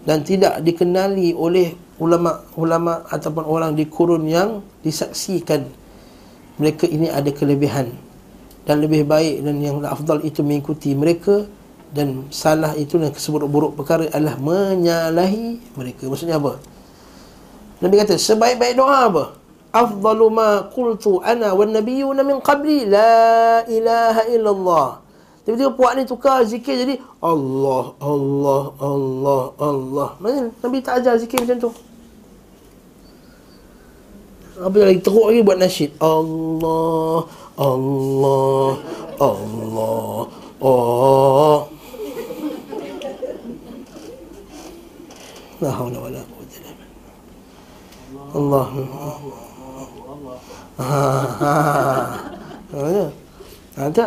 Dan 0.02 0.26
tidak 0.26 0.58
dikenali 0.66 1.30
oleh 1.30 1.78
ulama-ulama 2.02 3.06
ataupun 3.06 3.44
orang 3.46 3.78
di 3.78 3.86
kurun 3.86 4.26
yang 4.26 4.66
disaksikan 4.82 5.62
mereka 6.58 6.90
ini 6.90 7.06
ada 7.06 7.30
kelebihan. 7.30 7.94
Dan 8.66 8.82
lebih 8.82 9.06
baik 9.06 9.46
dan 9.46 9.62
yang 9.62 9.78
afdal 9.86 10.22
itu 10.26 10.42
mengikuti 10.42 10.94
mereka 10.98 11.46
dan 11.92 12.26
salah 12.34 12.74
itu 12.74 12.98
dan 12.98 13.14
keseburuk-buruk 13.14 13.78
perkara 13.78 14.08
adalah 14.10 14.40
menyalahi 14.40 15.62
mereka. 15.78 16.08
Maksudnya 16.10 16.40
apa 16.40 16.58
Nabi 17.82 17.94
kata 17.98 18.14
sebaik-baik 18.14 18.78
doa 18.78 19.10
apa 19.10 19.24
afdalu 19.74 20.26
ma 20.30 20.48
qultu 20.70 21.18
ana 21.18 21.50
wan 21.50 21.74
nabiyyuna 21.74 22.22
min 22.22 22.38
qabli 22.38 22.86
la 22.86 23.66
ilaha 23.66 24.22
illallah 24.30 24.88
Tiba-tiba 25.42 25.74
puak 25.74 25.98
ni 25.98 26.06
tukar 26.06 26.46
zikir 26.46 26.86
jadi 26.86 27.02
Allah, 27.18 27.98
Allah, 27.98 28.62
Allah, 28.78 29.42
Allah. 29.58 30.08
Mana 30.22 30.54
Nabi 30.62 30.78
tak 30.78 31.02
ajar 31.02 31.18
zikir 31.18 31.42
macam 31.42 31.66
tu. 31.66 31.70
Apa 34.62 34.86
lagi 34.86 35.02
teruk 35.02 35.34
lagi 35.34 35.42
buat 35.42 35.58
nasyid. 35.58 35.98
Allah, 35.98 37.26
Allah, 37.58 38.70
Allah, 39.18 40.30
quwwata 40.62 41.66
illa 45.58 45.98
billah. 46.06 46.31
Allah. 48.32 48.66
Ha, 50.80 50.88
ha. 51.40 51.54
Ha, 52.72 53.84
ha. 53.88 54.06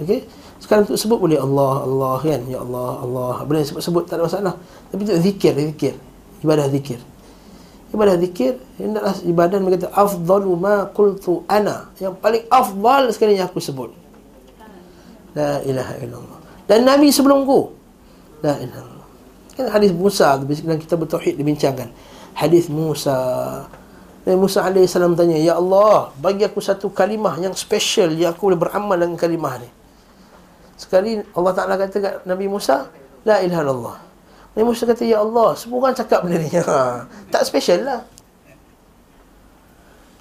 Okey. 0.00 0.20
Sekarang 0.58 0.88
untuk 0.88 0.96
sebut 0.96 1.20
boleh 1.20 1.36
Allah, 1.36 1.84
Allah 1.84 2.14
kan. 2.24 2.40
Ya 2.48 2.58
Allah, 2.64 3.04
Allah. 3.04 3.36
Boleh 3.44 3.60
sebut-sebut 3.62 4.08
tak 4.08 4.16
ada 4.16 4.24
masalah. 4.24 4.54
Tapi 4.88 5.00
itu 5.04 5.12
zikir, 5.20 5.52
zikir. 5.52 5.94
Ibadah 6.40 6.72
zikir. 6.72 7.00
Ibadah 7.94 8.16
zikir, 8.18 8.58
hendaklah 8.80 9.14
ibadah 9.22 9.56
berkata 9.62 9.86
afdalu 9.94 10.52
ma 10.58 10.88
qultu 10.90 11.46
ana. 11.46 11.92
Yang 12.00 12.18
paling 12.18 12.42
afdal 12.50 13.02
sekali 13.14 13.38
yang 13.38 13.46
aku 13.46 13.62
sebut. 13.62 13.92
La 15.36 15.62
ilaha 15.62 15.94
illallah. 16.02 16.38
Dan 16.66 16.88
Nabi 16.88 17.12
sebelumku. 17.12 17.70
La 18.42 18.58
ilaha 18.58 18.82
illallah. 18.82 19.08
Kan 19.54 19.70
hadis 19.70 19.94
Musa 19.94 20.34
tu 20.42 20.50
dalam 20.50 20.80
kita 20.82 20.98
bertauhid 20.98 21.38
dibincangkan. 21.38 21.86
Hadis 22.34 22.66
Musa. 22.66 23.16
Nabi 24.24 24.36
Musa 24.40 24.64
AS 24.64 24.96
tanya, 24.96 25.36
Ya 25.36 25.54
Allah, 25.60 26.10
bagi 26.16 26.42
aku 26.42 26.58
satu 26.58 26.88
kalimah 26.88 27.36
yang 27.38 27.52
special 27.52 28.10
yang 28.16 28.32
aku 28.32 28.50
boleh 28.50 28.58
beramal 28.58 28.96
dengan 28.96 29.20
kalimah 29.20 29.60
ni. 29.60 29.68
Sekali 30.80 31.20
Allah 31.36 31.52
Ta'ala 31.52 31.74
kata 31.76 31.96
kat 32.00 32.14
Nabi 32.24 32.48
Musa, 32.48 32.88
La 33.22 33.44
ilaha 33.44 33.60
illallah. 33.62 33.96
Nabi 34.56 34.64
Musa 34.64 34.88
kata, 34.88 35.04
Ya 35.04 35.20
Allah, 35.20 35.52
semua 35.54 35.84
orang 35.84 35.94
cakap 35.94 36.24
benda 36.24 36.40
ni. 36.40 36.48
Ha, 36.56 37.04
tak 37.28 37.44
special 37.44 37.84
lah. 37.84 38.00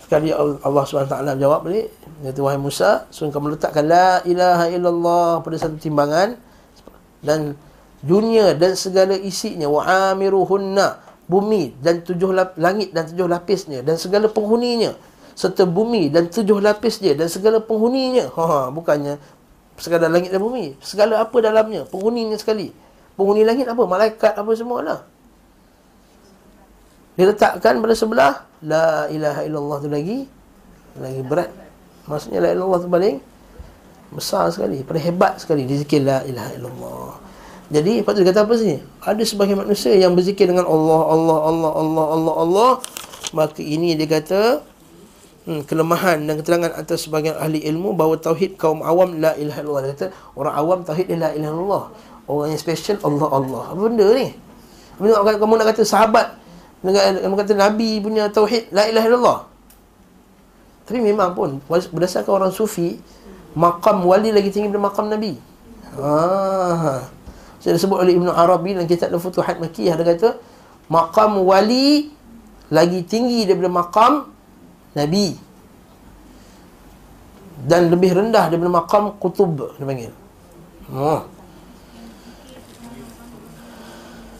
Sekali 0.03 0.35
Allah 0.35 0.83
SWT 0.83 1.15
jawab 1.39 1.63
balik, 1.63 1.87
Dia 2.19 2.35
kata, 2.35 2.39
Wahai 2.43 2.59
Musa, 2.59 3.07
so 3.07 3.23
kamu 3.31 3.55
letakkan 3.55 3.87
La 3.87 4.19
ilaha 4.27 4.67
illallah 4.67 5.39
pada 5.41 5.55
satu 5.55 5.79
timbangan 5.79 6.35
dan 7.23 7.55
dunia 8.03 8.51
dan 8.51 8.75
segala 8.75 9.15
isinya 9.15 9.71
wa 9.71 10.11
amiruhunna 10.11 10.99
bumi 11.27 11.71
dan 11.79 12.03
tujuh 12.03 12.35
lap, 12.35 12.55
langit 12.59 12.91
dan 12.91 13.07
tujuh 13.07 13.27
lapisnya 13.27 13.79
dan 13.81 13.95
segala 13.95 14.27
penghuninya. 14.27 14.95
Serta 15.33 15.65
bumi 15.65 16.13
dan 16.13 16.29
tujuh 16.29 16.61
lapisnya 16.61 17.17
dan 17.17 17.25
segala 17.25 17.57
penghuninya. 17.57 18.29
Ha, 18.29 18.43
ha 18.45 18.59
bukannya 18.69 19.17
sekadar 19.81 20.13
langit 20.13 20.29
dan 20.29 20.43
bumi. 20.43 20.77
Segala 20.83 21.25
apa 21.25 21.33
dalamnya. 21.41 21.89
Penghuninya 21.89 22.37
sekali. 22.37 22.69
Penghuni 23.17 23.41
langit 23.41 23.65
apa? 23.65 23.81
Malaikat 23.81 24.37
apa 24.37 24.51
semualah. 24.53 24.99
Diletakkan 27.17 27.81
pada 27.81 27.95
sebelah. 27.97 28.33
La 28.61 29.09
ilaha 29.09 29.41
illallah 29.41 29.77
tu 29.81 29.89
lagi. 29.89 30.29
Lagi 31.01 31.21
berat. 31.25 31.49
Maksudnya 32.05 32.37
la 32.37 32.53
ilaha 32.53 32.57
illallah 32.61 32.79
tu 32.85 32.89
paling 32.93 33.15
besar 34.13 34.53
sekali. 34.53 34.85
Paling 34.85 35.03
hebat 35.09 35.41
sekali 35.41 35.65
dizikir 35.65 36.05
la 36.05 36.21
ilaha 36.29 36.51
illallah 36.53 37.22
jadi 37.73 38.05
tu 38.05 38.21
dia 38.21 38.29
kata 38.29 38.45
apa 38.45 38.53
sini? 38.53 38.77
Ada 39.01 39.25
sebagian 39.25 39.57
manusia 39.65 39.97
yang 39.97 40.13
berzikir 40.13 40.45
dengan 40.45 40.69
Allah, 40.69 41.01
Allah, 41.09 41.39
Allah, 41.49 41.71
Allah, 41.73 42.05
Allah, 42.13 42.33
Allah. 42.45 42.71
Maka 43.33 43.65
ini 43.65 43.97
dia 43.97 44.05
kata 44.05 44.61
hmm, 45.49 45.65
kelemahan 45.65 46.21
dan 46.21 46.37
keterangan 46.37 46.69
atas 46.77 47.09
sebagian 47.09 47.33
ahli 47.33 47.65
ilmu 47.65 47.97
bahawa 47.97 48.21
tauhid 48.21 48.61
kaum 48.61 48.85
awam 48.85 49.17
la 49.17 49.33
ilaha 49.41 49.65
illallah. 49.65 49.81
Dia 49.89 49.91
kata 49.97 50.07
orang 50.37 50.53
awam 50.53 50.79
tauhid 50.85 51.07
la 51.17 51.33
ilaha 51.33 51.49
illallah. 51.49 51.85
Orang 52.29 52.47
yang 52.53 52.61
special 52.61 53.01
Allah 53.01 53.27
Allah. 53.33 53.63
Apa 53.73 53.79
benda 53.89 54.07
ni? 54.13 54.27
Bila 55.01 55.25
kamu 55.33 55.53
nak 55.57 55.67
kata 55.73 55.81
sahabat 55.81 56.27
dengan 56.85 57.25
kamu 57.25 57.35
kata 57.41 57.53
nabi 57.57 57.89
punya 58.05 58.29
tauhid 58.29 58.69
la 58.69 58.85
ilaha 58.85 59.05
illallah. 59.09 59.39
Tapi 60.85 60.99
memang 61.01 61.33
pun 61.33 61.57
berdasarkan 61.65 62.29
orang 62.29 62.51
sufi 62.53 63.01
makam 63.57 64.05
wali 64.05 64.29
lagi 64.29 64.53
tinggi 64.53 64.69
daripada 64.69 64.93
makam 64.93 65.09
nabi. 65.09 65.41
Ah. 65.97 67.22
Saya 67.63 67.79
sebut 67.79 67.95
oleh 67.95 68.19
Ibn 68.19 68.27
Arabi 68.27 68.75
dalam 68.75 68.91
kitab 68.91 69.15
Al-Futuhat 69.15 69.55
Makiyah 69.63 69.95
dia 69.95 70.03
kata 70.03 70.35
maqam 70.91 71.39
wali 71.47 72.11
lagi 72.67 73.07
tinggi 73.07 73.47
daripada 73.47 73.71
maqam 73.71 74.13
nabi 74.91 75.39
dan 77.63 77.87
lebih 77.87 78.11
rendah 78.19 78.51
daripada 78.51 78.67
maqam 78.67 79.03
kutub 79.15 79.55
dia 79.79 79.87
panggil. 79.87 80.11
Oh. 80.91 81.23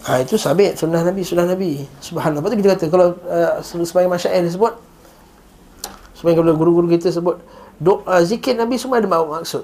Ha, 0.03 0.19
itu 0.19 0.35
sabit 0.35 0.75
sunnah 0.75 0.99
Nabi 0.99 1.23
sunnah 1.23 1.47
Nabi. 1.47 1.87
Subhanallah. 2.03 2.43
Lepas 2.43 2.59
kita 2.59 2.69
kata 2.75 2.85
kalau 2.91 3.15
uh, 3.23 3.63
sebagai 3.63 4.11
masyair 4.11 4.43
disebut 4.43 4.75
sebagai 6.11 6.43
guru-guru 6.51 6.91
kita 6.91 7.07
sebut 7.07 7.39
doa 7.79 8.19
zikir 8.27 8.59
Nabi 8.59 8.75
semua 8.75 8.99
ada 8.99 9.07
maksud. 9.07 9.63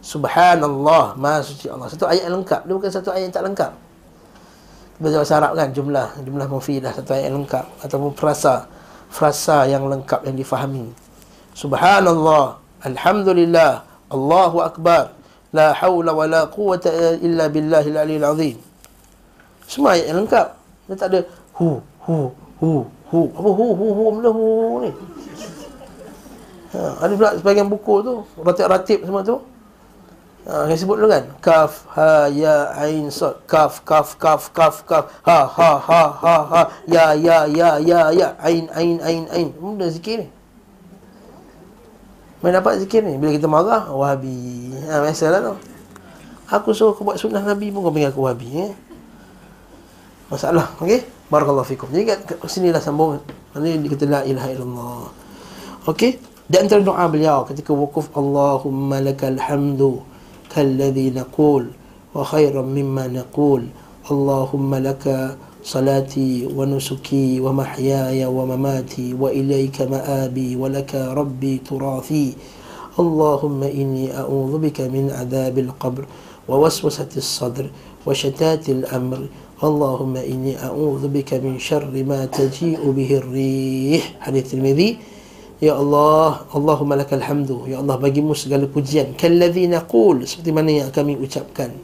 Subhanallah, 0.00 1.14
Maha 1.20 1.44
suci 1.44 1.68
Allah. 1.68 1.88
Satu 1.92 2.08
ayat 2.08 2.28
yang 2.28 2.40
lengkap. 2.40 2.60
Dia 2.64 2.74
bukan 2.74 2.90
satu 2.90 3.08
ayat 3.12 3.28
yang 3.28 3.34
tak 3.36 3.44
lengkap. 3.44 3.72
Bahasa 5.00 5.40
Arab 5.40 5.56
kan 5.56 5.68
jumlah, 5.72 6.08
jumlah 6.24 6.46
mufidah 6.48 6.92
satu 6.92 7.16
ayat 7.16 7.32
yang 7.32 7.40
lengkap 7.40 7.64
ataupun 7.80 8.12
frasa, 8.12 8.68
frasa 9.08 9.64
yang 9.64 9.88
lengkap 9.88 10.28
yang 10.28 10.36
difahami. 10.36 10.92
Subhanallah, 11.56 12.60
alhamdulillah, 12.84 13.84
Allahu 14.12 14.60
akbar. 14.60 15.16
La 15.50 15.74
haula 15.74 16.14
wa 16.14 16.30
la 16.30 16.46
quwata 16.46 17.18
illa 17.18 17.50
billahil 17.50 17.96
aliyil 17.96 18.22
azim. 18.22 18.56
Semua 19.66 19.98
ayat 19.98 20.14
yang 20.14 20.18
lengkap. 20.22 20.46
Dia 20.86 20.94
tak 20.94 21.08
ada 21.10 21.20
hu 21.58 21.82
hu 22.06 22.30
hu 22.62 22.70
hu 23.10 23.20
apa 23.34 23.50
hu 23.50 23.66
hu 23.74 23.86
hu 23.90 24.06
hu, 24.14 24.30
hu 24.30 24.74
ni. 24.86 24.90
Ha, 26.70 27.02
ada 27.02 27.12
pula 27.18 27.30
sebagian 27.34 27.66
buku 27.66 27.94
tu, 28.06 28.14
ratib-ratib 28.46 29.02
semua 29.02 29.26
tu. 29.26 29.42
Ha, 30.50 30.66
saya 30.66 30.74
sebut 30.82 30.98
dulu 30.98 31.14
kan. 31.14 31.30
Kaf, 31.38 31.86
ha, 31.94 32.26
ya, 32.26 32.74
ain, 32.74 33.06
sod. 33.06 33.38
Kaf, 33.46 33.86
kaf, 33.86 34.18
kaf, 34.18 34.50
kaf, 34.50 34.82
kaf. 34.82 35.06
Ha, 35.22 35.46
ha, 35.46 35.72
ha, 35.78 36.02
ha, 36.10 36.36
ha. 36.42 36.62
Ya, 36.90 37.14
ya, 37.14 37.46
ya, 37.46 37.78
ya, 37.78 38.10
ya. 38.10 38.34
Ain, 38.42 38.66
ain, 38.74 38.98
ain, 38.98 39.30
ain. 39.30 39.48
Benda 39.54 39.86
zikir 39.86 40.26
ni. 40.26 40.28
Mana 42.42 42.58
dapat 42.58 42.82
zikir 42.82 43.06
ni? 43.06 43.14
Bila 43.14 43.30
kita 43.30 43.46
marah, 43.46 43.94
wahabi. 43.94 44.74
Ha, 44.90 45.06
Biasalah 45.06 45.38
tu. 45.38 45.54
Aku 46.50 46.74
suruh 46.74 46.98
kau 46.98 47.06
buat 47.06 47.14
sunnah 47.14 47.46
Nabi 47.46 47.70
pun 47.70 47.86
kau 47.86 47.94
panggil 47.94 48.10
aku 48.10 48.26
wahabi 48.26 48.48
eh? 48.58 48.74
Masalah, 50.34 50.74
okey? 50.82 51.06
Barakallahu 51.30 51.62
fikum. 51.62 51.86
Jadi 51.94 52.10
kat, 52.10 52.26
kat 52.26 52.42
sini 52.50 52.74
dah 52.74 52.82
sambung. 52.82 53.22
Mana 53.54 53.70
dia 53.70 53.86
kata 53.86 54.04
la 54.10 54.20
ilaha 54.26 54.50
illallah. 54.50 55.02
Okey? 55.86 56.18
Dan 56.50 56.66
antara 56.66 56.82
doa 56.82 57.06
beliau 57.06 57.46
ketika 57.46 57.70
wukuf 57.70 58.10
Allahumma 58.18 58.98
lakal 58.98 59.38
hamdu 59.38 60.09
كالذي 60.54 61.10
نقول 61.10 61.66
وخيرا 62.14 62.62
مما 62.62 63.06
نقول. 63.06 63.62
اللهم 64.10 64.74
لك 64.74 65.36
صلاتي 65.64 66.48
ونسكي 66.56 67.40
ومحياي 67.40 68.26
ومماتي 68.26 69.14
وإليك 69.14 69.82
مآبي 69.82 70.56
ولك 70.56 70.94
ربي 70.94 71.54
تراثي. 71.68 72.32
اللهم 72.98 73.62
إني 73.62 74.16
أعوذ 74.18 74.58
بك 74.58 74.80
من 74.80 75.10
عذاب 75.10 75.58
القبر 75.58 76.04
ووسوسة 76.48 77.12
الصدر 77.16 77.70
وشتات 78.06 78.68
الأمر. 78.68 79.20
اللهم 79.64 80.16
إني 80.16 80.52
أعوذ 80.64 81.08
بك 81.08 81.34
من 81.34 81.58
شر 81.58 81.92
ما 82.08 82.24
تجيء 82.24 82.80
به 82.90 83.10
الريح. 83.22 84.02
حديث 84.20 84.44
الترمذي. 84.44 84.90
Ya 85.60 85.76
Allah, 85.76 86.48
Allahumma 86.56 86.96
lakal 86.96 87.20
hamdu. 87.20 87.68
Ya 87.68 87.84
Allah, 87.84 88.00
bagimu 88.00 88.32
segala 88.32 88.64
pujian. 88.64 89.12
Kalladhi 89.12 89.68
naqul, 89.68 90.24
seperti 90.24 90.56
mana 90.56 90.72
yang 90.72 90.88
kami 90.88 91.20
ucapkan. 91.20 91.76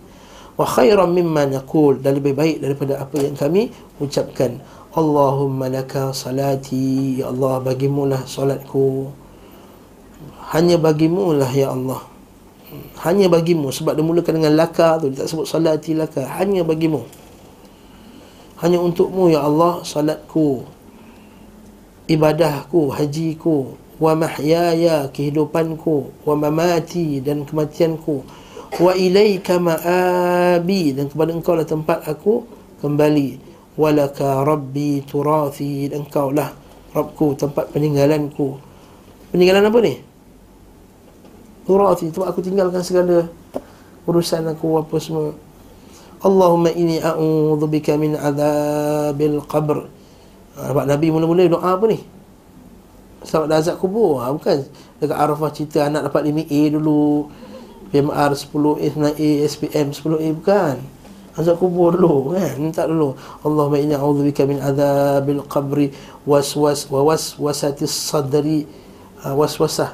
Wa 0.57 0.65
khairan 0.65 1.13
mimma 1.13 1.45
naqul, 1.45 2.01
dan 2.01 2.17
lebih 2.17 2.33
baik 2.33 2.65
daripada 2.65 3.05
apa 3.05 3.21
yang 3.21 3.37
kami 3.37 3.69
ucapkan. 4.01 4.65
Allahumma 4.97 5.69
laka 5.69 6.09
salati. 6.17 7.21
Ya 7.21 7.29
Allah, 7.29 7.61
bagimu 7.61 8.09
lah 8.09 8.25
salatku. 8.25 9.13
Hanya 10.57 10.81
bagimu 10.81 11.37
lah, 11.37 11.53
Ya 11.53 11.69
Allah. 11.69 12.01
Hanya 13.05 13.29
bagimu. 13.29 13.77
Sebab 13.77 13.93
dia 13.93 14.01
mulakan 14.01 14.41
dengan 14.41 14.57
laka 14.57 14.97
tu. 15.05 15.13
Dia 15.13 15.29
tak 15.29 15.37
sebut 15.37 15.45
salati 15.45 15.93
laka. 15.93 16.25
Hanya 16.41 16.65
bagimu. 16.65 17.05
Hanya 18.65 18.81
untukmu, 18.81 19.29
Ya 19.29 19.45
Allah, 19.45 19.85
salatku 19.85 20.76
ibadahku, 22.07 22.95
hajiku, 22.95 23.77
wa 23.99 24.13
mahyaya, 24.15 25.11
kehidupanku, 25.11 26.11
wa 26.27 26.35
mamati 26.35 27.21
dan 27.23 27.45
kematianku, 27.47 28.23
wa 28.79 28.93
ilaika 28.95 29.59
ma'abi 29.61 30.97
dan 30.97 31.11
kepada 31.13 31.31
engkau 31.35 31.55
lah 31.55 31.67
tempat 31.67 32.07
aku 32.07 32.47
kembali. 32.83 33.45
Walaka 33.77 34.41
rabbi 34.41 35.05
turathi 35.05 35.93
dan 35.93 36.09
engkau 36.09 36.33
lah 36.33 36.49
Rabbku 36.97 37.37
tempat 37.37 37.77
peninggalanku. 37.77 38.57
Peninggalan 39.29 39.69
apa 39.69 39.79
ni? 39.85 40.01
turati 41.67 42.09
sebab 42.15 42.31
aku 42.31 42.41
tinggalkan 42.41 42.81
segala 42.81 43.27
urusan 44.07 44.47
aku 44.47 44.79
apa 44.79 44.97
semua 45.03 45.35
Allahumma 46.23 46.73
inni 46.73 47.03
a'udzu 47.03 47.67
bika 47.67 47.99
min 47.99 48.15
adzabil 48.15 49.43
qabr 49.51 49.91
ha, 50.57 50.73
nampak 50.73 50.87
Nabi 50.89 51.07
mula-mula 51.13 51.45
doa 51.47 51.77
apa 51.77 51.85
ni? 51.87 52.01
Selamat 53.27 53.61
azab 53.61 53.77
kubur. 53.81 54.25
Ha, 54.25 54.33
Bukan. 54.33 54.65
Dekat 54.97 55.17
Arafah 55.17 55.51
cerita 55.53 55.85
anak 55.85 56.09
dapat 56.09 56.33
5A 56.33 56.61
dulu. 56.73 57.29
PMR 57.93 58.33
10A, 58.35 58.87
9A, 58.97 59.31
SPM 59.47 59.87
10A 59.93 60.29
Bukan. 60.41 60.77
Azab 61.37 61.61
kubur 61.61 61.93
dulu 61.93 62.33
kan? 62.33 62.57
Minta 62.57 62.89
dulu. 62.89 63.13
Allahumma 63.45 63.77
inna 63.77 64.01
a'udzubika 64.01 64.49
min 64.49 64.57
azabil 64.57 65.45
qabri 65.45 65.93
waswas 66.25 66.89
wa 66.89 67.05
waswasatis 67.13 67.93
sadri. 67.93 68.65
Uh, 69.21 69.37
waswasah. 69.37 69.93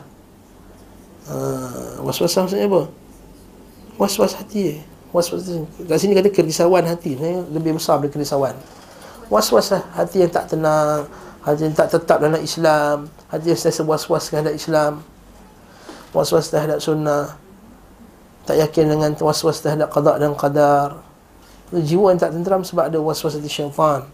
Uh, 1.26 1.98
waswasah 2.06 2.46
maksudnya 2.46 2.70
apa? 2.70 2.82
Waswas 3.98 4.34
hati. 4.38 4.82
Waswas 5.10 5.44
kat 5.88 5.98
sini 5.98 6.14
kata 6.14 6.30
kerisauan 6.30 6.86
hati. 6.86 7.18
Lebih 7.50 7.78
besar 7.78 7.98
dari 7.98 8.10
kerisauan 8.10 8.54
waswasah 9.32 9.96
hati 9.96 10.20
yang 10.20 10.28
tak 10.28 10.52
tenang 10.52 11.08
hati 11.40 11.64
yang 11.64 11.72
tak 11.72 11.88
tetap 11.88 12.20
dalam 12.20 12.36
Islam 12.36 13.08
hati 13.32 13.48
yang 13.48 13.56
sentiasa 13.56 13.82
was-was 13.88 14.28
terhadap 14.28 14.52
Islam. 14.52 15.00
Was-was 16.12 16.52
terhadap 16.52 16.84
sunnah. 16.84 17.40
Tak 18.44 18.60
yakin 18.60 18.92
dengan 18.92 19.16
was-was 19.16 19.64
terhadap 19.64 19.88
qada 19.88 20.20
dan 20.20 20.36
qadar. 20.36 21.00
Jiwa 21.72 22.12
yang 22.12 22.20
tak 22.20 22.36
tenteram 22.36 22.60
sebab 22.60 22.92
ada 22.92 23.00
was-was 23.00 23.40
dari 23.40 23.48
syaitan. 23.48 24.04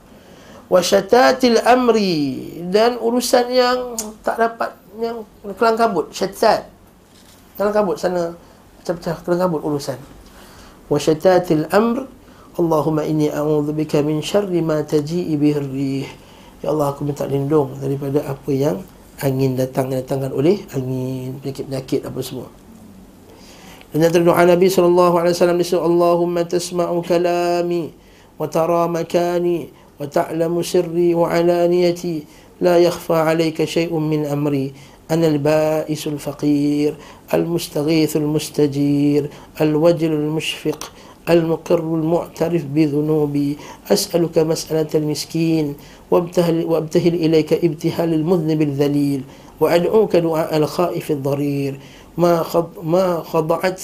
Wasyatatil 0.71 1.59
amri. 1.67 2.63
Dan 2.71 3.03
urusan 3.03 3.51
yang 3.51 3.99
tak 4.23 4.39
dapat 4.39 4.71
yang 5.03 5.27
kelang 5.59 5.75
kabut. 5.75 6.15
Syatat. 6.15 6.71
Kelang 7.59 7.75
kabut 7.75 7.99
sana. 7.99 8.39
Pecah-pecah 8.79 9.19
kelang 9.27 9.43
kabut 9.43 9.67
urusan. 9.67 9.99
Wasyatatil 10.87 11.67
amr 11.75 12.07
Allahumma 12.58 13.02
inni 13.02 13.34
a'udzubika 13.34 14.06
min 14.06 14.22
syarri 14.22 14.62
ma 14.62 14.86
taji'i 14.86 15.34
bihi 15.34 15.58
rih 15.58 16.08
ya 16.62 16.70
Allah 16.70 16.94
aku 16.94 17.02
minta 17.02 17.26
lindung 17.26 17.74
daripada 17.82 18.22
apa 18.30 18.52
yang 18.54 18.78
angin 19.26 19.58
datang 19.58 19.90
datangkan 19.90 20.30
oleh 20.30 20.62
angin 20.78 21.42
penyakit-penyakit 21.42 22.06
apa 22.06 22.20
semua 22.22 22.48
dan 23.94 24.10
yang 24.10 24.26
doa 24.26 24.42
Nabi 24.42 24.74
SAW 24.74 25.58
disebut 25.58 25.82
Allahumma 25.82 26.46
tasma'u 26.46 27.02
kalami 27.06 27.94
wa 28.38 28.50
tara 28.50 28.90
makani 28.90 29.70
wa 30.02 30.10
ta'lamu 30.10 30.66
sirri 30.66 31.14
wa 31.14 31.30
alaniyati 31.30 32.26
la 32.62 32.82
yakhfa 32.82 33.30
alayka 33.30 33.66
shay'un 33.66 34.02
min 34.02 34.26
amri 34.26 34.74
أنا 35.12 35.28
البائس 35.28 36.08
الفقير 36.08 36.96
المستغيث 37.34 38.18
المستجير 38.18 39.30
الوجل 39.62 40.12
المشفق 40.12 40.92
المقر 41.31 41.79
المعترف 41.79 42.65
بذنوبي. 42.65 43.57
أسألك 43.91 44.39
مسألة 44.39 44.89
المسكين 44.95 45.75
وابتهل, 46.11 46.65
وابتهل 46.65 47.15
إليك 47.15 47.53
ابتهال 47.65 48.15
المذنب 48.15 48.63
الذليل 48.63 49.21
وأدعوك 49.61 50.17
دعاء 50.17 50.57
الخائف 50.57 51.11
الضرير. 51.11 51.81
ما 52.19 52.43
خض 52.43 52.69
ما 52.83 53.23
خضعت 53.23 53.83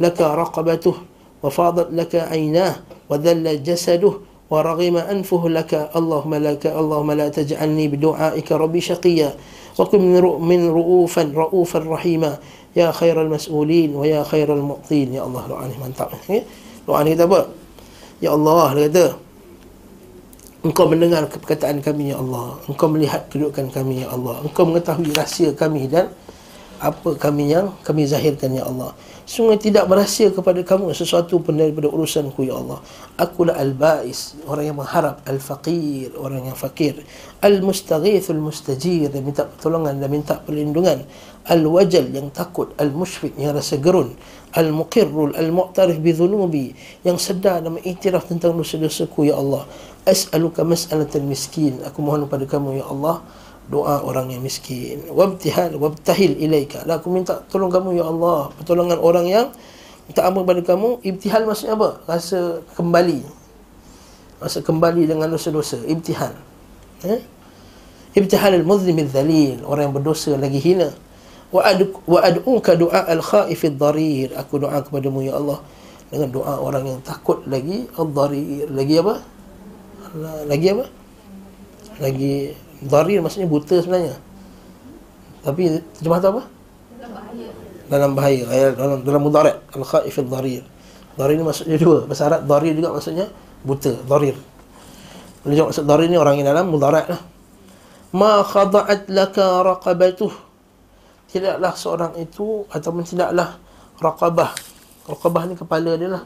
لك 0.00 0.20
رقبته 0.20 0.94
وفاضت 1.42 1.88
لك 1.92 2.14
عيناه 2.14 2.76
وذل 3.10 3.62
جسده 3.62 4.12
ورغم 4.50 4.96
أنفه 4.96 5.48
لك. 5.48 5.90
اللهم 5.96 6.34
لك 6.34 6.66
اللهم 6.66 7.10
لا 7.12 7.28
تجعلني 7.28 7.88
بدعائك 7.88 8.52
ربي 8.52 8.80
شقيا. 8.80 9.34
وكن 9.78 10.00
من 10.40 10.68
رؤوفا 10.68 11.32
رؤوفا 11.34 11.78
رحيما. 11.78 12.38
يا 12.76 12.90
خير 12.90 13.22
المسؤولين 13.22 13.96
ويا 13.96 14.22
خير 14.22 14.54
المعطين. 14.54 15.14
يا 15.14 15.22
الله 15.26 15.44
ni 15.68 15.76
mantap 15.80 16.12
doa 16.84 17.00
ni 17.06 17.14
kita 17.14 17.26
apa 17.30 17.40
ya 18.18 18.34
Allah 18.34 18.66
dia 18.74 18.86
kata 18.90 19.06
Engkau 20.62 20.86
mendengar 20.86 21.26
perkataan 21.26 21.82
kami 21.82 22.14
ya 22.14 22.22
Allah. 22.22 22.54
Engkau 22.70 22.86
melihat 22.86 23.26
kedudukan 23.26 23.66
kami 23.74 24.06
ya 24.06 24.14
Allah. 24.14 24.46
Engkau 24.46 24.62
mengetahui 24.62 25.10
rahsia 25.10 25.50
kami 25.58 25.90
dan 25.90 26.06
apa 26.78 27.18
kami 27.18 27.50
yang 27.50 27.74
kami 27.82 28.06
zahirkan 28.06 28.54
ya 28.54 28.70
Allah. 28.70 28.94
Sungguh 29.26 29.58
tidak 29.58 29.90
berahsia 29.90 30.30
kepada 30.30 30.62
kamu 30.62 30.94
sesuatu 30.94 31.42
pun 31.42 31.58
daripada 31.58 31.90
urusanku 31.90 32.46
ya 32.46 32.62
Allah. 32.62 32.78
Akulah 33.18 33.58
al-ba'is 33.58 34.38
Orang 34.46 34.66
yang 34.66 34.78
mengharap 34.78 35.22
Al-faqir 35.28 36.10
Orang 36.18 36.42
yang 36.48 36.58
fakir 36.58 37.06
Al-mustaghithul 37.38 38.40
mustajir 38.40 39.12
Yang 39.12 39.22
minta 39.22 39.42
pertolongan 39.46 39.98
dan 40.02 40.10
minta 40.10 40.34
perlindungan. 40.42 41.06
Al-wajal 41.46 42.06
yang 42.10 42.34
takut. 42.34 42.74
Al-mushfiq 42.78 43.34
yang 43.38 43.54
rasa 43.54 43.78
gerun 43.78 44.14
Al-muqirrul 44.52 45.32
Al-mu'tarif 45.32 45.96
bidhunubi 46.00 46.76
Yang 47.02 47.32
sedar 47.32 47.64
dan 47.64 47.80
mengiktiraf 47.80 48.28
tentang 48.28 48.52
dosa-dosaku 48.56 49.32
ya 49.32 49.40
Allah. 49.40 49.64
As'aluka 50.02 50.66
mas'alatul 50.66 51.24
miskin. 51.24 51.78
Aku 51.86 52.02
mohon 52.02 52.26
kepada 52.26 52.44
kamu 52.44 52.82
ya 52.82 52.86
Allah 52.90 53.22
doa 53.70 54.02
orang 54.02 54.34
yang 54.34 54.42
miskin. 54.42 55.06
Wabtihal 55.06 55.78
wabtahil 55.78 56.34
ilaika. 56.36 56.82
Lah 56.84 56.98
aku 56.98 57.08
minta 57.08 57.40
tolong 57.46 57.70
kamu 57.70 58.02
ya 58.02 58.10
Allah 58.10 58.50
pertolongan 58.58 58.98
orang 58.98 59.26
yang 59.30 59.46
minta 60.10 60.26
amal 60.26 60.42
kepada 60.42 60.74
kamu. 60.74 61.00
Ibtihal 61.06 61.46
maksudnya 61.46 61.78
apa? 61.78 62.02
Rasa 62.10 62.60
kembali. 62.74 63.22
Rasa 64.42 64.58
kembali 64.60 65.06
dengan 65.06 65.30
dosa-dosa. 65.30 65.78
Ibtihal. 65.86 66.34
Eh? 67.06 67.20
Ibtihal 68.18 68.58
al-muzlim 68.58 68.98
al-dhalil 68.98 69.64
orang 69.64 69.88
yang 69.88 69.94
berdosa 69.96 70.34
lagi 70.36 70.60
hina 70.60 70.92
wa 71.52 71.60
adu 71.60 71.92
wa 72.08 72.18
ad'uka 72.24 72.74
du'a 72.74 73.12
al-khaif 73.12 73.60
ad-darir 73.68 74.32
aku 74.34 74.58
doa 74.58 74.80
kepadamu 74.80 75.20
ya 75.22 75.36
Allah. 75.36 75.60
Dengan 76.12 76.28
doa 76.28 76.60
orang 76.60 76.84
yang 76.84 77.00
takut 77.04 77.44
lagi 77.48 77.88
ad-darir 77.96 78.68
lagi 78.72 78.94
apa? 79.00 79.14
Lagi 80.48 80.66
apa? 80.72 80.84
Lagi 82.00 82.34
Dharir 82.82 83.22
maksudnya 83.22 83.46
buta 83.46 83.78
sebenarnya. 83.78 84.18
Tapi 85.46 85.78
terjemah 85.98 86.18
tu 86.18 86.28
apa? 86.34 86.42
Dalam 87.86 88.10
bahaya. 88.18 88.42
Dalam, 88.74 89.06
dalam 89.06 89.22
mudarat. 89.22 89.62
Al-Khaif 89.70 90.18
al-Dharir 90.18 90.62
Dharir. 91.14 91.34
Ni 91.38 91.44
maksudnya 91.46 91.78
dua. 91.78 92.04
Bahasa 92.04 92.26
Arab 92.26 92.42
Dharir 92.50 92.74
juga 92.74 92.90
maksudnya 92.90 93.30
Buta. 93.62 93.94
Dharir. 93.94 94.34
Boleh 95.46 95.54
jawab 95.54 95.68
maksud 95.70 95.84
Dharir 95.86 96.08
ni 96.10 96.18
Orang 96.18 96.34
yang 96.42 96.50
dalam 96.50 96.66
mudarat 96.74 97.06
lah. 97.06 97.20
Ma 98.12 98.42
khada'at 98.44 99.08
laka 99.08 99.64
raqabatuh 99.64 100.51
Tidaklah 101.32 101.72
seorang 101.72 102.12
itu 102.20 102.68
Ataupun 102.68 103.02
tidaklah 103.02 103.56
Raqabah. 103.98 104.52
Raqabah 105.08 105.42
ni 105.48 105.54
kepala 105.56 105.96
dia 105.96 106.10
lah. 106.12 106.24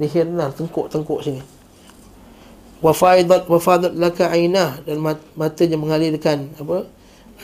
Leher 0.00 0.26
ni 0.26 0.34
lah 0.34 0.50
Tengkuk-tengkuk 0.50 1.20
sini. 1.22 1.42
Wafadat 2.80 3.46
wafadat 3.46 3.92
laka 3.94 4.32
ainah. 4.32 4.82
Dan 4.82 5.04
matanya 5.36 5.76
mengalirkan 5.76 6.50
apa? 6.56 6.88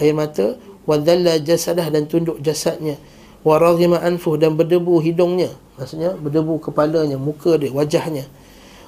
Air 0.01 0.17
mata. 0.17 0.57
Wa 0.89 0.97
dhalla 0.97 1.37
jasadah 1.39 1.93
dan 1.93 2.09
tunduk 2.09 2.41
jasadnya. 2.41 2.97
Wa 3.45 3.61
raghima 3.61 4.01
anfuh 4.01 4.41
dan 4.41 4.57
berdebu 4.57 4.99
hidungnya. 5.05 5.53
Maksudnya 5.77 6.17
berdebu 6.17 6.57
kepalanya 6.59 7.21
muka 7.21 7.61
dia 7.61 7.69
wajahnya. 7.69 8.25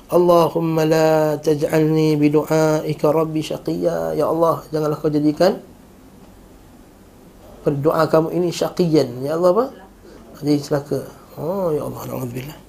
Allahumma 0.09 0.89
la 0.89 1.37
taj'alni 1.37 2.17
bi 2.17 2.33
du'aika 2.33 3.13
rabbi 3.13 3.45
syaqiya. 3.45 4.17
Ya 4.17 4.25
Allah 4.25 4.65
janganlah 4.73 4.97
kau 4.97 5.13
jadikan 5.13 5.61
berdoa 7.69 8.09
kamu 8.09 8.33
ini 8.33 8.49
syaqiyan 8.49 9.29
ya 9.29 9.37
Allah 9.37 9.51
apa 9.53 9.67
jadi 10.41 10.57
celaka 10.65 11.05
oh 11.37 11.77
ya 11.77 11.85
Allah 11.85 12.01
alhamdulillah 12.09 12.69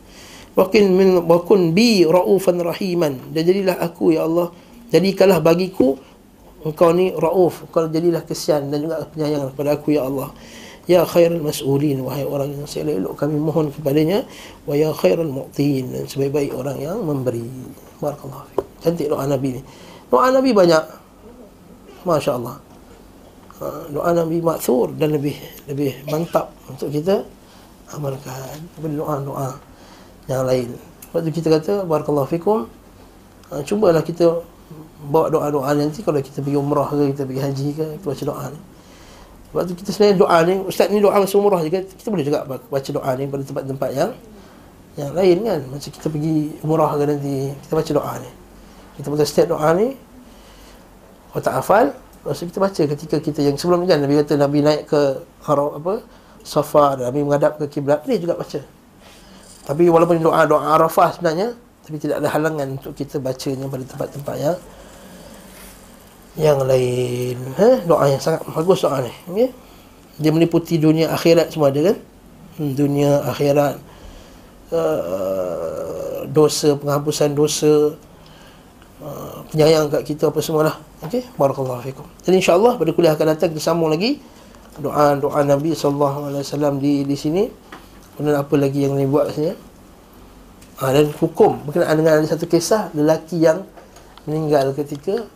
Wakin 0.59 0.85
min 0.91 1.09
wakun 1.23 1.71
bi 1.71 2.03
raufan 2.03 2.59
rahiman. 2.59 3.15
Dan 3.31 3.41
jadilah 3.47 3.79
aku 3.79 4.11
ya 4.11 4.27
Allah. 4.27 4.51
Jadikanlah 4.91 5.39
bagiku 5.39 5.95
engkau 6.67 6.91
ni 6.91 7.15
rauf. 7.15 7.63
Engkau 7.63 7.87
jadilah 7.87 8.27
kesian 8.27 8.67
dan 8.67 8.83
juga 8.83 9.07
penyayang 9.07 9.55
kepada 9.55 9.79
aku 9.79 9.95
ya 9.95 10.03
Allah. 10.03 10.35
Ya 10.89 11.05
khairul 11.05 11.45
mas'ulin 11.45 12.01
wahai 12.01 12.25
orang 12.25 12.49
yang 12.49 12.65
saya 12.65 12.89
elok 12.89 13.13
kami 13.13 13.37
mohon 13.37 13.69
kepadanya 13.69 14.25
wa 14.65 14.73
ya 14.73 14.89
khairul 14.89 15.29
mu'tin 15.29 15.85
dan 15.93 16.09
sebaik-baik 16.09 16.49
orang 16.51 16.81
yang 16.81 16.97
memberi. 17.05 17.45
Barakallahu 18.01 18.49
fiik. 18.49 18.65
Cantik 18.81 19.07
doa 19.07 19.23
Nabi 19.29 19.49
ni. 19.55 19.61
Doa 20.09 20.33
Nabi 20.33 20.49
banyak. 20.49 20.83
Masya-Allah. 22.09 22.57
Ha, 23.59 23.91
doa 23.91 24.15
Nabi 24.15 24.39
maksur 24.39 24.95
dan 24.95 25.11
lebih 25.11 25.35
lebih 25.67 25.91
mantap 26.07 26.55
untuk 26.71 26.87
kita 26.95 27.27
amalkan. 27.91 28.55
Berdoa-doa 28.79 29.59
yang 30.31 30.47
lain. 30.47 30.79
Sebab 31.09 31.19
tu 31.27 31.31
kita 31.33 31.47
kata 31.51 31.73
barakallahu 31.83 32.29
fikum 32.29 32.69
uh, 33.51 33.61
cubalah 33.65 33.99
kita 34.05 34.45
bawa 35.09 35.27
doa-doa 35.27 35.73
nanti 35.73 36.05
kalau 36.05 36.21
kita 36.21 36.39
pergi 36.39 36.55
umrah 36.55 36.85
ke 36.87 37.11
kita 37.17 37.23
pergi 37.25 37.41
haji 37.41 37.67
ke 37.73 37.85
kita 37.99 38.05
baca 38.05 38.23
doa 38.29 38.43
ni. 38.53 38.59
Sebab 39.49 39.61
tu 39.65 39.73
kita 39.73 39.89
sebenarnya 39.89 40.17
doa 40.21 40.37
ni 40.45 40.53
ustaz 40.69 40.87
ni 40.93 41.01
doa 41.01 41.17
masa 41.17 41.35
umrah 41.35 41.61
juga 41.65 41.81
kita 41.81 42.07
boleh 42.13 42.25
juga 42.25 42.39
baca 42.45 42.89
doa 42.93 43.09
ni 43.17 43.23
pada 43.25 43.43
tempat-tempat 43.43 43.89
yang 43.91 44.11
yang 44.95 45.11
lain 45.11 45.37
kan. 45.43 45.59
Macam 45.67 45.89
kita 45.89 46.07
pergi 46.07 46.37
umrah 46.61 46.91
ke 46.93 47.03
nanti 47.09 47.35
kita 47.65 47.73
baca 47.75 47.91
doa 47.91 48.13
ni. 48.21 48.31
Kita 49.01 49.07
baca 49.09 49.25
setiap 49.25 49.47
doa 49.57 49.69
ni 49.75 49.87
kalau 51.33 51.41
tak 51.41 51.55
hafal 51.59 51.85
Lepas 52.19 52.43
kita 52.43 52.59
baca 52.59 52.81
ketika 52.83 53.17
kita 53.23 53.39
yang 53.39 53.55
sebelum 53.55 53.83
ni 53.83 53.87
kan 53.87 54.03
Nabi 54.03 54.19
kata 54.19 54.35
Nabi 54.35 54.59
naik 54.59 54.91
ke 54.91 55.23
haram 55.47 55.79
apa 55.79 56.03
Safa 56.43 56.99
Nabi 56.99 57.23
menghadap 57.23 57.55
ke 57.55 57.79
kiblat 57.79 58.03
Boleh 58.03 58.19
juga 58.19 58.35
baca 58.35 58.59
Tapi 59.63 59.83
walaupun 59.87 60.19
doa-doa 60.19 60.75
Arafah 60.75 61.15
sebenarnya 61.15 61.55
Tapi 61.87 61.95
tidak 61.95 62.19
ada 62.19 62.29
halangan 62.35 62.75
untuk 62.75 62.91
kita 62.91 63.23
bacanya 63.23 63.71
pada 63.71 63.83
tempat-tempat 63.87 64.35
yang 64.35 64.57
Yang 66.35 66.59
lain 66.67 67.35
eh? 67.55 67.75
Doa 67.87 68.03
yang 68.11 68.19
sangat 68.19 68.43
bagus 68.51 68.83
doa 68.83 68.99
ni 68.99 69.13
okay? 69.31 69.49
Dia 70.19 70.35
meliputi 70.35 70.75
dunia 70.75 71.15
akhirat 71.15 71.55
semua 71.55 71.71
ada 71.71 71.95
kan 71.95 71.97
hmm, 72.59 72.71
Dunia 72.75 73.23
akhirat 73.31 73.79
uh, 74.75 76.27
Dosa, 76.29 76.77
penghapusan 76.77 77.33
dosa 77.33 77.95
uh, 79.01 79.28
Penyayang 79.49 79.89
kat 79.89 80.05
kita 80.05 80.29
apa 80.29 80.39
semualah 80.41 80.75
Okey, 80.99 81.23
barakallahu 81.39 81.79
fikum. 81.79 82.05
Jadi 82.21 82.43
insya-Allah 82.43 82.75
pada 82.75 82.91
kuliah 82.91 83.15
akan 83.15 83.33
datang 83.33 83.55
kita 83.55 83.63
sambung 83.63 83.87
lagi 83.87 84.19
doa-doa 84.79 85.43
Nabi 85.43 85.75
sallallahu 85.75 86.31
alaihi 86.31 86.43
wasallam 86.43 86.73
di 86.79 87.03
di 87.07 87.15
sini. 87.15 87.43
Kemudian 88.15 88.35
apa 88.35 88.53
lagi 88.59 88.83
yang 88.83 88.99
boleh 88.99 89.07
buat 89.07 89.25
sini? 89.31 89.55
Ha, 90.79 90.91
dan 90.95 91.11
hukum 91.19 91.59
berkenaan 91.67 91.95
dengan 91.99 92.19
ada 92.19 92.27
satu 92.27 92.47
kisah 92.47 92.91
lelaki 92.95 93.39
yang 93.39 93.63
meninggal 94.27 94.75
ketika 94.75 95.27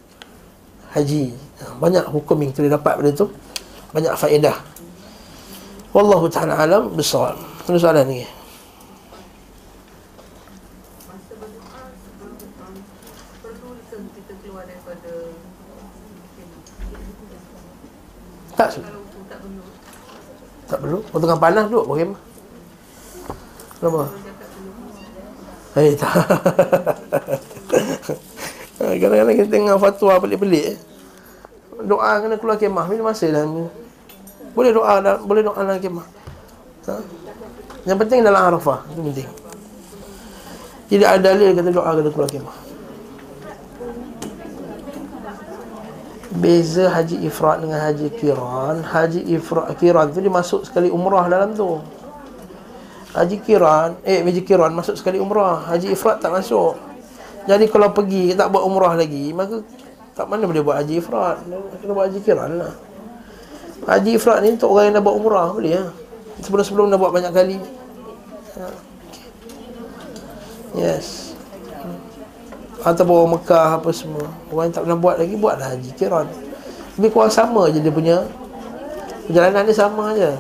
haji. 0.96 1.36
Ha, 1.64 1.80
banyak 1.80 2.04
hukum 2.12 2.44
yang 2.44 2.52
kita 2.52 2.72
dapat 2.72 3.00
pada 3.00 3.10
itu. 3.12 3.28
Banyak 3.96 4.14
faedah. 4.20 4.58
Wallahu 5.96 6.28
ta'ala 6.28 6.60
alam 6.60 6.92
bisawab. 6.92 7.40
Ada 7.70 7.80
soalan 7.80 8.04
lagi? 8.10 8.28
Masa 11.08 11.34
berdoa 11.40 11.82
sebelum 12.04 12.36
um, 12.60 12.76
perlu 13.40 13.70
ke 13.88 13.96
kita 14.18 14.34
keluar 14.44 14.66
daripada 14.68 15.12
Tak 18.72 19.40
perlu 19.42 19.64
tak 20.74 20.82
perlu. 20.82 21.00
Kalau 21.06 21.22
tengah 21.22 21.38
panas 21.38 21.66
duduk 21.70 21.86
boleh 21.86 22.06
mah. 22.10 22.22
Kenapa? 23.78 24.00
dulu 24.08 24.22
Eh 25.74 25.94
tak 25.98 26.14
Kadang-kadang 29.02 29.36
kita 29.36 29.50
tengok 29.50 29.78
fatwa 29.82 30.14
pelik-pelik 30.24 30.66
eh. 30.72 30.78
Doa 31.84 32.22
kena 32.24 32.40
keluar 32.40 32.56
kemah 32.56 32.86
Bila 32.88 33.12
masa 33.12 33.28
dah 33.28 33.44
Boleh 34.54 34.72
doa 34.72 35.04
dah, 35.04 35.20
Boleh 35.20 35.44
doa 35.44 35.58
dalam 35.60 35.82
kemah 35.84 36.06
ha? 36.88 36.96
Yang 37.84 37.98
penting 38.06 38.24
dalam 38.24 38.40
Arafah 38.54 38.88
Itu 38.94 39.02
penting 39.04 39.28
Tidak 40.94 41.10
ada 41.10 41.34
dalil 41.34 41.52
kata 41.52 41.70
doa 41.74 41.92
kena 41.92 42.10
keluar 42.14 42.30
kemah 42.32 42.56
Beza 46.34 46.90
haji 46.90 47.30
ifrat 47.30 47.62
dengan 47.62 47.78
haji 47.78 48.10
kiran. 48.18 48.82
Haji 48.82 49.22
ifrat 49.38 49.78
kiran 49.78 50.10
tu 50.10 50.18
dia 50.18 50.34
masuk 50.34 50.66
sekali 50.66 50.90
umrah 50.90 51.30
dalam 51.30 51.54
tu. 51.54 51.78
Haji 53.14 53.38
kiran 53.46 54.02
Eh 54.02 54.26
haji 54.26 54.42
kiran 54.42 54.74
masuk 54.74 54.98
sekali 54.98 55.22
umrah. 55.22 55.62
Haji 55.70 55.94
ifrat 55.94 56.18
tak 56.18 56.34
masuk. 56.34 56.74
Jadi 57.46 57.70
kalau 57.70 57.94
pergi 57.94 58.34
tak 58.34 58.50
buat 58.50 58.64
umrah 58.66 58.96
lagi 58.96 59.36
Maka 59.36 59.62
tak 60.18 60.26
mana 60.32 60.50
boleh 60.50 60.66
buat 60.66 60.82
haji 60.82 60.94
ifrat. 60.98 61.38
Kena 61.78 61.94
buat 61.94 62.10
haji 62.10 62.20
kiran 62.26 62.52
lah. 62.58 62.74
Haji 63.86 64.18
ifrat 64.18 64.42
ni 64.42 64.58
untuk 64.58 64.74
orang 64.74 64.90
yang 64.90 64.96
dah 64.98 65.04
buat 65.04 65.16
umrah 65.20 65.48
Boleh 65.54 65.86
lah 65.86 65.94
Sebelum-sebelum 66.42 66.90
dah 66.90 66.98
buat 66.98 67.14
banyak 67.14 67.30
kali. 67.30 67.58
Ha, 68.58 68.66
Yes 70.74 71.23
Ataupun 72.84 73.16
orang 73.16 73.32
Mekah 73.40 73.70
apa 73.80 73.90
semua. 73.96 74.28
Orang 74.52 74.70
yang 74.70 74.76
tak 74.76 74.84
pernah 74.84 75.00
buat 75.00 75.16
lagi 75.16 75.36
Buatlah 75.40 75.68
haji 75.72 75.90
kiran 75.96 76.28
Lebih 77.00 77.10
kurang 77.16 77.34
sama 77.34 77.72
je 77.72 77.80
dia 77.80 77.94
punya. 77.94 78.28
Perjalanan 79.26 79.64
dia 79.64 79.76
sama 79.76 80.14
je. 80.14 80.32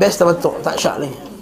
Best 0.00 0.18
tak 0.18 0.32
betul 0.32 0.56
Tak 0.64 0.80
syak 0.80 1.04
lagi 1.04 1.22